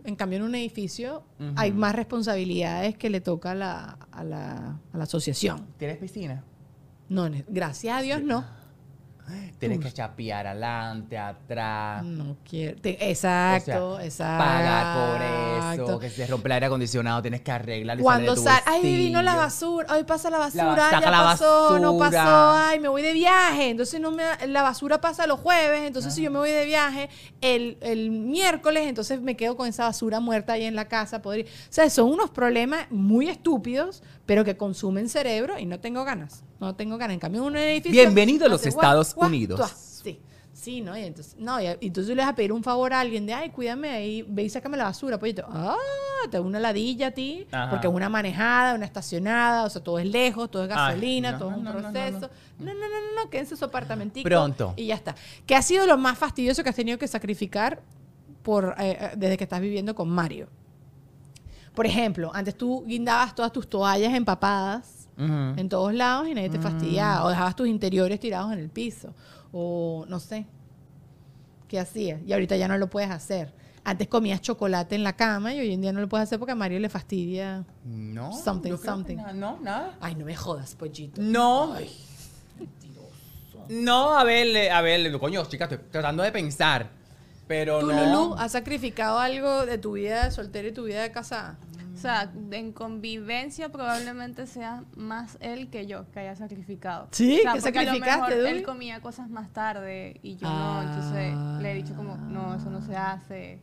En 0.04 0.16
cambio, 0.16 0.40
en 0.40 0.44
un 0.44 0.56
edificio 0.56 1.24
hay 1.56 1.72
más 1.72 1.96
responsabilidades 1.96 2.98
que 2.98 3.10
le 3.10 3.22
toca 3.22 3.52
a 3.52 3.56
la, 3.56 3.98
a 4.12 4.24
la, 4.24 4.80
a 4.92 4.98
la 4.98 5.04
asociación. 5.04 5.68
¿Tienes 5.78 5.98
piscina? 5.98 6.44
No, 7.08 7.30
gracias 7.48 7.98
a 7.98 8.02
Dios 8.02 8.24
no. 8.24 8.46
Tienes 9.60 9.80
que 9.80 9.92
chapear 9.92 10.48
adelante, 10.48 11.18
atrás. 11.18 12.04
No 12.04 12.38
quiero. 12.48 12.78
exacto, 12.84 13.92
O 13.94 13.98
sea, 13.98 14.06
exacto. 14.06 14.44
Pagar 14.44 15.78
por 15.78 15.82
eso, 15.86 16.00
que 16.00 16.10
se 16.10 16.28
rompe 16.28 16.48
el 16.48 16.52
aire 16.54 16.66
acondicionado, 16.66 17.22
tienes 17.22 17.42
que 17.42 17.52
arreglarlo 17.52 18.04
Cuando 18.04 18.36
sale 18.36 18.64
ay, 18.66 18.82
vino 18.82 19.22
la 19.22 19.36
basura, 19.36 19.94
hoy 19.94 20.04
pasa 20.04 20.30
la 20.30 20.38
La- 20.40 20.46
basura, 20.46 20.90
saca 20.90 21.02
ya 21.02 21.12
la 21.12 21.24
pasó, 21.24 21.80
no 21.80 21.98
pasó, 21.98 22.52
ay, 22.52 22.80
me 22.80 22.88
voy 22.88 23.02
de 23.02 23.14
viaje. 23.14 23.70
Entonces 23.70 24.00
no 24.02 24.12
me, 24.12 24.24
la 24.48 24.62
basura 24.64 25.00
pasa 25.00 25.28
los 25.28 25.40
jueves, 25.40 25.82
entonces 25.86 26.14
si 26.14 26.24
yo 26.24 26.32
me 26.32 26.40
voy 26.40 26.52
de 26.52 26.66
viaje 26.66 27.10
el, 27.42 27.78
el 27.82 28.10
miércoles, 28.12 28.88
entonces 28.88 29.22
me 29.22 29.36
quedo 29.38 29.56
con 29.56 29.68
esa 29.68 29.86
basura 29.86 30.20
muerta 30.20 30.54
ahí 30.54 30.66
en 30.66 30.76
la 30.76 30.88
casa. 30.88 31.22
Podría, 31.22 31.46
o 31.46 31.48
sea, 31.70 31.90
son 31.90 32.12
unos 32.12 32.30
problemas 32.32 32.88
muy 32.90 33.30
estúpidos, 33.30 34.04
pero 34.26 34.44
que 34.44 34.58
consumen 34.58 35.10
cerebro 35.10 35.60
y 35.60 35.66
no 35.66 35.80
tengo 35.80 36.04
ganas. 36.04 36.44
No 36.60 36.76
tengo 36.76 36.98
ganas. 36.98 37.16
En 37.16 37.20
cambio, 37.20 37.44
un 37.44 37.56
edificio. 37.56 37.92
Bienvenido 38.02 38.46
a 38.46 38.50
los 38.50 38.62
hace 38.62 38.70
Estados 38.70 39.14
Unidos. 39.16 39.60
Sí. 39.72 40.20
Sí, 40.54 40.82
¿no? 40.82 40.98
Y 40.98 41.04
entonces, 41.04 41.36
no, 41.40 41.62
y, 41.62 41.66
entonces 41.66 42.16
le 42.16 42.22
vas 42.22 42.30
a 42.30 42.36
pedir 42.36 42.52
un 42.52 42.62
favor 42.62 42.94
a 42.94 43.00
alguien 43.00 43.26
de, 43.26 43.34
ay, 43.34 43.50
cuídame 43.50 43.90
ahí, 43.90 44.24
ve 44.28 44.44
y 44.44 44.50
sácame 44.50 44.78
la 44.78 44.84
basura, 44.84 45.18
pollito. 45.18 45.44
Ah, 45.50 45.76
te 46.30 46.38
da 46.38 46.42
una 46.42 46.60
ladilla 46.60 47.08
a 47.08 47.12
ti, 47.12 47.48
Ajá. 47.52 47.70
porque 47.70 47.88
es 47.88 47.94
una 47.94 48.10
manejada, 48.10 48.76
una 48.76 48.86
estacionada, 48.86 49.64
o 49.64 49.70
sea, 49.70 49.82
todo 49.82 49.98
es 49.98 50.06
lejos, 50.06 50.52
todo 50.52 50.66
es 50.66 50.70
Ay, 50.72 50.76
gasolina, 50.76 51.32
no, 51.32 51.38
todo 51.40 51.52
es 51.52 51.58
un 51.58 51.64
no, 51.64 51.72
proceso. 51.72 52.30
no. 52.60 52.66
No, 52.66 52.74
no, 52.76 53.24
no, 53.24 53.30
quédense 53.30 53.56
en 53.56 53.58
su 53.58 53.66
apartamentico. 53.66 54.28
Pronto. 54.28 54.74
Y 54.76 54.88
ya 54.88 54.96
está. 54.96 55.16
¿Qué 55.48 55.56
ha 55.56 55.62
sido 55.64 55.88
lo 55.88 55.98
más 55.98 56.18
fastidioso 56.18 56.62
que 56.64 56.70
has 56.70 56.76
tenido 56.76 57.00
que 57.00 57.08
sacrificar 57.08 57.82
por, 58.44 58.76
eh, 58.78 58.98
eh, 59.00 59.12
desde 59.16 59.38
que 59.38 59.46
estás 59.46 59.62
viviendo 59.62 59.96
con 59.96 60.10
Mario? 60.10 60.48
Por 61.74 61.86
ejemplo, 61.86 62.32
antes 62.34 62.56
tú 62.58 62.84
guindabas 62.86 63.34
todas 63.34 63.52
tus 63.52 63.70
toallas 63.70 64.14
empapadas 64.14 65.08
Ujú. 65.18 65.54
en 65.58 65.70
todos 65.70 65.94
lados 65.94 66.28
y 66.28 66.34
nadie 66.34 66.50
te 66.50 66.58
Mm. 66.58 66.62
fastidiaba. 66.64 67.26
O 67.26 67.30
dejabas 67.30 67.56
tus 67.56 67.68
interiores 67.68 68.20
tirados 68.20 68.52
en 68.54 68.60
el 68.60 68.70
piso. 68.70 69.14
O 69.52 70.06
no 70.08 70.20
sé. 70.20 70.46
¿Qué 71.68 71.80
hacías? 71.80 72.20
Y 72.28 72.34
ahorita 72.34 72.58
ya 72.58 72.68
no 72.68 72.78
lo 72.78 72.90
puedes 72.90 73.10
hacer. 73.10 73.54
Antes 73.84 74.08
comías 74.10 74.42
chocolate 74.42 74.94
en 74.96 75.04
la 75.04 75.16
cama 75.16 75.54
y 75.56 75.60
hoy 75.60 75.74
en 75.74 75.82
día 75.82 75.92
no 75.94 76.02
lo 76.02 76.08
puedes 76.10 76.24
hacer 76.28 76.38
porque 76.38 76.52
a 76.52 76.56
Mario 76.56 76.80
le 76.80 76.90
fastidia. 76.90 77.66
No. 77.86 78.32
Something, 78.34 78.78
something. 78.78 79.16
na- 79.16 79.34
No, 79.34 79.58
nada. 79.62 79.98
Ay, 80.02 80.14
no 80.16 80.26
me 80.26 80.36
jodas, 80.36 80.76
pollito. 80.76 81.22
No. 81.22 81.76
No, 83.70 84.18
a 84.18 84.24
ver, 84.24 84.70
a 84.72 84.82
ver, 84.82 85.18
coño, 85.20 85.46
chica, 85.46 85.66
estoy 85.66 85.80
tratando 85.92 86.24
de 86.24 86.32
pensar. 86.32 86.90
Pero 87.52 87.80
¿Tú, 87.82 87.88
no. 87.92 88.06
Lulu, 88.06 88.36
has 88.36 88.54
sacrificado 88.54 89.20
algo 89.20 89.66
de 89.66 89.78
tu 89.78 89.92
vida 89.94 90.26
de 90.26 90.32
soltera 90.32 90.68
y 90.70 90.72
tu 90.72 90.84
vida 90.86 91.02
de 91.02 91.12
casada? 91.12 91.58
O 91.94 91.98
sea, 91.98 92.32
en 92.52 92.72
convivencia 92.72 93.70
probablemente 93.70 94.48
sea 94.48 94.84
más 94.96 95.38
él 95.42 95.70
que 95.70 95.86
yo 95.86 96.10
que 96.12 96.22
haya 96.22 96.36
sacrificado. 96.36 97.08
¿Sí? 97.12 97.40
O 97.40 97.42
sea, 97.42 97.54
¿Qué 97.54 97.62
porque 97.62 97.80
a 97.80 97.82
lo 97.84 97.88
sacrificaste, 97.90 98.22
mejor 98.22 98.38
Duli? 98.44 98.58
Él 98.58 98.64
comía 98.64 99.02
cosas 99.02 99.30
más 99.30 99.50
tarde 99.52 100.20
y 100.24 100.38
yo 100.38 100.48
Ah. 100.50 100.82
no. 100.84 100.90
Entonces 100.90 101.62
le 101.62 101.72
he 101.72 101.76
dicho 101.76 101.94
como, 101.96 102.16
no, 102.18 102.56
eso 102.56 102.70
no 102.70 102.82
se 102.82 102.96
hace. 102.96 103.60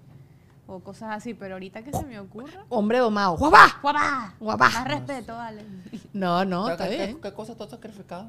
O 0.67 0.81
cosas 0.81 1.09
así. 1.17 1.33
Pero 1.33 1.55
ahorita 1.55 1.83
que 1.83 1.93
se 1.93 2.05
me 2.05 2.21
ocurra. 2.21 2.63
Hombre 2.69 2.99
domado. 2.99 3.37
¡Guapá! 3.39 3.79
¡Guapá! 3.81 4.35
Guapá. 4.39 4.69
Más 4.69 4.85
respeto, 4.87 5.35
vale. 5.35 5.65
No, 6.13 6.45
no, 6.45 6.67
¿Qué- 6.67 6.73
está 6.73 6.89
qué- 6.91 6.97
bien. 6.97 7.21
¿Qué 7.23 7.33
cosa 7.33 7.57
tú 7.57 7.65
has 7.65 7.71
sacrificado? 7.71 8.29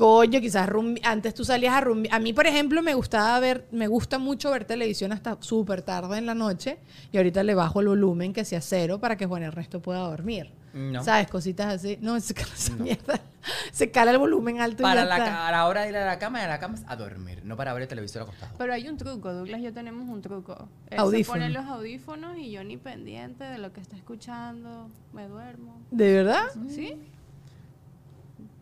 Coño, 0.00 0.40
quizás 0.40 0.66
rumbi- 0.66 1.02
antes 1.04 1.34
tú 1.34 1.44
salías 1.44 1.74
a 1.74 1.82
rumbi. 1.82 2.08
A 2.10 2.18
mí, 2.18 2.32
por 2.32 2.46
ejemplo, 2.46 2.80
me 2.82 2.94
gustaba 2.94 3.38
ver, 3.38 3.66
me 3.70 3.86
gusta 3.86 4.18
mucho 4.18 4.50
ver 4.50 4.64
televisión 4.64 5.12
hasta 5.12 5.36
súper 5.40 5.82
tarde 5.82 6.16
en 6.16 6.24
la 6.24 6.34
noche 6.34 6.78
y 7.12 7.18
ahorita 7.18 7.42
le 7.42 7.54
bajo 7.54 7.80
el 7.82 7.88
volumen 7.88 8.32
que 8.32 8.46
sea 8.46 8.62
cero 8.62 8.98
para 8.98 9.16
que 9.18 9.26
Juan 9.26 9.42
Ernesto 9.42 9.82
pueda 9.82 9.98
dormir. 10.00 10.52
No. 10.72 11.04
¿Sabes? 11.04 11.28
Cositas 11.28 11.66
así. 11.74 11.98
No, 12.00 12.18
se 12.18 12.32
cala 12.32 12.48
esa 12.54 12.74
mierda. 12.76 13.20
Se 13.72 13.90
cala 13.90 14.10
el 14.12 14.18
volumen 14.18 14.60
alto 14.60 14.82
y 14.82 14.84
Para 14.84 15.02
ya 15.02 15.06
la, 15.06 15.16
está. 15.18 15.48
a 15.48 15.50
la 15.50 15.66
hora 15.66 15.82
de 15.82 15.88
ir 15.90 15.96
a 15.96 16.04
la 16.06 16.18
cama, 16.18 16.40
y 16.40 16.44
a 16.44 16.48
la 16.48 16.58
cama 16.60 16.74
es 16.76 16.84
a 16.86 16.94
dormir, 16.96 17.40
no 17.44 17.56
para 17.56 17.72
ver 17.74 17.82
el 17.82 17.88
televisor 17.88 18.22
acostado. 18.22 18.52
Pero 18.58 18.72
hay 18.74 18.86
un 18.88 18.96
truco, 18.98 19.32
Douglas 19.32 19.60
y 19.60 19.64
yo 19.64 19.72
tenemos 19.72 20.08
un 20.08 20.20
truco. 20.22 20.68
Él 20.90 20.98
se 21.10 21.24
pone 21.24 21.48
los 21.50 21.64
audífonos 21.66 22.36
y 22.38 22.50
yo 22.50 22.62
ni 22.64 22.76
pendiente 22.78 23.44
de 23.44 23.58
lo 23.58 23.72
que 23.72 23.80
está 23.80 23.96
escuchando, 23.96 24.88
me 25.12 25.26
duermo. 25.26 25.74
¿De 25.90 26.12
verdad? 26.12 26.44
¿Sí? 26.68 26.94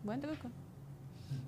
Buen 0.03 0.19
truco. 0.21 0.47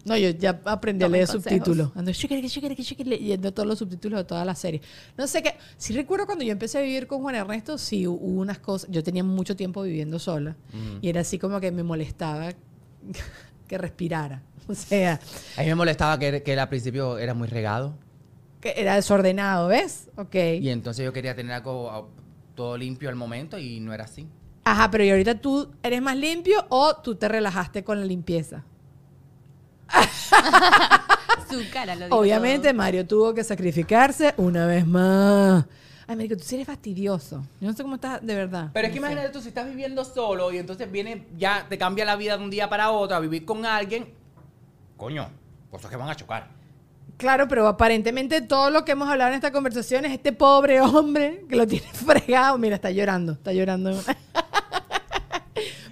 No, 0.03 0.17
yo 0.17 0.29
ya 0.31 0.59
aprendí 0.65 1.05
a 1.05 1.07
leer 1.09 1.27
consejos. 1.27 1.43
subtítulos. 1.59 1.91
Ando 1.95 2.11
shikiri, 2.11 2.47
shikiri, 2.47 2.75
shikiri, 2.75 3.09
leyendo 3.09 3.53
todos 3.53 3.67
los 3.67 3.77
subtítulos 3.79 4.19
de 4.19 4.23
toda 4.23 4.43
la 4.45 4.55
serie. 4.55 4.81
No 5.17 5.27
sé 5.27 5.43
qué. 5.43 5.55
Sí 5.77 5.93
recuerdo 5.93 6.25
cuando 6.25 6.43
yo 6.43 6.51
empecé 6.51 6.79
a 6.79 6.81
vivir 6.81 7.05
con 7.05 7.21
Juan 7.21 7.35
Ernesto, 7.35 7.77
sí 7.77 8.07
hubo 8.07 8.17
unas 8.41 8.57
cosas. 8.59 8.89
Yo 8.89 9.03
tenía 9.03 9.23
mucho 9.23 9.55
tiempo 9.55 9.83
viviendo 9.83 10.17
sola. 10.17 10.55
Y 11.01 11.09
era 11.09 11.21
así 11.21 11.37
como 11.37 11.59
que 11.59 11.71
me 11.71 11.83
molestaba 11.83 12.51
que 13.67 13.77
respirara. 13.77 14.41
O 14.67 14.75
sea, 14.75 15.19
A 15.57 15.61
mí 15.61 15.67
me 15.67 15.75
molestaba 15.75 16.17
que, 16.19 16.41
que 16.43 16.53
él 16.53 16.59
al 16.59 16.69
principio 16.69 17.17
era 17.17 17.33
muy 17.33 17.47
regado. 17.47 17.93
que 18.59 18.73
era 18.77 18.95
desordenado, 18.95 19.67
¿ves? 19.67 20.09
Ok. 20.15 20.35
Y 20.61 20.69
entonces 20.69 21.03
yo 21.03 21.11
quería 21.13 21.35
tener 21.35 21.51
algo 21.53 21.89
ah, 21.91 22.07
todo 22.55 22.77
limpio 22.77 23.09
al 23.09 23.15
momento 23.15 23.57
y 23.57 23.79
no 23.79 23.93
era 23.93 24.05
así. 24.05 24.27
Ajá, 24.63 24.89
pero 24.91 25.03
¿y 25.03 25.09
ahorita 25.09 25.39
tú 25.41 25.71
eres 25.83 26.01
más 26.01 26.15
limpio 26.15 26.65
o 26.69 26.95
tú 26.95 27.15
te 27.15 27.27
relajaste 27.27 27.83
con 27.83 27.99
la 27.99 28.05
limpieza? 28.05 28.63
Su 31.49 31.59
cara 31.71 31.95
lo 31.95 32.05
dijo 32.05 32.17
Obviamente 32.17 32.69
todo. 32.69 32.77
Mario 32.77 33.05
tuvo 33.07 33.33
que 33.33 33.43
sacrificarse 33.43 34.33
una 34.37 34.65
vez 34.65 34.85
más. 34.87 35.65
Ay, 36.07 36.15
Marico, 36.15 36.35
tú 36.37 36.43
sí 36.43 36.55
eres 36.55 36.67
fastidioso. 36.67 37.43
Yo 37.59 37.67
no 37.69 37.73
sé 37.73 37.83
cómo 37.83 37.95
estás 37.95 38.25
de 38.25 38.35
verdad. 38.35 38.69
Pero 38.73 38.87
es 38.87 38.93
que 38.93 38.99
No 38.99 39.07
sé. 39.07 39.11
imagínate 39.13 39.33
tú 39.33 39.41
si 39.41 39.49
estás 39.49 39.65
viviendo 39.67 40.03
solo 40.03 40.51
y 40.51 40.57
entonces 40.57 40.91
viene, 40.91 41.27
ya 41.37 41.65
te 41.69 41.77
cambia 41.77 42.05
la 42.05 42.15
vida 42.15 42.37
de 42.37 42.43
un 42.43 42.49
día 42.49 42.69
para 42.69 42.89
otro 42.91 43.15
a 43.15 43.19
vivir 43.19 43.45
con 43.45 43.65
alguien. 43.65 44.13
Coño, 44.97 45.29
cosas 45.69 45.89
que 45.89 45.97
van 45.97 46.09
a 46.09 46.15
chocar. 46.15 46.47
Claro, 47.17 47.47
pero 47.47 47.67
aparentemente 47.67 48.41
todo 48.41 48.69
lo 48.71 48.83
que 48.83 48.93
hemos 48.93 49.07
hablado 49.07 49.29
en 49.29 49.35
esta 49.35 49.51
conversación 49.51 50.05
es 50.05 50.11
este 50.13 50.31
pobre 50.33 50.81
hombre 50.81 51.45
que 51.47 51.55
lo 51.55 51.67
tiene 51.67 51.85
fregado. 51.93 52.57
Mira, 52.57 52.75
está 52.75 52.89
llorando, 52.91 53.33
está 53.33 53.53
llorando. 53.53 53.91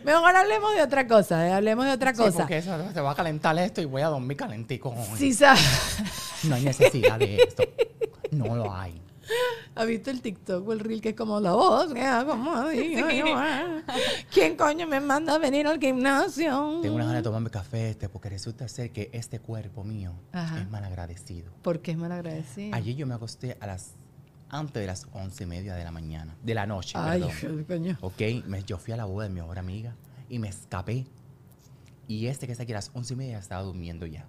Mejor 0.03 0.35
hablemos 0.35 0.73
de 0.75 0.81
otra 0.81 1.07
cosa, 1.07 1.47
¿eh? 1.47 1.51
hablemos 1.53 1.85
de 1.85 1.91
otra 1.91 2.13
Sí, 2.13 2.17
cosa. 2.21 2.39
porque 2.39 2.57
eso 2.57 2.91
se 2.93 3.01
va 3.01 3.11
a 3.11 3.15
calentar 3.15 3.57
esto 3.59 3.81
y 3.81 3.85
voy 3.85 4.01
a 4.01 4.07
dormir 4.07 4.37
calentico. 4.37 4.95
Sí, 5.17 5.33
sabes. 5.33 5.61
No 6.43 6.55
hay 6.55 6.63
necesidad 6.63 7.19
de 7.19 7.35
esto. 7.35 7.63
No 8.31 8.55
lo 8.55 8.73
hay. 8.73 9.01
¿Has 9.75 9.85
visto 9.85 10.09
el 10.09 10.21
TikTok 10.21 10.67
o 10.67 10.73
el 10.73 10.79
reel 10.79 11.01
que 11.01 11.09
es 11.09 11.15
como 11.15 11.39
la 11.41 11.51
voz? 11.53 11.87
como 12.25 12.71
yo, 12.71 13.05
ah? 13.35 13.81
¿Quién 14.33 14.55
coño 14.55 14.87
me 14.87 14.99
manda 15.01 15.35
a 15.35 15.37
venir 15.37 15.67
al 15.67 15.79
gimnasio? 15.79 16.79
Tengo 16.81 16.95
una 16.95 17.05
ganas 17.05 17.19
de 17.19 17.23
tomarme 17.23 17.49
café 17.49 17.89
este 17.91 18.07
porque 18.09 18.29
resulta 18.29 18.67
ser 18.69 18.91
que 18.91 19.09
este 19.13 19.39
cuerpo 19.39 19.83
mío 19.83 20.13
Ajá. 20.31 20.59
es 20.61 20.69
malagradecido. 20.69 21.51
Porque 21.61 21.91
es 21.91 21.97
malagradecido. 21.97 22.73
Ayer 22.75 22.95
yo 22.95 23.05
me 23.05 23.13
acosté 23.15 23.57
a 23.59 23.67
las 23.67 23.95
antes 24.49 24.81
de 24.81 24.87
las 24.87 25.07
once 25.13 25.43
y 25.43 25.47
media 25.47 25.75
de 25.75 25.83
la 25.83 25.91
mañana, 25.91 26.35
de 26.43 26.53
la 26.53 26.65
noche, 26.65 26.97
Ay, 26.97 27.23
perdón. 27.41 27.63
coño. 27.65 27.97
Ok, 28.01 28.21
me- 28.47 28.63
yo 28.63 28.77
fui 28.77 28.93
a 28.93 28.97
la 28.97 29.05
boda 29.05 29.23
de 29.27 29.29
mi 29.33 29.41
mejor 29.41 29.59
amiga 29.59 29.95
y 30.29 30.39
me 30.39 30.47
escapé. 30.49 31.05
Y 32.07 32.25
este 32.27 32.45
que 32.47 32.53
está 32.53 32.63
aquí 32.63 32.71
a 32.71 32.75
las 32.75 32.91
once 32.93 33.13
y 33.13 33.17
media 33.17 33.37
estaba 33.37 33.61
durmiendo 33.61 34.05
ya. 34.05 34.25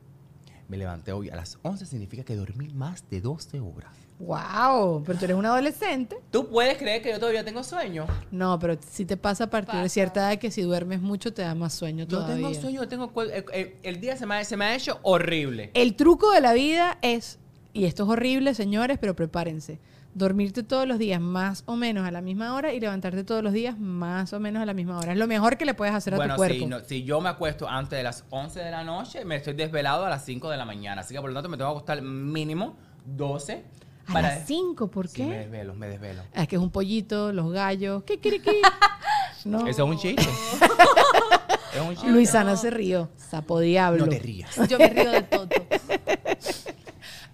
Me 0.69 0.77
levanté 0.77 1.13
hoy 1.13 1.31
a 1.31 1.37
las 1.37 1.59
11, 1.63 1.85
significa 1.87 2.23
que 2.25 2.37
dormí 2.37 2.69
más 2.69 3.03
de 3.11 3.21
12 3.21 3.59
horas. 3.61 3.91
Wow, 4.21 5.03
pero 5.05 5.19
tú 5.19 5.25
eres 5.25 5.37
un 5.37 5.47
adolescente. 5.47 6.17
¿Tú 6.31 6.49
puedes 6.49 6.77
creer 6.77 7.01
que 7.03 7.11
yo 7.11 7.19
todavía 7.19 7.43
tengo 7.45 7.65
sueño? 7.65 8.07
No, 8.31 8.59
pero 8.59 8.77
si 8.87 9.07
te 9.07 9.17
pasa 9.17 9.45
a 9.45 9.51
partir 9.51 9.75
de 9.77 9.81
Pasa. 9.85 9.89
cierta 9.95 10.21
edad 10.31 10.39
que 10.39 10.51
si 10.51 10.61
duermes 10.63 11.01
mucho 11.01 11.33
te 11.33 11.41
da 11.43 11.55
más 11.55 11.73
sueño 11.73 12.05
Yo 12.05 12.19
todavía. 12.19 12.37
tengo 12.49 12.55
sueño, 12.61 12.83
yo 12.83 12.89
tengo 12.89 13.11
el, 13.23 13.45
el- 13.53 13.75
el 13.83 14.01
día 14.01 14.17
se 14.17 14.27
me, 14.27 14.35
ha, 14.37 14.45
se 14.45 14.57
me 14.59 14.67
ha 14.67 14.75
hecho 14.77 15.01
horrible. 15.03 15.71
El 15.75 15.97
truco 15.97 16.31
de 16.33 16.43
la 16.43 16.53
vida 16.53 16.99
es, 17.03 17.39
y 17.73 17.87
esto 17.87 18.03
es 18.05 18.11
horrible, 18.11 18.55
señores, 18.55 18.99
pero 19.01 19.17
prepárense. 19.17 19.79
Dormirte 20.13 20.65
todos 20.65 20.89
los 20.89 20.99
días 20.99 21.21
más 21.21 21.63
o 21.67 21.77
menos 21.77 22.05
a 22.07 22.11
la 22.11 22.21
misma 22.21 22.55
hora 22.55 22.73
y 22.73 22.81
levantarte 22.81 23.23
todos 23.23 23.45
los 23.45 23.53
días 23.53 23.79
más 23.79 24.33
o 24.33 24.41
menos 24.41 24.61
a 24.61 24.67
la 24.67 24.75
misma 24.75 24.99
hora. 24.99 25.13
Es 25.13 25.19
lo 25.19 25.29
mejor 25.29 25.57
que 25.57 25.65
le 25.65 25.75
puedes 25.75 25.95
hacer 25.95 26.15
a 26.15 26.17
Bueno, 26.17 26.35
tu 26.35 26.39
cuerpo. 26.39 26.55
si, 26.59 26.67
no- 26.67 26.81
si 26.81 27.05
yo 27.05 27.21
me 27.21 27.29
acuesto 27.29 27.69
antes 27.69 27.97
de 27.97 28.03
las 28.03 28.25
11 28.31 28.59
de 28.61 28.71
la 28.73 28.83
noche, 28.83 29.25
me 29.25 29.37
estoy 29.37 29.55
desvelado 29.55 30.05
a 30.05 30.11
las 30.11 30.25
5 30.25 30.51
de 30.51 30.57
la 30.57 30.65
mañana. 30.65 31.03
Así 31.03 31.15
que 31.15 31.21
por 31.21 31.31
lo 31.31 31.35
tanto 31.35 31.49
me 31.49 31.57
tengo 31.57 31.71
que 31.71 31.77
acostar 31.77 32.03
mínimo 32.03 32.77
12. 33.05 33.63
a 34.09 34.21
las 34.21 34.47
5, 34.49 34.89
¿por 34.91 35.07
Sí, 35.07 35.23
me 35.23 35.31
qué? 35.31 35.39
desvelo, 35.41 35.75
me 35.77 35.87
desvelo. 35.89 36.23
es 36.35 36.49
que 36.49 36.57
es 36.57 36.63
un 36.63 36.71
pollito, 36.71 37.33
los 37.33 37.53
gallos. 37.53 38.03
¿Qué 38.03 38.19
quiere 38.19 38.41
qué? 38.41 38.61
No. 39.47 39.67
Eso 39.67 39.85
es 39.85 39.91
un 39.91 39.97
chiste. 39.97 40.23
es 41.75 41.81
un 41.81 41.95
chiste. 41.95 42.11
Luisana 42.11 42.57
se 42.57 42.69
rió. 42.71 43.09
Sapo 43.17 43.59
diablo. 43.61 44.05
No 44.05 44.11
te 44.11 44.19
rías. 44.19 44.55
Yo 44.69 44.77
me 44.79 44.89
río 44.89 45.11
de 45.13 45.23
todo. 45.23 45.49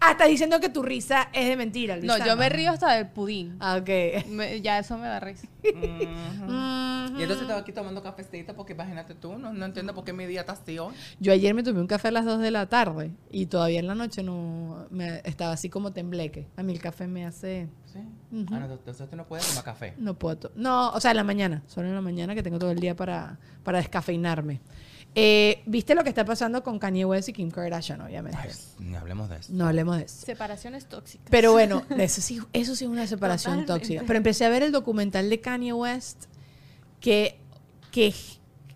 Ah, 0.01 0.13
estás 0.13 0.29
diciendo 0.29 0.61
que 0.61 0.69
tu 0.69 0.83
risa 0.83 1.29
es 1.33 1.49
de 1.49 1.57
mentira, 1.57 1.97
No, 1.97 2.19
yo 2.19 2.37
me 2.37 2.49
río 2.49 2.71
hasta 2.71 2.93
del 2.95 3.09
pudín. 3.09 3.57
Ah, 3.61 3.77
ok. 3.81 4.27
Me- 4.29 4.61
ya 4.61 4.79
eso 4.79 4.97
me 4.99 5.07
da 5.07 5.21
risa. 5.21 5.49
Y 7.19 7.23
entonces 7.23 7.43
estaba 7.43 7.61
aquí 7.61 7.73
tomando 7.73 8.03
cafecito 8.03 8.55
porque 8.55 8.75
imagínate 8.75 9.15
tú, 9.15 9.39
no, 9.39 9.53
no 9.53 9.65
entiendo 9.65 9.95
por 9.95 10.05
qué 10.05 10.13
mi 10.13 10.27
día 10.27 10.41
está 10.41 10.53
así 10.53 10.79
hoy. 10.79 10.93
Yo 11.19 11.33
ayer 11.33 11.55
me 11.55 11.63
tomé 11.63 11.81
un 11.81 11.87
café 11.87 12.09
a 12.09 12.11
las 12.11 12.25
2 12.27 12.41
de 12.41 12.51
la 12.51 12.67
tarde 12.67 13.11
y 13.31 13.47
todavía 13.47 13.81
en 13.81 13.87
la 13.87 13.95
noche 13.95 14.23
no 14.23 14.87
me 14.91 15.23
estaba 15.25 15.53
así 15.53 15.71
como 15.71 15.93
tembleque. 15.93 16.47
A 16.57 16.63
mí 16.63 16.73
el 16.75 16.81
café 16.81 17.07
me 17.07 17.25
hace 17.25 17.69
Sí. 17.87 18.01
Ah, 18.51 18.59
no, 18.61 18.75
entonces 18.75 19.09
tú 19.09 19.17
no 19.17 19.27
puedes 19.27 19.49
tomar 19.49 19.65
café. 19.65 19.95
no 19.97 20.13
puedo. 20.15 20.37
to- 20.37 20.53
No, 20.57 20.91
o 20.91 21.01
sea, 21.01 21.13
en 21.13 21.17
la 21.17 21.25
mañana, 21.25 21.63
solo 21.67 21.89
en 21.89 21.95
la 21.95 22.03
mañana 22.03 22.35
que 22.35 22.43
tengo 22.43 22.59
todo 22.59 22.71
el 22.71 22.81
día 22.81 22.95
para 22.95 23.39
para 23.63 23.79
descafeinarme. 23.79 24.61
Eh, 25.19 25.63
¿Viste 25.65 25.95
lo 25.95 26.03
que 26.05 26.11
está 26.11 26.27
pasando 26.27 26.63
con 26.63 26.79
Kanye 26.79 27.07
West 27.07 27.31
y 27.31 27.33
Kim 27.33 27.51
Kardashian, 27.51 28.03
obviamente? 28.03 28.39
Ay, 28.41 28.51
ni 28.81 28.95
hablemos 28.97 29.31
de 29.31 29.39
eso. 29.39 29.51
No 29.53 29.67
hablemos 29.67 29.97
de 29.97 30.05
eso. 30.05 30.27
Separaciones 30.27 30.87
tóxicas. 30.87 31.27
Pero 31.31 31.53
bueno, 31.53 31.83
eso 31.99 32.21
sí, 32.21 32.39
eso 32.53 32.77
sí 32.77 32.85
es 32.85 32.91
una 32.91 33.07
separación 33.07 33.61
Totalmente. 33.61 33.87
tóxica. 33.87 34.05
Pero 34.07 34.17
empecé 34.19 34.45
a 34.45 34.51
ver 34.51 34.63
el 34.63 34.73
documental 34.73 35.31
de 35.31 35.41
Kanye 35.41 35.73
West, 35.73 36.25
que, 37.01 37.39
que 37.93 38.13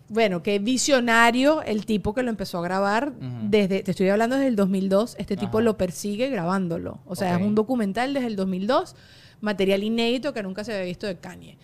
bueno, 0.09 0.41
que 0.41 0.57
visionario 0.57 1.61
el 1.61 1.85
tipo 1.85 2.15
que 2.15 2.23
lo 2.23 2.31
empezó 2.31 2.57
a 2.57 2.61
grabar 2.63 3.13
desde, 3.43 3.83
te 3.83 3.91
estoy 3.91 4.09
hablando 4.09 4.35
desde 4.35 4.47
el 4.47 4.55
2002, 4.55 5.15
este 5.19 5.37
tipo 5.37 5.59
Ajá. 5.59 5.63
lo 5.65 5.77
persigue 5.77 6.27
grabándolo. 6.29 6.99
O 7.05 7.15
sea, 7.15 7.35
Ok. 7.35 7.41
es 7.41 7.47
un 7.47 7.55
documental 7.55 8.13
desde 8.15 8.27
el 8.27 8.35
2002, 8.35 8.95
material 9.41 9.83
inédito 9.83 10.33
que 10.33 10.41
nunca 10.43 10.63
se 10.63 10.73
había 10.73 10.85
visto 10.85 11.05
de 11.05 11.17
Kanye. 11.19 11.57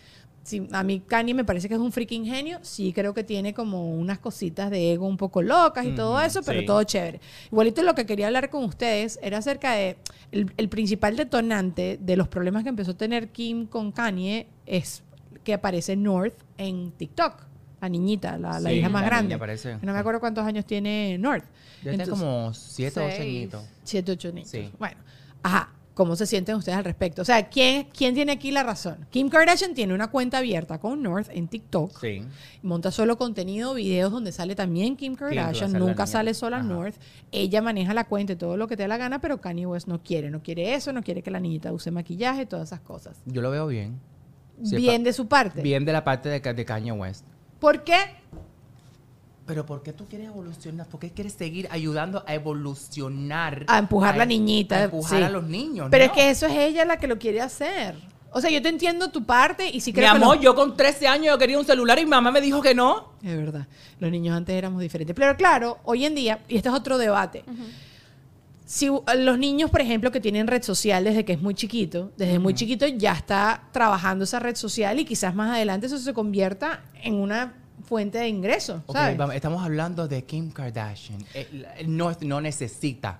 Sí, 0.47 0.65
a 0.71 0.81
mí 0.81 1.01
Kanye 1.01 1.33
me 1.33 1.43
parece 1.43 1.67
que 1.67 1.73
es 1.73 1.79
un 1.81 1.91
freaking 1.91 2.25
genio, 2.25 2.59
sí 2.61 2.93
creo 2.93 3.13
que 3.13 3.25
tiene 3.25 3.53
como 3.53 3.91
unas 3.91 4.17
cositas 4.19 4.71
de 4.71 4.93
ego 4.93 5.05
un 5.05 5.17
poco 5.17 5.41
locas 5.41 5.85
y 5.85 5.93
todo 5.93 6.21
eso, 6.21 6.41
pero 6.41 6.61
sí. 6.61 6.65
todo 6.65 6.81
chévere. 6.83 7.19
Igualito 7.51 7.83
lo 7.83 7.93
que 7.95 8.05
quería 8.05 8.27
hablar 8.27 8.49
con 8.49 8.63
ustedes 8.63 9.19
era 9.21 9.39
acerca 9.39 9.73
de 9.73 9.97
el, 10.31 10.49
el 10.55 10.69
principal 10.69 11.17
detonante 11.17 11.99
de 12.01 12.15
los 12.15 12.29
problemas 12.29 12.63
que 12.63 12.69
empezó 12.69 12.91
a 12.91 12.97
tener 12.97 13.27
Kim 13.27 13.65
con 13.65 13.91
Kanye 13.91 14.47
es 14.65 15.03
que 15.43 15.53
aparece 15.53 15.97
North 15.97 16.35
en 16.57 16.91
TikTok, 16.91 17.41
la 17.81 17.89
niñita, 17.89 18.37
la, 18.37 18.71
hija 18.71 18.87
más 18.87 19.01
la 19.01 19.07
grande. 19.09 19.35
niña. 19.37 19.79
No 19.81 19.91
me 19.91 19.99
acuerdo 19.99 20.21
cuántos 20.21 20.45
años 20.45 20.65
tiene 20.65 21.17
North. 21.17 21.43
Ya 21.83 21.91
tiene 21.91 22.07
como 22.07 22.53
siete 22.53 23.01
o 23.01 23.03
ocho 23.05 23.15
Seis. 23.17 23.21
añitos. 23.21 23.63
Siete, 23.83 24.11
ocho 24.13 24.31
niños. 24.31 24.49
Sí. 24.49 24.71
Bueno, 24.79 24.95
ajá. 25.43 25.73
¿Cómo 25.97 26.15
se 26.15 26.27
sienten 26.27 26.53
ustedes 26.53 26.77
al 26.77 26.83
respecto? 26.83 27.23
O 27.23 27.25
sea, 27.25 27.49
¿quién, 27.49 27.87
¿quién 27.91 28.13
tiene 28.13 28.33
aquí 28.33 28.51
la 28.51 28.61
razón? 28.61 29.07
Kim 29.09 29.29
Kardashian 29.29 29.73
tiene 29.73 29.95
una 29.95 30.11
cuenta 30.11 30.37
abierta 30.37 30.77
con 30.77 31.01
North 31.01 31.27
en 31.31 31.47
TikTok. 31.47 31.99
Sí. 31.99 32.21
Monta 32.61 32.91
solo 32.91 33.17
contenido, 33.17 33.73
videos 33.73 34.11
donde 34.11 34.31
sale 34.31 34.53
también 34.53 34.95
Kim 34.95 35.15
Kardashian. 35.15 35.73
nunca 35.73 36.05
sale 36.05 36.35
sola 36.35 36.57
Ajá. 36.57 36.67
North. 36.67 36.97
Ella 37.31 37.63
maneja 37.63 37.95
la 37.95 38.03
cuenta 38.03 38.33
y 38.33 38.35
todo 38.35 38.57
lo 38.57 38.67
que 38.67 38.77
te 38.77 38.83
da 38.83 38.89
la 38.89 38.97
gana, 38.97 39.19
pero 39.19 39.41
Kanye 39.41 39.65
West 39.65 39.87
no 39.87 40.03
quiere. 40.03 40.29
No 40.29 40.43
quiere 40.43 40.75
eso, 40.75 40.93
no 40.93 41.01
quiere 41.01 41.23
que 41.23 41.31
la 41.31 41.39
niñita 41.39 41.73
use 41.73 41.89
maquillaje, 41.89 42.45
todas 42.45 42.69
esas 42.69 42.81
cosas. 42.81 43.19
Yo 43.25 43.41
lo 43.41 43.49
veo 43.49 43.65
bien. 43.65 43.99
Bien 44.59 45.03
de 45.03 45.13
su 45.13 45.27
parte. 45.27 45.63
Bien 45.63 45.83
de 45.83 45.93
la 45.93 46.03
parte 46.03 46.29
de 46.29 46.65
Kanye 46.65 46.91
West. 46.91 47.25
¿Por 47.59 47.83
qué? 47.83 47.97
Pero 49.47 49.65
¿por 49.65 49.81
qué 49.81 49.93
tú 49.93 50.05
quieres 50.05 50.27
evolucionar? 50.27 50.85
¿Por 50.87 50.99
qué 50.99 51.09
quieres 51.11 51.33
seguir 51.33 51.69
ayudando 51.71 52.23
a 52.27 52.33
evolucionar? 52.33 53.63
A 53.67 53.79
empujar 53.79 54.17
la 54.17 54.25
niñita, 54.25 54.75
A 54.75 54.83
empujar 54.83 55.19
sí. 55.19 55.23
a 55.23 55.29
los 55.29 55.45
niños. 55.45 55.87
Pero 55.89 56.05
no. 56.05 56.11
es 56.11 56.17
que 56.17 56.29
eso 56.29 56.45
es 56.47 56.57
ella 56.57 56.83
la 56.83 56.97
que 56.97 57.07
lo 57.07 57.17
quiere 57.17 57.39
hacer. 57.39 57.95
O 58.31 58.41
sea, 58.41 58.49
yo 58.49 58.61
te 58.61 58.67
entiendo 58.67 59.09
tu 59.09 59.23
parte 59.25 59.69
y 59.69 59.79
sí 59.79 59.91
Mi 59.91 59.95
creo 59.95 60.11
que 60.11 60.17
amor, 60.17 60.39
yo 60.41 60.53
con 60.53 60.75
13 60.75 61.07
años 61.07 61.27
yo 61.27 61.37
quería 61.37 61.57
un 61.57 61.65
celular 61.65 61.97
y 61.97 62.03
mi 62.03 62.09
mamá 62.09 62.29
me 62.29 62.41
dijo 62.41 62.61
que 62.61 62.75
no. 62.75 63.13
Es 63.23 63.37
verdad. 63.37 63.67
Los 63.99 64.11
niños 64.11 64.35
antes 64.35 64.53
éramos 64.53 64.81
diferentes. 64.81 65.15
Pero 65.15 65.35
claro, 65.37 65.79
hoy 65.85 66.05
en 66.05 66.13
día, 66.13 66.39
y 66.49 66.57
este 66.57 66.67
es 66.67 66.75
otro 66.75 66.97
debate. 66.97 67.45
Si 68.65 68.89
uh, 68.89 69.01
los 69.17 69.39
niños, 69.39 69.71
por 69.71 69.79
ejemplo, 69.79 70.11
que 70.11 70.19
tienen 70.19 70.45
red 70.47 70.61
social 70.61 71.05
desde 71.05 71.23
que 71.23 71.33
es 71.33 71.41
muy 71.41 71.53
chiquito, 71.55 72.11
desde 72.17 72.37
muy 72.37 72.53
chiquito 72.53 72.85
ya 72.85 73.13
está 73.13 73.63
trabajando 73.71 74.25
esa 74.25 74.39
red 74.39 74.57
social 74.57 74.99
y 74.99 75.05
quizás 75.05 75.33
más 75.33 75.55
adelante 75.55 75.87
eso 75.87 75.97
se 75.97 76.13
convierta 76.13 76.83
en 77.01 77.15
una 77.15 77.53
fuente 77.87 78.17
de 78.19 78.27
ingresos, 78.27 78.81
Ok, 78.85 78.95
¿sabes? 78.95 79.17
vamos, 79.17 79.35
estamos 79.35 79.63
hablando 79.63 80.07
de 80.07 80.23
Kim 80.23 80.51
Kardashian. 80.51 81.19
Eh, 81.33 81.85
no, 81.87 82.11
no 82.21 82.41
necesita 82.41 83.19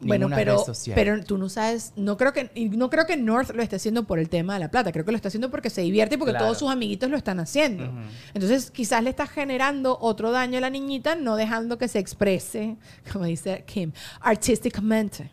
Bueno, 0.00 0.26
ninguna 0.26 0.36
pero, 0.36 0.56
red 0.58 0.64
social. 0.64 0.94
pero 0.94 1.24
tú 1.24 1.38
no 1.38 1.48
sabes, 1.48 1.92
no 1.96 2.16
creo 2.16 2.32
que 2.32 2.50
no 2.72 2.90
creo 2.90 3.06
que 3.06 3.16
North 3.16 3.50
lo 3.54 3.62
esté 3.62 3.76
haciendo 3.76 4.04
por 4.04 4.18
el 4.18 4.28
tema 4.28 4.54
de 4.54 4.60
la 4.60 4.70
plata, 4.70 4.92
creo 4.92 5.04
que 5.04 5.12
lo 5.12 5.16
está 5.16 5.28
haciendo 5.28 5.50
porque 5.50 5.70
se 5.70 5.80
divierte 5.82 6.16
y 6.16 6.18
porque 6.18 6.32
Claro. 6.32 6.46
todos 6.46 6.58
sus 6.58 6.70
amiguitos 6.70 7.08
lo 7.10 7.16
están 7.16 7.38
haciendo. 7.40 7.90
Entonces, 8.34 8.70
quizás 8.70 9.02
le 9.02 9.10
estás 9.10 9.30
generando 9.30 9.96
otro 10.00 10.30
daño 10.30 10.58
a 10.58 10.60
la 10.60 10.70
niñita 10.70 11.14
no 11.14 11.36
dejando 11.36 11.78
que 11.78 11.88
se 11.88 11.98
exprese, 12.00 12.76
como 13.12 13.24
dice 13.24 13.64
Kim, 13.66 13.92
artísticamente. 14.20 15.30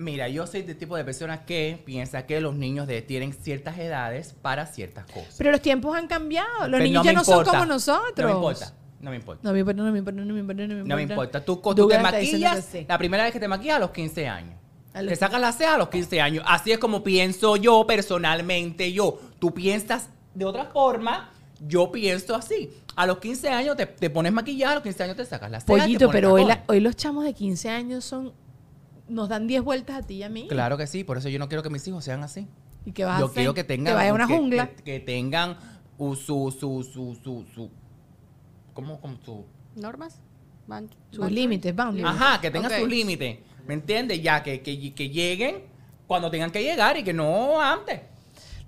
Mira, 0.00 0.28
yo 0.28 0.46
soy 0.46 0.62
del 0.62 0.76
tipo 0.78 0.96
de 0.96 1.04
persona 1.04 1.44
que 1.44 1.80
piensa 1.84 2.24
que 2.26 2.40
los 2.40 2.54
niños 2.54 2.86
de- 2.86 3.02
tienen 3.02 3.32
ciertas 3.34 3.78
edades 3.78 4.34
para 4.40 4.66
ciertas 4.66 5.04
cosas. 5.06 5.34
Pero 5.36 5.50
los 5.50 5.60
tiempos 5.60 5.94
han 5.96 6.06
cambiado, 6.08 6.48
los 6.60 6.70
Pero 6.70 6.84
niños 6.84 7.04
me 7.04 7.12
ya 7.12 7.18
no 7.18 7.22
son 7.24 7.44
como 7.44 7.66
nosotros. 7.66 8.16
No 8.16 8.24
me 8.28 8.32
importa. 8.34 8.72
No 9.00 9.10
me 9.10 9.16
importa. 9.16 9.40
No 9.42 9.52
me 9.52 9.58
importa, 9.60 9.82
no 9.82 9.92
me 9.92 9.98
importa, 9.98 10.20
no 10.24 10.32
me 10.34 10.40
importa, 10.40 10.62
no 10.62 10.68
me 10.68 10.74
importa. 10.74 10.88
No 10.88 10.96
me 10.96 11.02
importa. 11.02 11.44
Tú, 11.44 11.56
tú 11.74 11.86
te 11.88 11.98
maquillas, 11.98 12.64
sí. 12.64 12.86
la 12.88 12.98
primera 12.98 13.24
vez 13.24 13.32
que 13.32 13.40
te 13.40 13.48
maquillas 13.48 13.76
a 13.76 13.80
los 13.80 13.90
15 13.90 14.26
años. 14.28 14.54
Los 14.94 15.06
Te 15.06 15.16
sacas 15.16 15.40
la 15.40 15.52
ceja 15.52 15.74
a 15.74 15.78
los 15.78 15.88
15 15.88 16.20
años. 16.20 16.44
Así 16.48 16.72
es 16.72 16.78
como 16.78 17.04
pienso 17.04 17.56
yo 17.56 17.86
personalmente 17.86 18.92
yo. 18.92 19.20
Tú 19.38 19.52
piensas 19.54 20.08
de 20.34 20.44
otra 20.44 20.64
forma, 20.66 21.30
yo 21.66 21.92
pienso 21.92 22.34
así. 22.34 22.70
A 22.96 23.06
los 23.06 23.18
15 23.18 23.48
años 23.50 23.76
te, 23.76 23.86
te 23.86 24.10
pones 24.10 24.32
maquillada, 24.32 24.72
a 24.72 24.74
los 24.76 24.82
15 24.82 25.02
años 25.04 25.16
te 25.16 25.24
sacas 25.24 25.50
la 25.50 25.60
ceja. 25.60 25.66
Pollito, 25.66 26.10
pero 26.10 26.32
hoy, 26.32 26.44
la- 26.44 26.64
hoy 26.68 26.80
los 26.80 26.96
chamos 26.96 27.24
de 27.24 27.32
15 27.34 27.68
años 27.70 28.04
son 28.04 28.32
nos 29.10 29.28
dan 29.28 29.46
10 29.46 29.62
vueltas 29.62 29.96
a 29.96 30.02
ti 30.06 30.14
y 30.14 30.22
a 30.22 30.28
mí. 30.28 30.46
Claro 30.48 30.76
que 30.78 30.86
sí, 30.86 31.04
por 31.04 31.18
eso 31.18 31.28
yo 31.28 31.38
no 31.38 31.48
quiero 31.48 31.62
que 31.62 31.70
mis 31.70 31.86
hijos 31.86 32.04
sean 32.04 32.22
así. 32.22 32.46
¿Y 32.84 32.92
qué 32.92 33.04
vas 33.04 33.16
a 33.16 33.20
Yo 33.20 33.26
hacer? 33.26 33.34
quiero 33.36 33.54
que 33.54 33.64
tengan. 33.64 33.92
Que 33.92 33.96
vaya 33.96 34.10
a 34.10 34.14
una 34.14 34.26
que- 34.26 34.36
jungla. 34.36 34.68
Que, 34.70 34.82
que 34.82 35.00
tengan 35.00 35.56
uh, 35.98 36.14
su, 36.14 36.50
su, 36.58 36.82
su, 36.82 37.14
su, 37.22 37.44
su. 37.54 37.70
¿Cómo? 38.74 39.00
Como 39.00 39.16
su. 39.24 39.44
¿Normas? 39.76 40.20
Ban- 40.66 40.88
Sus 41.10 41.30
límites. 41.30 41.74
Ajá, 42.04 42.40
que 42.40 42.50
tengan 42.50 42.70
sus 42.78 42.88
límites. 42.88 43.38
¿Me 43.66 43.74
entiendes? 43.74 44.22
Ya, 44.22 44.42
que, 44.42 44.62
que, 44.62 44.94
que 44.94 45.08
lleguen 45.10 45.62
cuando 46.06 46.30
tengan 46.30 46.50
que 46.50 46.62
llegar 46.62 46.96
y 46.96 47.02
que 47.04 47.12
no 47.12 47.60
antes. 47.60 48.00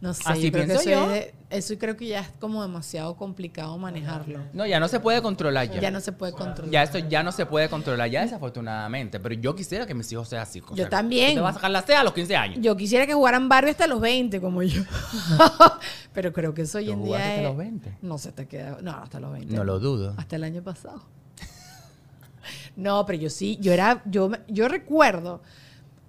No 0.03 0.12
sé, 0.14 0.22
Así 0.26 0.42
yo 0.42 0.50
creo 0.53 0.66
que 0.66 0.72
eso, 0.72 0.90
yo. 0.90 1.05
es 1.05 1.11
de- 1.12 1.34
eso 1.50 1.74
creo 1.78 1.96
que 1.96 2.07
ya 2.09 2.20
es 2.20 2.28
como 2.40 2.61
demasiado 2.62 3.14
complicado 3.16 3.78
manejarlo. 3.78 4.40
No, 4.53 4.66
ya 4.66 4.80
no 4.80 4.88
se 4.88 4.98
puede 4.98 5.22
controlar 5.22 5.70
ya. 5.70 5.80
Ya 5.80 5.90
no 5.92 6.00
se 6.00 6.11
puede 6.11 6.32
controlar. 6.32 6.72
Ya 6.72 6.82
esto 6.82 6.98
ya 6.98 7.22
no 7.22 7.30
se 7.30 7.46
puede 7.46 7.68
controlar, 7.68 8.11
ya 8.11 8.22
desafortunadamente. 8.22 9.20
Pero 9.20 9.36
yo 9.36 9.55
quisiera 9.55 9.86
que 9.86 9.94
mis 9.94 10.11
hijos 10.11 10.28
sean 10.28 10.42
así. 10.42 10.61
Yo 10.70 10.74
sea, 10.74 10.88
también. 10.88 11.34
Te 11.36 11.40
vas 11.40 11.53
a 11.53 11.55
sacar 11.55 11.70
la 11.70 11.82
ceja 11.82 12.00
a 12.00 12.05
los 12.05 12.14
15 12.14 12.34
años. 12.34 12.59
Yo 12.61 12.76
quisiera 12.76 13.07
que 13.07 13.14
jugaran 13.14 13.48
Barbie 13.48 13.70
hasta 13.70 13.86
los 13.86 14.00
20, 14.00 14.40
como 14.40 14.64
yo. 14.64 14.82
Pero 16.12 16.32
creo 16.32 16.53
que 16.53 16.62
eso 16.62 16.78
hoy 16.78 16.86
¿Tú 16.86 16.92
en 16.94 17.05
día 17.05 17.18
hasta 17.18 17.36
es- 17.36 17.42
los 17.44 17.57
20? 17.57 17.96
No 18.03 18.18
se 18.18 18.32
te 18.32 18.48
queda... 18.48 18.78
No, 18.82 18.90
hasta 18.90 19.20
los 19.20 19.32
20. 19.32 19.55
No 19.55 19.62
lo 19.62 19.78
dudo. 19.78 20.14
Hasta 20.16 20.34
el 20.34 20.42
año 20.42 20.62
pasado. 20.64 21.00
No, 22.74 23.05
pero 23.07 23.18
yo 23.18 23.30
sí, 23.30 23.57
yo 23.61 23.72
era, 23.72 24.03
yo, 24.07 24.30
yo 24.48 24.66
recuerdo, 24.68 25.42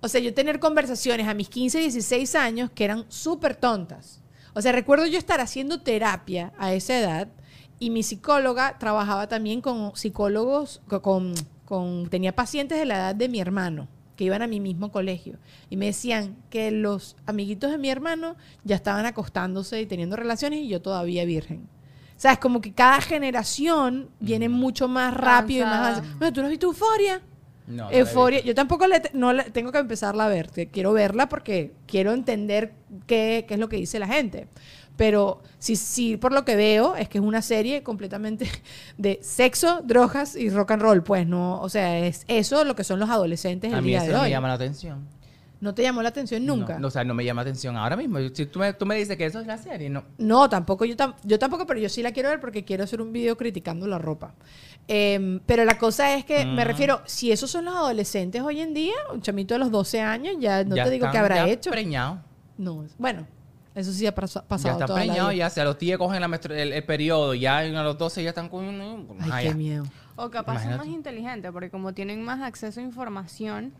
o 0.03 0.07
sea, 0.09 0.21
yo 0.21 0.33
tener 0.33 0.59
conversaciones 0.59 1.27
a 1.27 1.33
mis 1.33 1.49
15, 1.49 1.79
16 1.79 2.35
años 2.35 2.69
que 2.75 2.83
eran 2.83 3.05
súper 3.07 3.55
tontas. 3.55 4.21
O 4.53 4.61
sea, 4.61 4.71
recuerdo 4.71 5.05
yo 5.07 5.17
estar 5.17 5.39
haciendo 5.41 5.81
terapia 5.81 6.53
a 6.59 6.73
esa 6.73 6.99
edad 6.99 7.27
y 7.79 7.89
mi 7.89 8.03
psicóloga 8.03 8.77
trabajaba 8.77 9.27
también 9.27 9.61
con 9.61 9.95
psicólogos, 9.95 10.81
co- 10.87 11.01
con, 11.01 11.33
con, 11.65 12.07
tenía 12.09 12.35
pacientes 12.35 12.77
de 12.77 12.85
la 12.85 12.95
edad 12.97 13.15
de 13.15 13.29
mi 13.29 13.39
hermano 13.39 13.87
que 14.15 14.25
iban 14.25 14.43
a 14.43 14.47
mi 14.47 14.59
mismo 14.59 14.91
colegio 14.91 15.39
y 15.71 15.75
me 15.77 15.87
decían 15.87 16.35
que 16.51 16.69
los 16.69 17.15
amiguitos 17.25 17.71
de 17.71 17.79
mi 17.79 17.89
hermano 17.89 18.35
ya 18.63 18.75
estaban 18.75 19.07
acostándose 19.07 19.81
y 19.81 19.87
teniendo 19.87 20.15
relaciones 20.15 20.59
y 20.59 20.67
yo 20.67 20.81
todavía 20.83 21.25
virgen. 21.25 21.67
O 22.15 22.19
sea, 22.23 22.33
es 22.33 22.37
como 22.39 22.61
que 22.61 22.73
cada 22.73 23.01
generación 23.01 24.09
viene 24.19 24.49
mucho 24.49 24.87
más 24.87 25.13
rápido 25.15 25.65
y 25.65 25.69
más. 25.69 25.97
Bueno, 26.19 26.31
¿tú 26.33 26.41
no 26.41 26.45
has 26.47 26.51
visto 26.51 26.67
Euforia? 26.67 27.21
No, 27.67 27.89
Euforia. 27.91 28.41
Yo 28.41 28.53
tampoco 28.55 28.87
le, 28.87 29.01
no 29.13 29.31
tengo 29.51 29.71
que 29.71 29.77
empezarla 29.77 30.25
a 30.25 30.29
ver. 30.29 30.49
Quiero 30.71 30.93
verla 30.93 31.29
porque 31.29 31.73
quiero 31.87 32.13
entender 32.13 32.73
qué, 33.07 33.45
qué 33.47 33.53
es 33.53 33.59
lo 33.59 33.69
que 33.69 33.77
dice 33.77 33.99
la 33.99 34.07
gente. 34.07 34.47
Pero 34.95 35.41
sí, 35.57 35.75
sí, 35.75 36.17
por 36.17 36.33
lo 36.33 36.45
que 36.45 36.55
veo, 36.55 36.95
es 36.95 37.09
que 37.09 37.17
es 37.17 37.23
una 37.23 37.41
serie 37.41 37.81
completamente 37.81 38.47
de 38.97 39.19
sexo, 39.21 39.81
drogas 39.83 40.35
y 40.35 40.49
rock 40.49 40.71
and 40.71 40.81
roll. 40.81 41.03
Pues 41.03 41.25
no, 41.25 41.59
o 41.61 41.69
sea, 41.69 41.99
es 41.99 42.25
eso 42.27 42.63
lo 42.63 42.75
que 42.75 42.83
son 42.83 42.99
los 42.99 43.09
adolescentes 43.09 43.73
A 43.73 43.77
el 43.77 43.81
mí 43.83 43.89
día 43.89 43.99
eso 43.99 44.07
de 44.07 44.13
no 44.13 44.23
me 44.23 44.29
llama 44.29 44.49
la 44.49 44.53
atención. 44.55 45.07
¿No 45.63 45.73
te 45.73 45.81
llamó 45.81 46.01
la 46.01 46.09
atención 46.09 46.45
nunca? 46.45 46.73
No, 46.73 46.79
no, 46.81 46.87
o 46.89 46.91
sea, 46.91 47.05
no 47.05 47.13
me 47.13 47.23
llama 47.23 47.41
la 47.41 47.49
atención 47.49 47.77
ahora 47.77 47.95
mismo. 47.95 48.19
Si 48.33 48.45
tú 48.47 48.59
me, 48.59 48.73
tú 48.73 48.85
me 48.85 48.95
dices 48.95 49.15
que 49.15 49.25
eso 49.25 49.39
es 49.39 49.47
la 49.47 49.57
serie, 49.57 49.89
no. 49.89 50.03
No, 50.17 50.49
tampoco, 50.49 50.83
yo, 50.83 50.97
tam- 50.97 51.15
yo 51.23 51.39
tampoco, 51.39 51.65
pero 51.65 51.79
yo 51.79 51.87
sí 51.87 52.03
la 52.03 52.11
quiero 52.11 52.27
ver 52.29 52.41
porque 52.41 52.65
quiero 52.65 52.83
hacer 52.83 53.01
un 53.01 53.13
video 53.13 53.37
criticando 53.37 53.87
la 53.87 53.97
ropa. 53.97 54.33
Em, 54.89 55.39
pero 55.45 55.63
la 55.63 55.77
cosa 55.77 56.15
es 56.15 56.25
que 56.25 56.43
me 56.45 56.65
Mm. 56.65 56.67
refiero, 56.67 57.01
si 57.05 57.31
esos 57.31 57.49
son 57.49 57.63
los 57.63 57.73
adolescentes 57.75 58.41
hoy 58.41 58.59
en 58.59 58.73
día, 58.73 58.93
un 59.13 59.21
chamito 59.21 59.53
de 59.53 59.59
los 59.59 59.71
12 59.71 60.01
años, 60.01 60.35
ya 60.37 60.65
no 60.65 60.75
Ya 60.75 60.83
te 60.83 60.89
digo 60.89 61.05
están 61.05 61.11
qué 61.13 61.17
habrá 61.19 61.35
ya 61.47 61.47
hecho. 61.53 61.71
preñado. 61.71 62.19
No, 62.57 62.85
bueno, 62.97 63.25
eso 63.73 63.93
sí 63.93 64.05
ha 64.05 64.13
pas- 64.13 64.33
Ya 64.33 64.41
pasado 64.41 64.73
está 64.73 64.85
toda 64.85 64.99
preñado, 64.99 65.31
ya. 65.31 65.49
Si 65.49 65.61
a 65.61 65.63
los 65.63 65.79
10 65.79 65.97
cogen 65.97 66.19
la 66.19 66.27
el, 66.49 66.73
el 66.73 66.83
periodo, 66.83 67.33
ya 67.35 67.59
a 67.59 67.63
los 67.83 67.97
12 67.97 68.21
ya 68.21 68.29
están 68.29 68.49
con. 68.49 68.65
Ay, 69.21 69.29
Ah, 69.31 69.39
qué 69.41 69.47
ya. 69.47 69.53
miedo. 69.55 69.83
O 70.17 70.29
capaz 70.29 70.55
son 70.55 70.63
Imagínate. 70.73 70.77
más 70.77 70.87
inteligentes, 70.87 71.51
porque 71.53 71.69
como 71.69 71.93
tienen 71.93 72.21
más 72.21 72.41
acceso 72.41 72.81
a 72.81 72.83
información, 72.83 73.73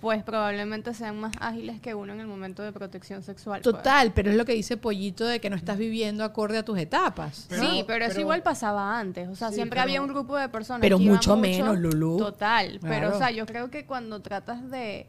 pues 0.00 0.22
probablemente 0.22 0.94
sean 0.94 1.20
más 1.20 1.32
ágiles 1.40 1.78
que 1.80 1.94
uno 1.94 2.12
en 2.14 2.20
el 2.20 2.26
momento 2.26 2.62
de 2.62 2.72
protección 2.72 3.22
sexual. 3.22 3.60
pues. 3.62 3.74
Total, 3.74 4.12
pero 4.14 4.30
es 4.30 4.36
lo 4.36 4.44
que 4.46 4.52
dice 4.54 4.76
Pollito 4.78 5.26
de 5.26 5.40
que 5.40 5.50
no 5.50 5.56
estás 5.56 5.76
viviendo 5.76 6.24
acorde 6.24 6.56
a 6.58 6.64
tus 6.64 6.78
etapas. 6.78 7.46
sí, 7.50 7.84
pero, 7.86 8.04
eso 8.06 8.12
pero- 8.14 8.20
igual 8.20 8.42
pasaba 8.42 8.98
antes. 8.98 9.28
O 9.28 9.34
sea, 9.36 9.48
Sí, 9.50 9.56
siempre 9.56 9.76
pero- 9.76 9.82
había 9.82 10.00
un 10.00 10.08
grupo 10.08 10.36
de 10.38 10.48
personas. 10.48 10.80
Pero 10.80 10.98
que 10.98 11.04
mucho 11.04 11.36
menos, 11.36 11.78
Lulú. 11.78 12.16
Total. 12.18 12.78
Pero, 12.80 13.14
o 13.14 13.18
sea, 13.18 13.30
yo 13.30 13.44
creo 13.46 13.70
que 13.70 13.84
cuando 13.84 14.20
tratas 14.20 14.70
de 14.70 15.06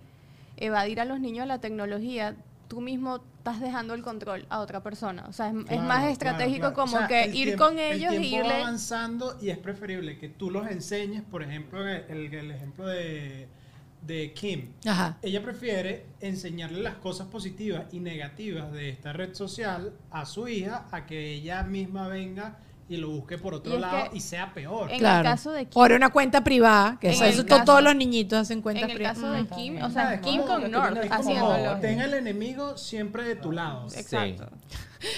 evadir 0.58 1.00
a 1.00 1.06
los 1.06 1.20
niños 1.20 1.48
la 1.48 1.60
tecnología, 1.60 2.36
tú 2.68 2.82
mismo 2.82 3.22
estás 3.38 3.60
dejando 3.60 3.94
el 3.94 4.02
control 4.04 4.46
a 4.50 4.60
otra 4.60 4.82
persona. 4.82 5.26
O 5.28 5.34
sea, 5.34 5.54
es, 5.70 5.82
más 5.82 6.06
estratégico 6.06 6.60
claro. 6.60 6.76
como 6.76 6.96
O 6.96 7.00
sea, 7.00 7.08
que 7.08 7.28
ir 7.30 7.46
tiempo- 7.48 7.64
con 7.66 7.80
ellos 7.80 8.14
el 8.14 8.24
y 8.24 8.36
irle... 8.36 8.56
avanzando 8.62 9.38
y 9.42 9.50
es 9.50 9.58
preferible 9.58 10.18
que 10.20 10.30
tú 10.30 10.52
los 10.52 10.70
enseñes, 10.70 11.22
por 11.24 11.44
ejemplo, 11.44 11.88
el, 11.88 12.04
el- 12.10 12.34
el 12.34 12.52
ejemplo 12.52 12.86
de, 12.88 13.48
de 14.02 14.34
Kim. 14.34 14.74
Ajá. 14.86 15.18
Ella 15.22 15.43
prefiere 15.43 16.06
enseñarle 16.20 16.82
las 16.82 16.95
cosas 16.95 17.28
positivas 17.28 17.86
y 17.91 17.99
negativas 17.99 18.72
de 18.72 18.89
esta 18.89 19.14
red 19.14 19.34
social 19.34 19.93
a 20.10 20.26
su 20.26 20.47
hija 20.47 20.88
a 20.91 21.06
que 21.06 21.34
ella 21.34 21.64
misma 21.64 22.08
venga 22.08 22.60
y 22.92 22.98
lo 22.98 23.10
busque 23.10 23.38
por 23.38 23.54
otro 23.54 23.76
Y 23.78 23.80
lado 23.80 24.10
que 24.12 24.18
y 24.18 24.20
sea 24.20 24.54
peor. 24.54 24.92
en 24.92 25.00
claro. 25.00 25.20
el 25.20 25.34
caso 25.36 25.52
de 25.52 25.66
Kim, 25.66 25.82
Ahora 25.82 25.96
una 25.96 26.10
cuenta 26.10 26.44
privada, 26.44 26.98
que 27.00 27.12
eso, 27.12 27.24
eso 27.24 27.44
to- 27.44 27.48
caso- 27.50 27.64
todos 27.66 27.82
los 27.84 27.96
niñitos 27.96 28.38
hacen 28.39 28.62
cuentas 28.62 28.84
en 28.84 28.89
el 28.92 28.96
privadas. 28.98 29.18
caso 29.18 29.32
de. 29.32 29.46
Kim, 29.48 29.82
o 29.82 29.89
sea, 29.89 30.20
Kim 30.20 30.42
con 30.42 30.70
North 30.70 30.98
es 30.98 31.10
como 31.10 31.22
haciéndolo. 31.22 31.80
ten 31.80 32.02
al 32.02 32.14
enemigo 32.14 32.78
siempre 32.78 33.24
de 33.24 33.36
tu 33.36 33.52
lado. 33.52 33.88
Exacto. 33.96 34.50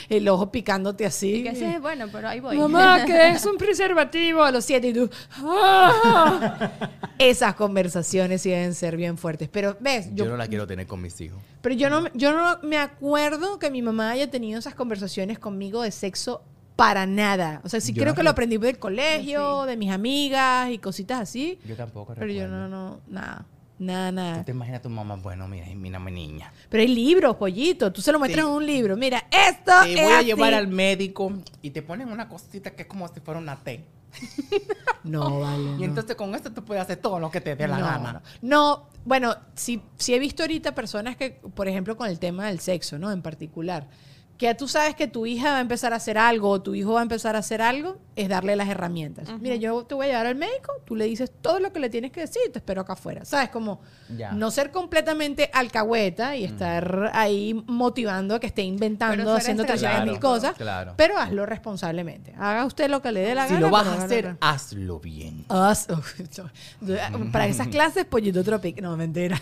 El 0.08 0.30
ojo 0.30 0.50
picándote 0.50 1.06
así. 1.06 1.36
Y 1.38 1.44
que 1.44 1.56
sí 1.56 1.66
es 1.66 1.82
bueno, 1.82 2.08
pero 2.10 2.30
ahí 2.30 2.40
voy. 2.40 2.56
Mamá, 2.58 3.04
que 3.06 3.32
es 3.32 3.46
un 3.46 3.58
preservativo 3.58 4.42
a 4.42 4.50
los 4.50 4.64
siete 4.64 4.88
y 4.88 4.94
tú. 4.94 5.10
¡ah! 5.42 6.70
Esas 7.18 7.56
conversaciones 7.56 8.42
sí 8.42 8.50
deben 8.50 8.74
ser 8.76 8.96
bien 8.98 9.18
fuertes. 9.18 9.50
Pero, 9.52 9.76
¿ves? 9.82 10.08
Yo, 10.14 10.24
Yo, 10.26 10.32
no 10.32 10.38
la 10.38 10.48
quiero 10.48 10.66
tener 10.68 10.88
con 10.88 11.02
mis 11.02 11.20
hijos. 11.22 11.38
pero 11.62 11.76
yo 11.76 11.90
no, 11.90 12.06
yo 12.14 12.34
no 12.34 12.60
me 12.64 12.78
acuerdo 12.78 13.60
que 13.60 13.70
mi 13.72 13.82
mamá 13.82 14.12
haya 14.12 14.30
tenido 14.30 14.60
esas 14.60 14.74
conversaciones 14.76 15.38
conmigo 15.40 15.82
de 15.82 15.92
sexo 15.92 16.42
para 16.76 17.06
nada. 17.06 17.62
O 17.64 17.70
sea, 17.70 17.80
sí 17.82 17.94
Yo 17.94 18.02
creo 18.02 18.14
no 18.14 18.16
que 18.16 18.24
lo 18.24 18.30
re- 18.30 18.32
aprendí 18.32 18.58
del 18.58 18.80
colegio, 18.80 19.66
de 19.66 19.78
mis 19.78 19.92
amigas 19.92 20.70
y 20.72 20.78
cositas 20.80 21.20
así. 21.22 21.60
Yo 21.66 21.76
tampoco 21.76 22.14
Pero 22.16 22.32
yo 22.32 22.48
no, 22.48 22.68
no, 22.68 23.00
nada. 23.08 23.46
Nada, 23.80 24.12
nada. 24.12 24.38
¿Tú 24.40 24.44
te 24.46 24.52
imaginas 24.52 24.80
a 24.80 24.84
tu 24.84 24.90
mamá? 24.90 25.16
Bueno, 25.16 25.48
mira, 25.48 25.66
mira 25.76 26.00
mi 26.00 26.12
niña. 26.12 26.54
Pero 26.70 26.82
hay 26.82 26.88
libros, 26.88 27.36
pollito. 27.36 27.92
Tú 27.92 28.02
se 28.02 28.12
lo 28.14 28.20
muestras 28.20 28.46
Sí. 28.46 28.50
en 28.50 28.56
un 28.56 28.66
libro. 28.66 28.96
Mira, 28.96 29.26
esto 29.30 29.72
Te 29.84 29.94
es 29.94 30.02
voy 30.04 30.12
a 30.14 30.18
así. 30.20 30.26
llevar 30.28 30.54
al 30.54 30.68
médico 30.68 31.34
y 31.62 31.72
te 31.72 31.82
ponen 31.82 32.10
una 32.10 32.30
cosita 32.30 32.72
que 32.72 32.84
es 32.84 32.88
como 32.88 33.08
si 33.10 33.20
fuera 33.20 33.40
una 33.40 33.58
T. 33.58 33.84
No, 35.04 35.40
vale. 35.42 35.64
Y 35.64 35.66
no. 35.80 35.84
entonces 35.84 36.16
con 36.16 36.34
esto 36.34 36.52
tú 36.54 36.64
puedes 36.64 36.82
hacer 36.84 36.98
todo 36.98 37.20
lo 37.20 37.30
que 37.30 37.42
te 37.42 37.56
dé 37.58 37.68
la 37.68 37.78
no, 37.80 37.86
gana. 37.86 38.14
No, 38.14 38.22
No, 38.42 38.90
bueno, 39.04 39.36
sí, 39.56 39.82
sí 39.98 40.14
he 40.14 40.20
visto 40.20 40.44
ahorita 40.44 40.74
personas 40.74 41.18
que, 41.18 41.32
por 41.32 41.68
ejemplo, 41.68 41.98
con 41.98 42.08
el 42.08 42.20
tema 42.20 42.48
del 42.48 42.60
sexo, 42.62 42.98
¿no? 42.98 43.12
En 43.12 43.22
particular, 43.22 43.88
que 44.38 44.54
tú 44.56 44.68
sabes 44.68 44.96
que 44.96 45.08
tu 45.08 45.26
hija 45.26 45.52
va 45.52 45.58
a 45.58 45.62
empezar 45.62 45.94
a 45.94 45.98
hacer 45.98 46.18
algo 46.18 46.50
o 46.50 46.62
tu 46.62 46.76
hijo 46.76 46.94
va 46.94 47.00
a 47.00 47.04
empezar 47.04 47.36
a 47.36 47.40
hacer 47.40 47.62
algo, 47.62 47.98
es 48.16 48.28
darle 48.28 48.56
las 48.56 48.68
herramientas. 48.68 49.30
Mira, 49.40 49.56
yo 49.56 49.86
te 49.86 49.96
voy 49.96 50.08
a 50.08 50.10
llevar 50.10 50.26
al 50.26 50.36
médico, 50.36 50.74
tú 50.86 50.96
le 50.96 51.06
dices 51.06 51.32
todo 51.42 51.60
lo 51.60 51.72
que 51.72 51.80
le 51.80 51.90
tienes 51.90 52.12
que 52.12 52.22
decir 52.22 52.42
y 52.48 52.52
te 52.52 52.60
espero 52.60 52.82
acá 52.82 52.94
afuera. 52.94 53.24
¿Sabes? 53.26 53.50
Como 53.50 53.80
Ya. 54.18 54.32
no 54.34 54.52
ser 54.52 54.72
completamente 54.72 55.50
alcahueta 55.54 56.36
y 56.36 56.44
estar 56.44 57.12
ahí 57.14 57.54
motivando 57.68 58.36
a 58.36 58.40
que 58.40 58.48
esté 58.48 58.64
inventando, 58.64 59.34
haciendo 59.34 59.64
estratégico. 59.64 59.90
300 59.92 60.12
mil 60.12 60.20
cosas, 60.20 60.54
Claro. 60.58 60.94
pero 60.98 61.18
hazlo 61.18 61.46
responsablemente. 61.46 62.34
Haga 62.38 62.66
usted 62.66 62.90
lo 62.90 63.02
que 63.02 63.12
le 63.12 63.22
dé 63.22 63.36
la 63.36 63.48
Si 63.48 63.54
gana. 63.54 63.68
lo 63.68 63.72
vas 63.72 63.88
a 63.88 64.04
hacer, 64.04 64.36
hazlo 64.42 65.00
bien. 65.00 65.46
Haz- 65.48 65.88
Para 67.32 67.48
esas 67.48 67.68
clases, 67.70 68.06
pollito 68.06 68.44
tropic. 68.44 68.82
No, 68.82 68.98
mentira. 68.98 69.40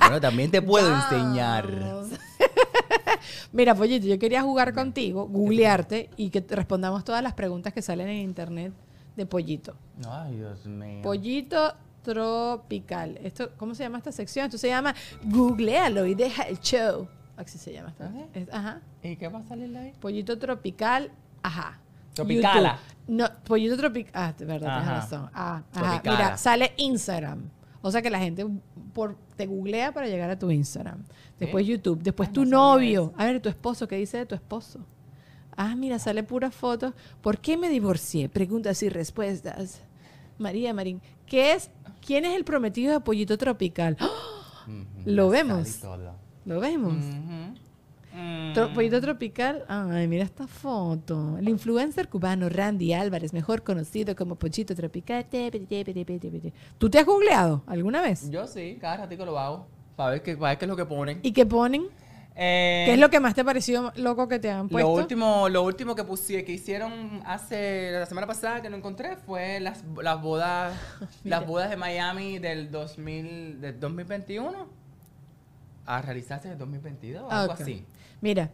Bueno, 0.00 0.20
también 0.20 0.50
te 0.50 0.60
puedo 0.62 0.94
enseñar. 0.94 1.68
Mira, 3.52 3.74
pollito, 3.74 4.06
yo 4.06 4.18
quería 4.18 4.42
jugar 4.42 4.72
contigo, 4.74 5.26
googlearte 5.26 6.10
y 6.16 6.30
que 6.30 6.40
te 6.40 6.54
respondamos 6.56 7.04
todas 7.04 7.22
las 7.22 7.34
preguntas 7.34 7.72
que 7.72 7.82
salen 7.82 8.08
en 8.08 8.16
internet 8.18 8.72
de 9.16 9.26
pollito. 9.26 9.74
Ay, 10.08 10.36
Dios 10.36 10.64
mío. 10.66 11.02
Pollito 11.02 11.74
tropical. 12.02 13.18
Esto, 13.22 13.50
¿Cómo 13.56 13.74
se 13.74 13.82
llama 13.82 13.98
esta 13.98 14.12
sección? 14.12 14.46
Esto 14.46 14.58
se 14.58 14.68
llama 14.68 14.94
Googlealo 15.24 16.06
y 16.06 16.14
deja 16.14 16.44
el 16.44 16.58
show. 16.60 17.08
Así 17.36 17.58
se 17.58 17.72
llama. 17.72 17.90
esta- 17.90 18.06
Ajá. 18.06 18.18
es- 18.34 18.52
ajá. 18.52 18.80
¿Y 19.02 19.16
qué 19.16 19.28
va 19.28 19.38
a 19.40 19.44
salir 19.44 19.76
ahí? 19.76 19.92
Pollito 20.00 20.38
tropical, 20.38 21.10
ajá. 21.42 21.78
Tropicala. 22.14 22.78
YouTube. 23.06 23.16
No, 23.16 23.28
pollito 23.44 23.76
tropical. 23.76 24.12
Ah, 24.14 24.34
de 24.36 24.44
verdad, 24.44 24.78
tienes 24.82 25.02
razón. 25.02 25.30
Ah, 25.34 25.62
ajá. 25.72 26.02
Mira, 26.04 26.36
sale 26.36 26.72
Instagram. 26.76 27.50
O 27.80 27.90
sea 27.90 28.02
que 28.02 28.10
la 28.10 28.18
gente 28.18 28.44
por, 28.92 29.16
te 29.36 29.46
googlea 29.46 29.92
para 29.92 30.06
llegar 30.08 30.30
a 30.30 30.38
tu 30.38 30.50
Instagram. 30.50 31.04
Después 31.38 31.66
YouTube. 31.66 32.02
Después 32.02 32.32
tu 32.32 32.44
no 32.44 32.74
novio. 32.74 33.12
A 33.16 33.24
ver, 33.26 33.40
tu 33.40 33.48
esposo. 33.48 33.86
¿Qué 33.86 33.96
dice 33.96 34.18
de 34.18 34.26
tu 34.26 34.34
esposo? 34.34 34.80
Ah, 35.56 35.74
mira, 35.76 35.98
sale 35.98 36.22
puras 36.22 36.54
fotos. 36.54 36.94
¿Por 37.20 37.38
qué 37.38 37.56
me 37.56 37.68
divorcié? 37.68 38.28
Preguntas 38.28 38.82
y 38.82 38.88
respuestas. 38.88 39.82
María 40.38 40.72
Marín. 40.72 41.00
¿Qué 41.26 41.52
es? 41.52 41.70
¿Quién 42.04 42.24
es 42.24 42.36
el 42.36 42.44
prometido 42.44 42.92
de 42.92 43.00
Pollito 43.00 43.36
Tropical? 43.36 43.96
Lo 45.04 45.28
vemos. 45.28 45.80
¿Lo 46.44 46.60
vemos? 46.60 46.96
Mm. 48.18 48.74
Pollito 48.74 49.00
tropical. 49.00 49.64
Ay, 49.68 50.08
mira 50.08 50.24
esta 50.24 50.46
foto. 50.46 51.38
El 51.38 51.48
influencer 51.48 52.08
cubano 52.08 52.48
Randy 52.48 52.92
Álvarez, 52.92 53.32
mejor 53.32 53.62
conocido 53.62 54.16
como 54.16 54.34
Pollito 54.34 54.74
Tropical. 54.74 55.26
¿Tú 56.78 56.90
te 56.90 56.98
has 56.98 57.06
googleado 57.06 57.62
alguna 57.66 58.02
vez? 58.02 58.28
Yo 58.30 58.46
sí, 58.46 58.76
cada 58.80 58.98
ratico 58.98 59.24
lo 59.24 59.38
hago. 59.38 59.68
Para 59.94 60.10
ver 60.10 60.22
qué, 60.22 60.36
para 60.36 60.50
ver 60.50 60.58
qué 60.58 60.64
es 60.64 60.68
lo 60.68 60.76
que 60.76 60.84
ponen. 60.84 61.20
¿Y 61.22 61.32
qué 61.32 61.46
ponen? 61.46 61.86
Eh, 62.40 62.84
¿Qué 62.86 62.94
es 62.94 63.00
lo 63.00 63.10
que 63.10 63.18
más 63.18 63.34
te 63.34 63.44
pareció 63.44 63.92
loco 63.96 64.28
que 64.28 64.38
te 64.38 64.48
han 64.48 64.68
puesto? 64.68 64.88
Lo 64.88 64.94
último, 64.94 65.48
lo 65.48 65.64
último 65.64 65.96
que 65.96 66.04
pusieron, 66.04 66.46
que 66.46 66.52
hicieron 66.52 67.20
hace 67.26 67.90
la 67.92 68.06
semana 68.06 68.28
pasada 68.28 68.62
que 68.62 68.70
no 68.70 68.76
encontré 68.76 69.16
fue 69.16 69.58
las, 69.58 69.82
las 70.00 70.22
bodas, 70.22 70.78
las 71.24 71.44
bodas 71.44 71.68
de 71.68 71.76
Miami 71.76 72.38
del 72.38 72.70
2000, 72.70 73.60
del 73.60 73.80
2021 73.80 74.68
a 75.88 76.02
realizarse 76.02 76.48
en 76.48 76.52
el 76.52 76.58
2022, 76.58 77.26
Ah, 77.30 77.40
algo 77.42 77.54
así. 77.54 77.84
Mira, 78.20 78.50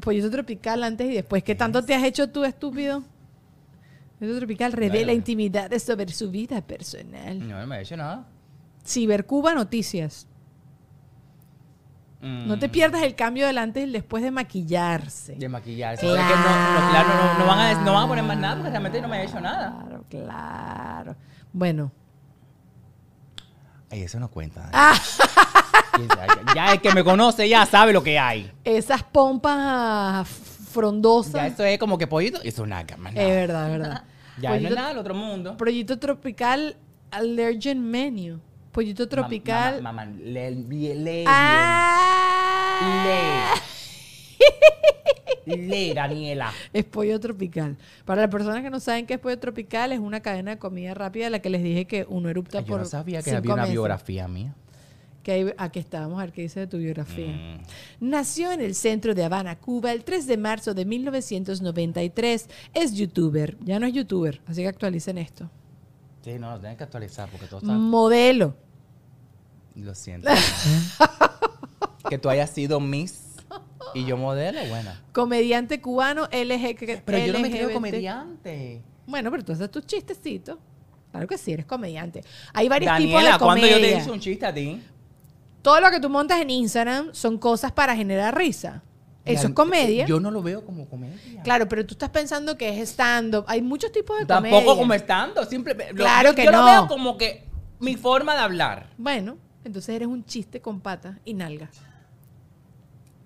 Pollito 0.00 0.30
Tropical 0.30 0.82
antes 0.82 1.08
y 1.10 1.14
después. 1.14 1.42
¿Qué 1.44 1.54
tanto 1.54 1.84
te 1.84 1.94
has 1.94 2.02
hecho 2.02 2.28
tú, 2.30 2.44
estúpido? 2.44 3.02
Pollito 4.18 4.38
Tropical 4.38 4.72
revela 4.72 5.06
Bueno. 5.06 5.12
intimidades 5.18 5.82
sobre 5.82 6.08
su 6.12 6.30
vida 6.30 6.60
personal. 6.62 7.46
No, 7.48 7.60
no 7.60 7.66
me 7.66 7.78
he 7.78 7.82
hecho 7.82 7.96
nada. 7.96 8.26
Cibercuba 8.86 9.54
Noticias. 9.54 10.26
No 12.20 12.58
te 12.58 12.68
Mm, 12.68 12.70
pierdas 12.70 13.02
el 13.02 13.14
cambio 13.14 13.46
del 13.46 13.58
antes 13.58 13.82
y 13.82 13.84
el 13.84 13.92
después 13.92 14.22
de 14.22 14.30
maquillarse. 14.30 15.34
De 15.36 15.46
maquillarse. 15.48 16.06
Porque 16.06 16.22
es 16.22 16.26
que 16.26 16.34
no, 16.34 16.40
no, 16.40 16.90
claro, 16.90 17.08
no, 17.08 17.38
no 17.38 17.46
van 17.46 17.58
a, 17.60 17.74
no 17.84 17.92
van 17.92 18.04
a 18.04 18.08
poner 18.08 18.24
más 18.24 18.38
nada 18.38 18.54
porque 18.56 18.70
realmente 18.70 19.00
no 19.02 19.08
me 19.08 19.20
he 19.20 19.24
hecho 19.26 19.40
nada. 19.40 19.78
Claro, 19.80 20.04
claro. 20.08 21.16
Bueno, 21.52 21.92
Ay, 23.90 24.02
eso 24.02 24.18
no 24.18 24.28
cuenta. 24.30 24.70
Ya, 25.98 26.54
ya 26.54 26.72
el 26.72 26.80
que 26.80 26.92
me 26.92 27.04
conoce 27.04 27.48
ya 27.48 27.64
sabe 27.66 27.92
lo 27.92 28.02
que 28.02 28.18
hay. 28.18 28.50
esas 28.64 29.02
pompas 29.02 30.28
frondosas. 30.72 31.32
Ya 31.34 31.46
eso 31.46 31.64
es 31.64 31.78
como 31.78 31.98
que 31.98 32.06
pollito, 32.06 32.40
eso 32.42 32.62
es 32.64 32.68
nada, 32.68 32.96
más 32.96 33.12
Es 33.14 33.28
verdad, 33.28 33.70
es 33.72 33.78
verdad. 33.78 34.04
Ya 34.40 34.50
no 34.58 34.68
es 34.68 34.74
nada 34.74 34.88
del 34.88 34.98
otro 34.98 35.14
mundo. 35.14 35.56
Pollito 35.56 35.98
tropical 35.98 36.76
allergen 37.10 37.82
menu. 37.88 38.40
Pollito 38.72 39.08
tropical. 39.08 39.80
Mamá, 39.80 40.04
mamá, 40.04 40.18
le, 40.20 40.50
le, 40.50 40.94
le, 40.96 41.24
¡Ah! 41.28 43.54
le, 45.46 45.56
le, 45.56 45.94
Daniela. 45.94 46.52
Es 46.72 46.84
pollo 46.84 47.20
tropical. 47.20 47.76
Para 48.04 48.22
las 48.22 48.30
personas 48.30 48.62
que 48.62 48.70
no 48.70 48.80
saben 48.80 49.06
qué 49.06 49.14
es 49.14 49.20
pollo 49.20 49.38
tropical, 49.38 49.92
es 49.92 50.00
una 50.00 50.20
cadena 50.20 50.52
de 50.52 50.58
comida 50.58 50.92
rápida 50.94 51.26
de 51.26 51.30
la 51.30 51.38
que 51.38 51.50
les 51.50 51.62
dije 51.62 51.84
que 51.86 52.04
uno 52.08 52.28
erupta 52.28 52.58
Ay, 52.58 52.64
por. 52.64 52.78
yo 52.78 52.80
no 52.80 52.84
sabía 52.86 53.18
que 53.22 53.30
cinco 53.30 53.38
había 53.38 53.52
una 53.52 53.62
meses. 53.62 53.72
biografía 53.72 54.26
mía. 54.26 54.54
Que 55.24 55.32
hay- 55.32 55.54
aquí 55.56 55.80
está, 55.80 56.00
vamos 56.00 56.18
a 56.18 56.26
ver 56.26 56.32
qué 56.32 56.42
dice 56.42 56.60
de 56.60 56.66
tu 56.66 56.76
biografía. 56.78 57.26
Mm. 57.26 57.62
Nació 58.00 58.52
en 58.52 58.60
el 58.60 58.74
centro 58.74 59.14
de 59.14 59.24
Habana, 59.24 59.58
Cuba, 59.58 59.90
el 59.90 60.04
3 60.04 60.26
de 60.26 60.36
marzo 60.36 60.74
de 60.74 60.84
1993. 60.84 62.48
Es 62.74 62.94
youtuber. 62.94 63.56
Ya 63.64 63.80
no 63.80 63.86
es 63.86 63.94
youtuber, 63.94 64.40
así 64.46 64.60
que 64.62 64.68
actualicen 64.68 65.18
esto. 65.18 65.50
Sí, 66.22 66.38
no, 66.38 66.58
tienen 66.60 66.76
que 66.76 66.84
actualizar 66.84 67.28
porque 67.30 67.46
todo 67.46 67.60
está... 67.60 67.72
Modelo. 67.72 68.54
Lo 69.74 69.94
siento. 69.94 70.30
que 72.08 72.18
tú 72.18 72.28
hayas 72.28 72.50
sido 72.50 72.78
Miss 72.80 73.36
y 73.94 74.04
yo 74.04 74.16
modelo, 74.16 74.60
bueno. 74.68 74.90
Comediante 75.12 75.80
cubano 75.80 76.24
LG. 76.26 77.02
Pero 77.04 77.18
yo 77.26 77.32
no 77.32 77.38
me 77.40 77.50
creo 77.50 77.72
comediante. 77.72 78.82
Bueno, 79.06 79.30
pero 79.30 79.44
tú 79.44 79.52
haces 79.52 79.70
tus 79.70 79.86
chistecitos. 79.86 80.58
Claro 81.10 81.28
que 81.28 81.38
sí, 81.38 81.52
eres 81.52 81.66
comediante. 81.66 82.24
Hay 82.52 82.68
varios 82.68 82.96
tipos 82.96 83.22
de 83.22 83.28
¿cuándo 83.38 83.46
comedia. 83.46 83.78
yo 83.78 83.80
te 83.80 83.96
hice 83.98 84.10
un 84.10 84.18
chiste 84.20 84.46
a 84.46 84.52
ti? 84.52 84.82
Todo 85.64 85.80
lo 85.80 85.90
que 85.90 85.98
tú 85.98 86.10
montas 86.10 86.42
en 86.42 86.50
Instagram 86.50 87.08
son 87.14 87.38
cosas 87.38 87.72
para 87.72 87.96
generar 87.96 88.36
risa. 88.36 88.82
Eso 89.24 89.46
es 89.46 89.54
comedia. 89.54 90.04
Yo 90.04 90.20
no 90.20 90.30
lo 90.30 90.42
veo 90.42 90.62
como 90.66 90.86
comedia. 90.86 91.42
Claro, 91.42 91.66
pero 91.66 91.86
tú 91.86 91.94
estás 91.94 92.10
pensando 92.10 92.58
que 92.58 92.68
es 92.68 92.90
stand-up. 92.90 93.46
Hay 93.48 93.62
muchos 93.62 93.90
tipos 93.90 94.18
de 94.18 94.26
Tampoco 94.26 94.56
comedia. 94.56 94.76
como 94.82 94.92
estando, 94.92 95.42
simplemente. 95.46 95.94
lo- 95.94 96.00
Claro 96.04 96.28
yo, 96.30 96.34
que 96.34 96.44
yo 96.44 96.50
lo 96.50 96.58
no. 96.58 96.64
veo 96.66 96.86
como 96.86 97.16
que 97.16 97.46
mi 97.80 97.96
forma 97.96 98.34
de 98.34 98.40
hablar. 98.40 98.90
Bueno, 98.98 99.38
entonces 99.64 99.94
eres 99.96 100.06
un 100.08 100.26
chiste 100.26 100.60
con 100.60 100.80
patas 100.82 101.16
y 101.24 101.32
nalgas. 101.32 101.70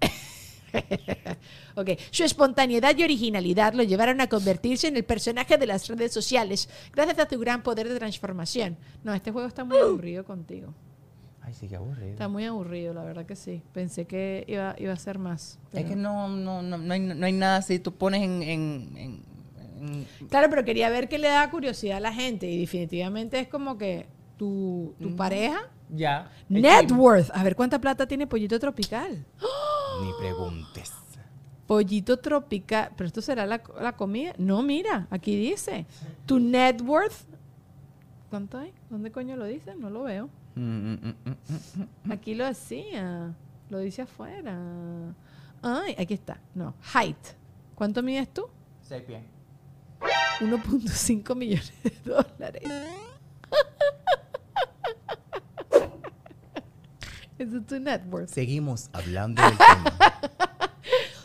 ok, 1.74 1.90
su 2.12 2.22
espontaneidad 2.22 2.96
y 2.96 3.02
originalidad 3.02 3.72
lo 3.74 3.82
llevaron 3.82 4.20
a 4.20 4.28
convertirse 4.28 4.86
en 4.86 4.96
el 4.96 5.04
personaje 5.04 5.56
de 5.58 5.66
las 5.66 5.88
redes 5.88 6.12
sociales 6.12 6.68
gracias 6.92 7.18
a 7.18 7.26
tu 7.26 7.38
gran 7.40 7.64
poder 7.64 7.88
de 7.88 7.96
transformación. 7.98 8.76
No, 9.02 9.12
este 9.14 9.32
juego 9.32 9.48
está 9.48 9.64
muy 9.64 9.78
aburrido 9.82 10.24
contigo. 10.24 10.72
Ay, 11.48 11.54
sí, 11.54 11.66
qué 11.66 11.76
aburrido. 11.76 12.10
Está 12.10 12.28
muy 12.28 12.44
aburrido, 12.44 12.92
la 12.92 13.02
verdad 13.04 13.24
que 13.24 13.34
sí. 13.34 13.62
Pensé 13.72 14.06
que 14.06 14.44
iba, 14.46 14.74
iba 14.78 14.92
a 14.92 14.96
ser 14.96 15.18
más. 15.18 15.58
Es 15.72 15.84
que 15.86 15.96
no, 15.96 16.28
no, 16.28 16.60
no, 16.62 16.76
no, 16.76 16.92
hay, 16.92 17.00
no 17.00 17.24
hay 17.26 17.32
nada 17.32 17.56
así. 17.56 17.78
Tú 17.78 17.92
pones 17.94 18.22
en... 18.22 18.42
en- 18.42 18.96
en- 18.96 19.22
en- 19.80 20.28
Claro, 20.28 20.48
pero 20.50 20.62
quería 20.64 20.90
ver 20.90 21.08
qué 21.08 21.18
le 21.18 21.28
da 21.28 21.50
curiosidad 21.50 21.96
a 21.96 22.00
la 22.00 22.12
gente 22.12 22.50
y 22.50 22.58
definitivamente 22.60 23.38
es 23.40 23.48
como 23.48 23.78
que 23.78 24.06
tu, 24.36 24.94
tu 25.00 25.16
pareja... 25.16 25.58
ya. 25.88 26.30
Net 26.50 26.90
worth. 26.92 27.30
A 27.32 27.42
ver 27.42 27.56
cuánta 27.56 27.80
plata 27.80 28.06
tiene 28.06 28.26
Pollito 28.26 28.58
Tropical. 28.60 29.24
Ni 30.02 30.10
preguntes. 30.20 30.92
Pollito 31.66 32.18
Tropical. 32.18 32.90
¿Pero 32.96 33.06
esto 33.06 33.22
será 33.22 33.46
la, 33.46 33.62
la 33.80 33.96
comida? 33.96 34.34
No, 34.38 34.62
mira, 34.62 35.06
aquí 35.10 35.34
dice. 35.36 35.86
Tu 36.26 36.38
net 36.40 36.80
worth. 36.82 37.26
¿Cuánto 38.30 38.58
hay? 38.58 38.72
¿Dónde 38.90 39.10
coño 39.10 39.36
lo 39.36 39.44
dice? 39.46 39.74
No 39.76 39.88
lo 39.90 40.02
veo. 40.02 40.28
Mm, 40.58 40.94
mm, 40.94 41.14
mm. 41.24 42.12
Aquí 42.12 42.34
lo 42.34 42.44
decía. 42.44 43.32
Lo 43.70 43.78
dice 43.78 44.02
afuera. 44.02 44.58
Ay, 45.62 45.94
aquí 45.98 46.14
está. 46.14 46.40
No. 46.54 46.74
Height. 46.94 47.16
¿Cuánto 47.76 48.02
mides 48.02 48.32
tú? 48.34 48.48
Seis 48.82 49.02
pies. 49.04 49.22
1.5 50.40 51.36
millones 51.36 51.72
de 51.82 51.92
dólares. 52.04 52.62
Eso 57.38 57.58
es 57.58 57.66
tu 57.66 57.78
net 57.78 58.02
worth. 58.10 58.30
Seguimos 58.30 58.90
hablando 58.92 59.40
del 59.42 59.56
tema. 59.58 59.96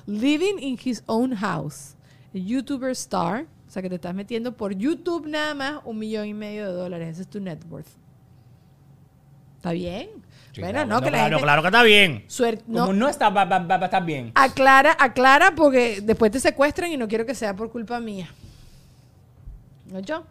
Living 0.05 0.59
in 0.59 0.77
his 0.84 1.01
own 1.07 1.36
house. 1.36 1.95
YouTuber 2.34 2.91
star. 2.91 3.47
O 3.67 3.71
sea 3.71 3.81
que 3.81 3.89
te 3.89 3.95
estás 3.95 4.13
metiendo 4.13 4.55
por 4.55 4.75
YouTube 4.75 5.25
nada 5.25 5.55
más 5.55 5.81
un 5.86 5.97
millón 5.97 6.27
y 6.27 6.36
medio 6.36 6.67
de 6.67 6.73
dólares. 6.73 7.09
Ese 7.13 7.23
es 7.23 7.27
tu 7.29 7.39
net 7.39 7.63
worth. 7.67 8.02
¿Está 9.64 9.72
bien? 9.72 10.09
Sí, 10.51 10.59
bueno, 10.59 10.74
claro, 10.74 10.88
no, 10.89 10.99
que 10.99 11.05
la 11.05 11.11
claro, 11.20 11.30
gente... 11.38 11.43
claro 11.43 11.61
que 11.61 11.68
está 11.70 11.84
bien. 11.84 12.26
suer- 12.28 12.61
no, 12.68 12.82
Como 12.82 12.93
no 12.93 13.07
está, 13.07 13.30
va, 13.30 13.45
va- 13.45 13.99
bien. 14.01 14.34
Aclara, 14.36 14.97
aclara 14.99 15.55
porque 15.55 16.01
después 16.03 16.34
te 16.34 16.41
secuestran 16.41 16.91
y 16.91 16.97
no 16.97 17.07
quiero 17.07 17.26
que 17.26 17.34
sea 17.34 17.55
por 17.55 17.72
culpa 17.72 17.97
mía. 18.01 18.30
¿No 19.89 20.01
yo? 20.01 20.26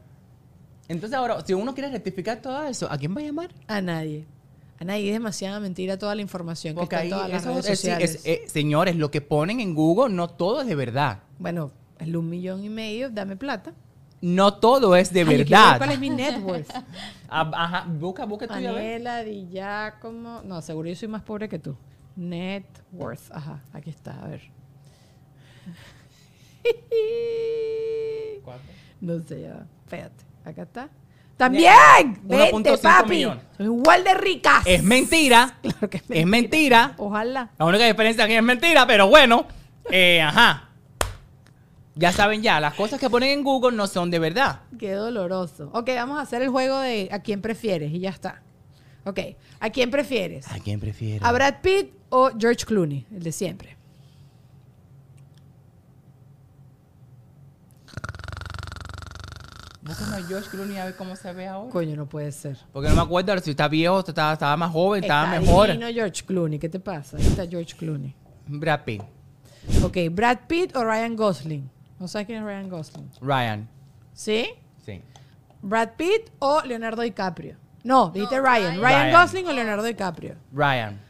Entonces 0.87 1.17
ahora, 1.19 1.41
si 1.47 1.55
uno 1.55 1.73
quiere 1.73 1.91
rectificar 1.91 2.43
todo 2.43 2.63
eso, 2.65 2.93
¿a 2.93 2.99
quién 2.99 3.17
va 3.17 3.23
a 3.23 3.25
llamar? 3.25 3.49
A 3.69 3.81
nadie. 3.81 4.27
A 4.79 4.85
nadie 4.85 5.07
es 5.09 5.15
demasiada 5.15 5.59
mentira 5.61 5.97
toda 5.99 6.15
la 6.15 6.21
información 6.21 6.75
que 6.75 6.81
Porque 6.81 6.97
está 6.97 7.05
en 7.05 7.11
todas 7.11 7.31
las 7.31 7.45
redes 7.47 7.67
es- 7.71 7.79
sociales. 7.81 8.15
es- 8.17 8.27
eh, 8.27 8.43
señores, 8.49 8.97
lo 8.97 9.11
que 9.11 9.23
ponen 9.23 9.61
en 9.61 9.75
Google, 9.75 10.15
no 10.15 10.29
todo 10.29 10.61
es 10.61 10.67
de 10.67 10.75
verdad. 10.75 11.21
Bueno, 11.39 11.73
el 11.99 12.15
un 12.19 12.29
millón 12.29 12.63
y 12.65 12.69
medio, 12.69 13.09
dame 13.09 13.37
plata. 13.37 13.73
No 14.23 14.55
todo 14.55 14.97
es 14.97 15.13
de 15.13 15.21
Ay, 15.21 15.37
verdad. 15.39 15.79
¿Cuál 15.79 15.91
es 15.91 15.99
mi 15.99 16.09
net 16.09 16.39
worth? 16.43 16.71
Ah, 17.35 17.51
Ajá, 17.55 17.87
busca, 17.89 18.25
busca 18.27 18.47
tú. 18.47 18.53
Anela, 18.53 19.25
Di 19.25 19.49
Giacomo. 19.51 20.43
No, 20.45 20.61
seguro 20.61 20.89
yo 20.89 20.95
soy 20.95 21.09
más 21.09 21.23
pobre 21.23 21.49
que 21.49 21.59
tú. 21.59 21.77
Net 22.15 22.65
worth. 22.93 23.31
Ajá, 23.33 23.61
aquí 23.73 23.89
está, 23.91 24.23
a 24.23 24.29
ver. 24.29 24.43
No 29.01 29.19
sé, 29.21 29.43
ya. 29.43 29.67
Espérate, 29.85 30.25
acá 30.45 30.63
está. 30.63 30.89
¡También! 31.37 32.21
¡Vente, 32.23 32.71
1.5 32.73 32.81
papi! 32.83 33.11
millones. 33.11 33.45
Soy 33.57 33.67
igual 33.67 34.05
de 34.05 34.15
ricas. 34.15 34.63
Es 34.67 34.83
mentira. 34.85 35.57
Claro 35.63 35.91
que 35.91 35.97
es 35.97 36.05
Es 36.09 36.27
mentira. 36.27 36.95
Ojalá. 36.99 37.51
La 37.59 37.65
única 37.65 37.85
diferencia 37.87 38.25
aquí 38.25 38.35
es 38.35 38.43
mentira, 38.43 38.87
pero 38.87 39.09
bueno. 39.09 39.47
eh, 39.91 40.21
ajá. 40.23 40.69
Ya 41.95 42.11
saben 42.13 42.43
ya, 42.43 42.59
las 42.59 42.75
cosas 42.75 42.99
que 42.99 43.11
ponen 43.11 43.31
en 43.31 43.45
Google 43.45 43.77
no 43.77 43.87
son 43.87 44.11
de 44.11 44.19
verdad. 44.19 44.61
Qué 44.79 44.93
doloroso. 44.93 45.71
Ok, 45.75 45.91
vamos 45.95 46.19
a 46.19 46.23
hacer 46.23 46.41
el 46.43 46.49
juego 46.49 46.79
de 46.81 47.09
a 47.13 47.19
quién 47.21 47.43
prefieres 47.43 47.93
y 47.93 48.01
ya 48.01 48.11
está. 48.11 48.43
Ok, 49.05 49.19
¿a 49.61 49.71
quién 49.71 49.91
prefieres? 49.91 50.51
¿A 50.51 50.59
quién 50.59 50.81
prefieres? 50.81 51.23
¿A 51.23 51.33
Brad 51.33 51.57
Pitt 51.61 51.93
o 52.09 52.31
George 52.39 52.65
Clooney? 52.65 53.07
El 53.15 53.23
de 53.23 53.33
siempre. 53.33 53.77
Búscame 59.83 60.17
a 60.17 60.23
George 60.23 60.49
Clooney 60.49 60.79
a 60.79 60.85
ver 60.85 60.97
cómo 60.97 61.17
se 61.17 61.33
ve 61.33 61.49
ahora. 61.49 61.71
Coño, 61.71 61.97
no 61.97 62.09
puede 62.09 62.31
ser. 62.31 62.57
Porque 62.73 62.89
no 62.89 62.95
me 62.95 63.03
acuerdo 63.03 63.37
si 63.41 63.51
está 63.51 63.67
viejo, 63.67 63.99
estaba, 63.99 64.33
estaba 64.33 64.57
más 64.57 64.71
joven, 64.71 65.03
estaba 65.03 65.25
Está 65.35 65.41
mejor. 65.41 65.67
divino 65.67 65.89
George 65.89 66.23
Clooney, 66.25 66.59
¿qué 66.61 66.69
te 66.69 66.79
pasa? 66.79 67.17
Ahí 67.17 67.27
está 67.27 67.47
George 67.47 67.75
Clooney. 67.77 68.15
Brad 68.47 68.85
Pitt. 68.85 69.03
Ok, 69.83 69.97
Brad 70.13 70.39
Pitt 70.47 70.77
o 70.77 70.85
Ryan 70.85 71.17
Gosling. 71.17 71.72
¿No 72.03 72.09
sabes 72.09 72.27
quién 72.27 72.39
es 72.41 72.45
Ryan 72.45 72.69
Gosling? 72.69 73.09
Ryan. 73.21 73.69
¿Sí? 74.13 74.51
Sí. 74.85 75.01
Brad 75.63 75.91
Pitt 75.97 76.31
o 76.41 76.61
Leonardo 76.63 77.01
DiCaprio. 77.03 77.55
No, 77.85 78.11
dijiste 78.11 78.41
Ryan. 78.41 78.81
Ryan. 78.81 78.83
Ryan. 78.83 79.13
Gosling 79.13 79.47
o 79.47 79.53
Leonardo 79.53 79.85
DiCaprio. 79.85 80.35
Ryan. 80.53 81.01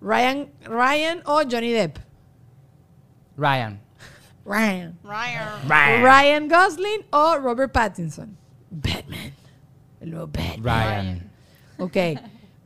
Ryan, 0.00 0.48
Ryan 0.64 1.22
o 1.26 1.42
Johnny 1.42 1.72
Depp. 1.72 1.98
Ryan. 3.36 3.82
Ryan. 4.46 4.98
Ryan. 5.04 5.68
Ryan. 5.68 6.02
Ryan 6.02 6.48
Gosling 6.48 7.04
o 7.10 7.36
Robert 7.36 7.72
Pattinson. 7.74 8.34
Batman. 8.70 9.34
El 10.00 10.10
nuevo 10.10 10.26
Batman. 10.26 10.62
Ryan. 10.64 11.30
Ok. 11.80 11.96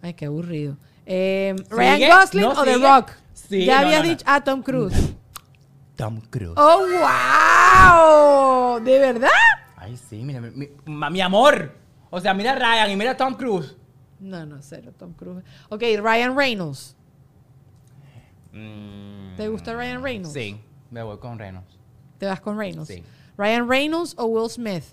Ay, 0.01 0.15
qué 0.15 0.27
aburrido. 0.27 0.77
Eh, 1.07 1.57
Ryan 1.71 1.97
¿Sigue? 1.97 2.09
Gosling 2.09 2.43
No, 2.45 2.51
o 2.53 2.63
The 2.65 2.75
sigue. 2.75 2.87
Rock. 2.89 3.11
Sí, 3.33 3.65
ya 3.65 3.81
no, 3.81 3.87
habías 3.89 3.99
no, 4.03 4.05
no. 4.05 4.11
dicho. 4.11 4.25
Ah, 4.29 4.45
Tom 4.45 4.63
Cruise. 4.63 5.15
Tom 5.97 6.21
Cruise. 6.31 6.55
¡Oh, 6.57 6.87
wow! 8.79 8.81
¿De 8.85 8.99
verdad? 8.99 9.29
Ay, 9.77 9.97
sí, 9.97 10.23
mira, 10.25 10.41
mi, 10.41 10.51
mi- 10.51 10.71
ma- 10.87 11.11
mi 11.11 11.21
amor. 11.21 11.73
O 12.11 12.21
sea, 12.21 12.35
mira 12.35 12.53
a 12.53 12.55
Ryan 12.57 12.91
y 12.91 12.97
mira 12.97 13.13
a 13.13 13.17
Tom 13.17 13.35
Cruise. 13.35 13.77
No, 14.21 14.45
no, 14.47 14.61
cero, 14.63 14.93
Tom 14.99 15.13
Cruise. 15.13 15.45
Ok, 15.69 15.83
Ryan 16.01 16.37
Reynolds. 16.37 16.97
¿Te 19.37 19.49
gusta 19.49 19.75
Ryan 19.75 20.03
Reynolds? 20.03 20.31
Mm, 20.37 20.39
Sí, 20.39 20.61
me 20.91 21.03
voy 21.03 21.19
con 21.19 21.39
Reynolds. 21.39 21.77
¿Te 22.19 22.27
vas 22.27 22.41
con 22.41 22.57
Reynolds? 22.57 22.89
Sí. 22.89 23.03
Ryan 23.37 23.69
Reynolds 23.69 24.15
o 24.17 24.27
Will 24.27 24.49
Smith. 24.49 24.85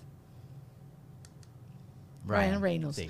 Ryan 2.26 2.60
Reynolds. 2.60 2.96
Sí. 2.96 3.08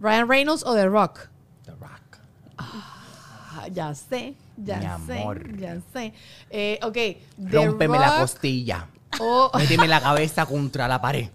Ryan 0.00 0.28
Reynolds 0.28 0.62
o 0.64 0.74
The 0.74 0.88
Rock. 0.88 1.28
The 1.64 1.72
Rock. 1.72 2.18
Ah, 2.58 3.66
ya 3.72 3.94
sé, 3.94 4.34
ya 4.56 4.98
Mi 4.98 5.06
sé, 5.06 5.18
amor. 5.20 5.56
ya 5.58 5.76
sé. 5.92 6.12
Eh, 6.50 6.78
ok, 6.82 6.92
The 6.92 7.16
Rómpeme 7.50 7.98
la 7.98 8.18
costilla. 8.20 8.88
o- 9.20 9.50
Méteme 9.56 9.86
la 9.88 10.00
cabeza 10.00 10.46
contra 10.46 10.86
la 10.88 11.00
pared. 11.00 11.28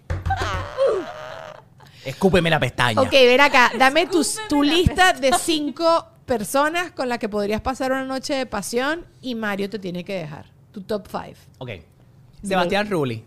Escúpeme 2.04 2.48
la 2.48 2.58
pestaña. 2.58 3.00
Ok, 3.00 3.10
ven 3.12 3.40
acá, 3.40 3.70
dame 3.78 4.06
tu, 4.06 4.24
tu 4.48 4.62
lista 4.62 5.12
de 5.12 5.32
cinco 5.38 6.06
personas 6.24 6.92
con 6.92 7.08
las 7.08 7.18
que 7.18 7.28
podrías 7.28 7.60
pasar 7.60 7.92
una 7.92 8.04
noche 8.04 8.34
de 8.34 8.46
pasión 8.46 9.06
y 9.20 9.34
Mario 9.34 9.68
te 9.68 9.78
tiene 9.78 10.02
que 10.04 10.14
dejar. 10.14 10.46
Tu 10.72 10.80
top 10.82 11.08
five. 11.08 11.36
Ok. 11.58 11.70
Sebastián 12.42 12.88
Rulli. 12.88 13.24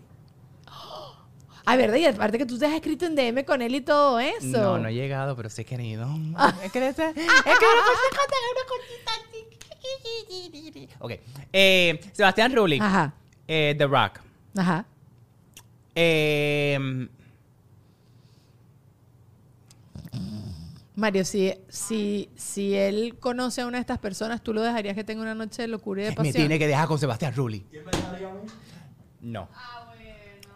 Ay, 1.66 1.78
¿verdad? 1.78 1.96
Y 1.96 2.04
aparte 2.04 2.36
que 2.36 2.44
tú 2.44 2.58
te 2.58 2.66
has 2.66 2.72
escrito 2.74 3.06
en 3.06 3.14
DM 3.14 3.42
con 3.44 3.62
él 3.62 3.74
y 3.74 3.80
todo 3.80 4.18
eso. 4.20 4.46
No, 4.48 4.78
no 4.78 4.88
he 4.88 4.92
llegado, 4.94 5.34
pero 5.34 5.48
sí 5.48 5.62
he 5.62 5.64
querido. 5.64 6.06
Ah. 6.36 6.52
Es 6.62 6.70
que 6.72 6.86
es 6.88 6.94
que 6.96 7.02
una 7.02 7.14
cosita. 7.14 9.12
Ok. 11.00 11.12
Eh, 11.52 12.00
Sebastián 12.12 12.54
Rulli. 12.54 12.78
Ajá, 12.80 13.12
Eh, 13.48 13.74
The 13.76 13.86
Rock. 13.86 14.20
ajá. 14.56 14.84
Eh, 15.94 17.08
Mario, 20.96 21.24
si, 21.24 21.52
si, 21.68 22.30
si 22.36 22.74
él 22.76 23.16
conoce 23.18 23.62
a 23.62 23.66
una 23.66 23.78
de 23.78 23.80
estas 23.80 23.98
personas, 23.98 24.42
¿tú 24.42 24.54
lo 24.54 24.62
dejarías 24.62 24.94
que 24.94 25.02
tenga 25.02 25.22
una 25.22 25.34
noche 25.34 25.62
de 25.62 25.68
locura 25.68 26.02
y 26.02 26.04
de 26.04 26.10
me 26.12 26.16
pasión? 26.16 26.34
tiene 26.34 26.58
que 26.58 26.68
dejar 26.68 26.86
con 26.86 26.98
Sebastián 26.98 27.34
Rulli. 27.34 27.64
No. 29.20 29.48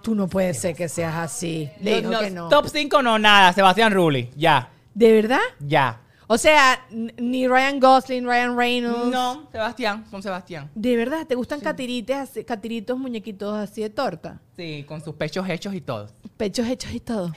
Tú 0.03 0.15
no 0.15 0.29
puedes 0.29 0.61
ser 0.61 0.77
que 0.77 0.89
seas 0.89 1.15
así. 1.17 1.69
Le 1.81 1.97
dijo 2.01 2.13
No, 2.13 2.21
que 2.21 2.31
no. 2.31 2.49
Top 2.49 2.67
5 2.69 3.03
no, 3.03 3.19
nada. 3.19 3.53
Sebastián 3.53 3.93
Rulli. 3.93 4.31
Ya. 4.37 4.71
¿De 4.95 5.13
verdad? 5.13 5.41
Ya. 5.59 6.01
O 6.31 6.37
sea, 6.37 6.87
ni 6.91 7.49
Ryan 7.49 7.81
Gosling, 7.81 8.25
Ryan 8.27 8.57
Reynolds. 8.57 9.11
No, 9.11 9.49
Sebastián. 9.51 10.05
Con 10.11 10.23
Sebastián. 10.23 10.71
¿De 10.75 10.95
verdad? 10.95 11.27
¿Te 11.27 11.35
gustan 11.35 11.59
catirites, 11.61 12.17
así- 12.17 12.45
catiritos, 12.45 12.99
muñequitos 12.99 13.55
así 13.57 13.81
de 13.81 13.89
torta? 13.91 14.41
Sí, 14.55 14.85
con 14.87 15.03
sus 15.03 15.15
pechos 15.15 15.49
hechos 15.49 15.73
y 15.75 15.81
todo. 15.81 16.09
Pechos 16.37 16.67
hechos 16.67 16.93
y 16.93 17.01
todo. 17.01 17.33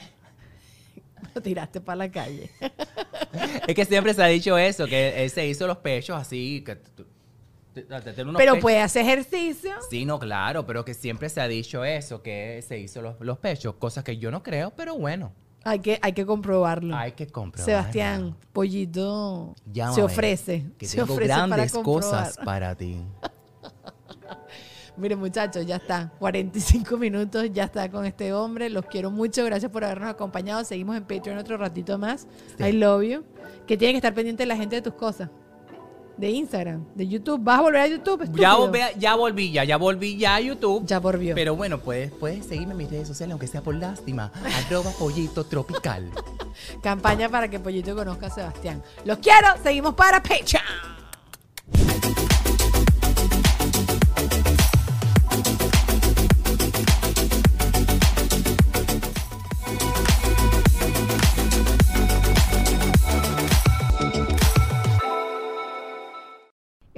Lo 1.34 1.40
tiraste 1.40 1.80
para 1.80 1.96
la 1.96 2.10
calle. 2.10 2.50
Es 3.66 3.74
que 3.74 3.86
siempre 3.86 4.12
se 4.12 4.22
ha 4.22 4.26
dicho 4.26 4.58
eso, 4.58 4.86
que 4.86 5.24
él 5.24 5.30
se 5.30 5.46
hizo 5.46 5.66
los 5.66 5.78
pechos 5.78 6.14
así. 6.20 6.62
Que 6.66 6.76
Pero 7.74 8.54
pechos- 8.54 8.60
puede 8.60 8.80
hacer 8.80 9.06
ejercicio. 9.06 9.70
Sí, 9.88 10.04
no, 10.04 10.18
claro, 10.18 10.66
pero 10.66 10.84
que 10.84 10.92
siempre 10.92 11.30
se 11.30 11.40
ha 11.40 11.48
dicho 11.48 11.82
eso, 11.84 12.22
que 12.22 12.62
se 12.66 12.78
hizo 12.78 13.00
los, 13.00 13.18
los 13.20 13.38
pechos, 13.38 13.76
cosas 13.76 14.04
que 14.04 14.18
yo 14.18 14.30
no 14.30 14.42
creo, 14.42 14.70
pero 14.76 14.96
bueno, 14.98 15.32
Hay 15.64 15.78
que, 15.80 15.98
hay 16.02 16.12
que 16.12 16.26
comprobarlo. 16.26 16.96
hay 16.96 17.12
que 17.12 17.26
comprobar. 17.26 17.64
Sebastián, 17.64 18.36
Pollito 18.52 19.54
se 19.94 20.02
ofrece. 20.02 20.66
Que 20.78 20.86
se 20.86 20.96
tengo 20.98 21.12
ofrece 21.12 21.32
grandes 21.32 21.72
cosas 21.72 22.38
para 22.44 22.74
ti. 22.74 23.00
Mire, 24.96 25.16
muchachos, 25.16 25.64
ya 25.66 25.76
está. 25.76 26.12
45 26.18 26.96
minutos, 26.98 27.48
ya 27.52 27.64
está 27.64 27.90
con 27.90 28.04
este 28.04 28.32
hombre. 28.32 28.68
Los 28.68 28.84
quiero 28.86 29.10
mucho. 29.10 29.44
Gracias 29.44 29.70
por 29.70 29.84
habernos 29.84 30.10
acompañado. 30.10 30.62
Seguimos 30.64 30.96
en 30.96 31.04
Patreon 31.04 31.38
otro 31.38 31.56
ratito 31.56 31.98
más. 31.98 32.26
Sí. 32.58 32.64
I 32.64 32.72
love 32.72 33.02
you. 33.02 33.24
Que 33.66 33.76
tiene 33.76 33.94
que 33.94 33.98
estar 33.98 34.12
pendiente 34.12 34.44
la 34.44 34.56
gente 34.56 34.76
de 34.76 34.82
tus 34.82 34.94
cosas. 34.94 35.30
De 36.22 36.30
Instagram, 36.30 36.84
de 36.94 37.08
YouTube. 37.08 37.42
¿Vas 37.42 37.58
a 37.58 37.62
volver 37.62 37.80
a 37.80 37.86
YouTube? 37.88 38.30
Ya, 38.38 38.54
volví, 38.54 38.78
ya 38.96 39.16
volví, 39.16 39.50
ya, 39.50 39.64
ya 39.64 39.76
volví 39.76 40.16
ya 40.16 40.36
a 40.36 40.40
YouTube. 40.40 40.86
Ya 40.86 41.00
volvió. 41.00 41.34
Pero 41.34 41.56
bueno, 41.56 41.80
puedes, 41.80 42.12
puedes 42.12 42.46
seguirme 42.46 42.74
en 42.74 42.78
mis 42.78 42.90
redes 42.90 43.08
sociales, 43.08 43.32
aunque 43.32 43.48
sea 43.48 43.60
por 43.60 43.74
lástima. 43.74 44.30
arroba 44.68 44.92
pollito 44.92 45.42
tropical. 45.42 46.08
Campaña 46.80 47.28
para 47.28 47.48
que 47.48 47.58
Pollito 47.58 47.96
conozca 47.96 48.28
a 48.28 48.30
Sebastián. 48.30 48.84
Los 49.04 49.18
quiero. 49.18 49.48
Seguimos 49.64 49.94
para 49.94 50.22
Patreon. 50.22 50.91